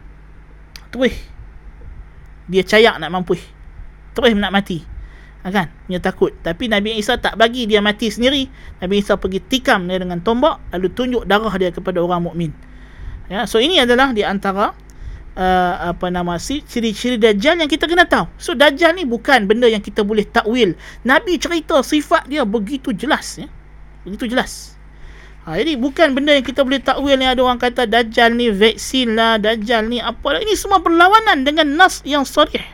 terus 0.89 1.13
dia 2.49 2.65
cayak 2.65 2.97
nak 2.97 3.13
mampu 3.13 3.37
terus 4.17 4.33
nak 4.33 4.49
mati. 4.49 4.81
Ha, 5.45 5.53
kan? 5.53 5.69
Dia 5.85 6.01
takut. 6.01 6.33
Tapi 6.41 6.65
Nabi 6.65 6.97
Isa 6.97 7.21
tak 7.21 7.37
bagi 7.37 7.69
dia 7.69 7.77
mati 7.77 8.09
sendiri. 8.09 8.49
Nabi 8.81 9.05
Isa 9.05 9.13
pergi 9.13 9.37
tikam 9.45 9.85
dia 9.85 10.01
dengan 10.01 10.17
tombak 10.25 10.57
lalu 10.73 10.89
tunjuk 10.89 11.23
darah 11.29 11.53
dia 11.53 11.69
kepada 11.69 12.01
orang 12.01 12.25
mukmin 12.25 12.49
ya 13.31 13.49
so 13.49 13.57
ini 13.57 13.81
adalah 13.81 14.13
di 14.13 14.21
antara 14.21 14.75
uh, 15.35 15.73
apa 15.93 16.07
nama 16.09 16.37
ciri-ciri 16.39 17.19
dajjal 17.19 17.59
yang 17.59 17.69
kita 17.69 17.85
kena 17.85 18.07
tahu 18.07 18.25
so 18.39 18.53
dajjal 18.53 18.93
ni 18.95 19.03
bukan 19.03 19.45
benda 19.45 19.69
yang 19.69 19.81
kita 19.81 20.01
boleh 20.01 20.25
takwil 20.25 20.73
Nabi 21.03 21.37
cerita 21.37 21.81
sifat 21.81 22.29
dia 22.29 22.47
begitu 22.47 22.95
jelas 22.95 23.41
ya 23.41 23.47
begitu 24.05 24.29
jelas 24.29 24.75
Ha, 25.45 25.61
jadi 25.61 25.77
bukan 25.77 26.17
benda 26.17 26.33
yang 26.33 26.41
kita 26.41 26.65
boleh 26.65 26.81
takwil 26.81 27.21
ni 27.21 27.29
ada 27.29 27.37
orang 27.45 27.61
kata 27.61 27.85
Dajjal 27.85 28.33
ni 28.33 28.49
vaksin 28.49 29.13
lah, 29.13 29.37
Dajjal 29.37 29.85
ni 29.85 30.01
apa 30.01 30.33
lah. 30.33 30.41
Ini 30.41 30.57
semua 30.57 30.81
berlawanan 30.81 31.45
dengan 31.45 31.69
nas 31.69 32.01
yang 32.01 32.25
sarih. 32.25 32.65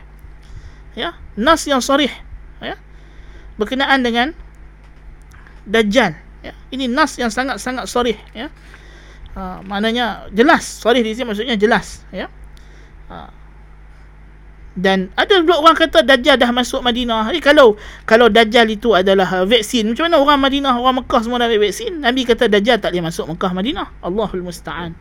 Ya, 0.96 1.12
nas 1.36 1.68
yang 1.68 1.84
sarih. 1.84 2.08
Ya. 2.64 2.80
Berkenaan 3.60 4.00
dengan 4.00 4.32
Dajjal. 5.68 6.16
Ya. 6.40 6.56
Ini 6.72 6.88
nas 6.88 7.20
yang 7.20 7.28
sangat-sangat 7.28 7.84
sarih. 7.92 8.16
Ya. 8.32 8.48
Ha, 9.32 9.64
maknanya 9.64 10.28
jelas. 10.32 10.80
Di 10.82 11.12
sini 11.12 11.28
maksudnya 11.28 11.56
jelas. 11.56 12.04
Ya. 12.12 12.28
Ha 13.08 13.42
dan 14.72 15.12
ada 15.20 15.44
juga 15.44 15.60
orang 15.60 15.76
kata 15.76 16.00
Dajjal 16.00 16.40
dah 16.40 16.48
masuk 16.48 16.80
Madinah. 16.80 17.28
Eh, 17.36 17.44
kalau 17.44 17.76
kalau 18.08 18.32
Dajjal 18.32 18.64
itu 18.72 18.96
adalah 18.96 19.28
uh, 19.28 19.44
vaksin, 19.44 19.92
macam 19.92 20.08
mana 20.08 20.16
orang 20.16 20.38
Madinah, 20.40 20.72
orang 20.80 21.04
Mekah 21.04 21.20
semua 21.20 21.44
dah 21.44 21.46
ambil 21.48 21.68
vaksin? 21.68 22.00
Nabi 22.00 22.24
kata 22.24 22.48
Dajjal 22.48 22.80
tak 22.80 22.96
boleh 22.96 23.04
masuk 23.04 23.28
Mekah 23.36 23.52
Madinah. 23.52 23.86
Allahul 24.00 24.44
Musta'an. 24.44 24.96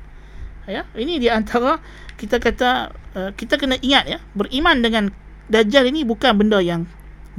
Ya, 0.67 0.85
ini 0.93 1.17
di 1.17 1.27
antara 1.31 1.79
kita 2.19 2.37
kata 2.37 2.91
uh, 3.15 3.31
kita 3.33 3.55
kena 3.55 3.79
ingat 3.79 4.11
ya, 4.11 4.19
beriman 4.35 4.83
dengan 4.83 5.03
Dajjal 5.47 5.87
ini 5.87 6.03
bukan 6.03 6.35
benda 6.35 6.59
yang 6.59 6.83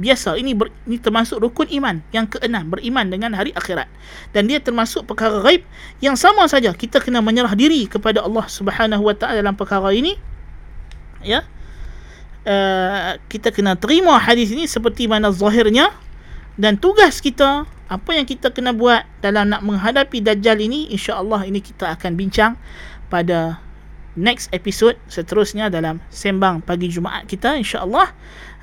biasa. 0.01 0.37
Ini 0.39 0.57
ber, 0.57 0.73
ini 0.89 0.97
termasuk 0.97 1.41
rukun 1.41 1.69
iman 1.81 2.01
yang 2.09 2.25
keenam, 2.25 2.69
beriman 2.69 3.05
dengan 3.09 3.33
hari 3.37 3.53
akhirat. 3.53 3.89
Dan 4.33 4.49
dia 4.49 4.57
termasuk 4.57 5.05
perkara 5.05 5.41
gaib 5.45 5.61
yang 6.01 6.17
sama 6.17 6.45
saja 6.49 6.73
kita 6.73 6.97
kena 7.01 7.21
menyerah 7.21 7.53
diri 7.53 7.85
kepada 7.85 8.25
Allah 8.25 8.45
Subhanahu 8.49 9.03
Wa 9.05 9.15
Taala 9.17 9.41
dalam 9.41 9.53
perkara 9.53 9.93
ini. 9.93 10.17
Ya. 11.21 11.45
Uh, 12.43 13.15
kita 13.31 13.55
kena 13.55 13.79
terima 13.79 14.19
hadis 14.19 14.51
ini 14.51 14.67
seperti 14.67 15.07
mana 15.07 15.31
zahirnya 15.31 15.95
dan 16.59 16.75
tugas 16.75 17.23
kita 17.23 17.63
apa 17.87 18.11
yang 18.19 18.27
kita 18.27 18.51
kena 18.51 18.75
buat 18.75 19.07
dalam 19.23 19.47
nak 19.47 19.63
menghadapi 19.63 20.19
dajjal 20.19 20.59
ini 20.59 20.91
insya-Allah 20.91 21.47
ini 21.47 21.63
kita 21.63 21.95
akan 21.95 22.19
bincang 22.19 22.59
pada 23.07 23.63
next 24.19 24.51
episode 24.51 24.99
seterusnya 25.07 25.71
dalam 25.71 26.03
sembang 26.11 26.61
pagi 26.67 26.91
Jumaat 26.91 27.31
kita 27.31 27.55
insya-Allah 27.55 28.11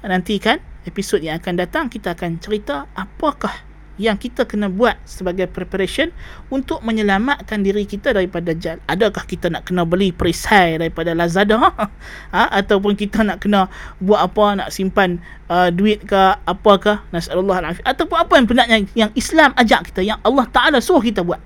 nantikan 0.05 0.61
episod 0.89 1.21
yang 1.21 1.41
akan 1.41 1.61
datang 1.61 1.93
kita 1.93 2.17
akan 2.17 2.41
cerita 2.41 2.89
apakah 2.97 3.71
yang 4.01 4.17
kita 4.17 4.49
kena 4.49 4.73
buat 4.73 4.97
sebagai 5.05 5.45
preparation 5.45 6.09
untuk 6.49 6.81
menyelamatkan 6.81 7.61
diri 7.61 7.85
kita 7.85 8.17
daripada 8.17 8.57
Dajjal. 8.57 8.81
Adakah 8.89 9.29
kita 9.29 9.53
nak 9.53 9.69
kena 9.69 9.85
beli 9.85 10.09
perisai 10.09 10.81
daripada 10.81 11.13
Lazada? 11.13 11.61
ha? 12.35 12.43
Ataupun 12.49 12.97
kita 12.97 13.21
nak 13.21 13.45
kena 13.45 13.69
buat 14.01 14.25
apa? 14.25 14.65
Nak 14.65 14.69
simpan 14.73 15.21
uh, 15.53 15.69
duit 15.69 16.01
ke 16.09 16.17
apakah? 16.49 17.05
Nasallahu 17.13 17.53
alaihi 17.53 17.85
Ataupun 17.85 18.17
apa 18.17 18.33
yang 18.41 18.47
benarnya 18.49 18.77
yang 18.97 19.13
Islam 19.13 19.53
ajak 19.61 19.93
kita, 19.93 20.01
yang 20.01 20.17
Allah 20.25 20.49
Ta'ala 20.49 20.81
suruh 20.81 21.05
kita 21.05 21.21
buat. 21.21 21.39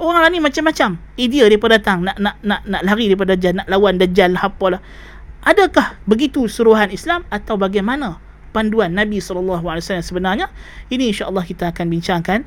Orang 0.00 0.36
ni 0.36 0.44
macam-macam. 0.44 1.00
Idea 1.16 1.48
daripada 1.48 1.80
datang 1.80 2.04
nak 2.04 2.16
nak 2.20 2.40
nak 2.44 2.60
nak 2.68 2.82
lari 2.84 3.08
daripada 3.08 3.36
Dajjal, 3.36 3.64
nak 3.64 3.68
lawan 3.72 3.96
Dajjal 3.96 4.36
apalah. 4.36 4.84
Adakah 5.44 6.00
begitu 6.08 6.44
suruhan 6.48 6.92
Islam 6.92 7.24
atau 7.28 7.56
bagaimana? 7.56 8.23
Panduan 8.54 8.94
Nabi 8.94 9.18
SAW 9.18 9.58
sebenarnya 9.98 10.46
ini 10.94 11.10
insyaAllah 11.10 11.42
kita 11.42 11.74
akan 11.74 11.90
bincangkan 11.90 12.46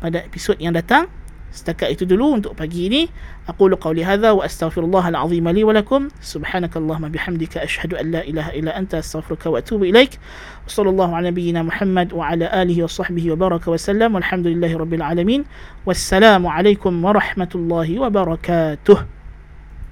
pada 0.00 0.24
episod 0.24 0.56
yang 0.56 0.72
datang. 0.72 1.12
Setakat 1.52 1.92
itu 1.92 2.08
dulu 2.08 2.40
untuk 2.40 2.56
pagi 2.56 2.88
ini 2.88 3.12
aqulu 3.44 3.76
qawli 3.76 4.00
hadha 4.00 4.32
wa 4.32 4.40
astaghfirullah 4.40 5.12
al-azim 5.12 5.44
li 5.52 5.60
wa 5.60 5.76
lakum. 5.76 6.08
Subhanakallahumma 6.24 7.12
bihamdika 7.12 7.60
ashhadu 7.60 8.00
an 8.00 8.08
la 8.08 8.24
ilaha 8.24 8.56
illa 8.56 8.72
anta 8.72 9.04
astaghfiruka 9.04 9.52
wa 9.52 9.60
atubu 9.60 9.84
ilaik. 9.84 10.16
Sallallahu 10.64 11.12
ala 11.12 11.28
nabiyyina 11.28 11.60
muhammad 11.60 12.16
wa 12.16 12.32
ala 12.32 12.48
alihi 12.48 12.80
wa 12.80 12.88
sahbihi 12.88 13.36
wa 13.36 13.36
baraka 13.36 13.68
wa 13.68 13.76
sallam. 13.76 14.16
Walhamdulillahi 14.16 14.80
rabbil 14.80 15.04
alamin. 15.04 15.44
Wassalamu 15.84 16.48
alaikum 16.48 17.04
warahmatullahi 17.04 18.00
wabarakatuh 18.00 19.21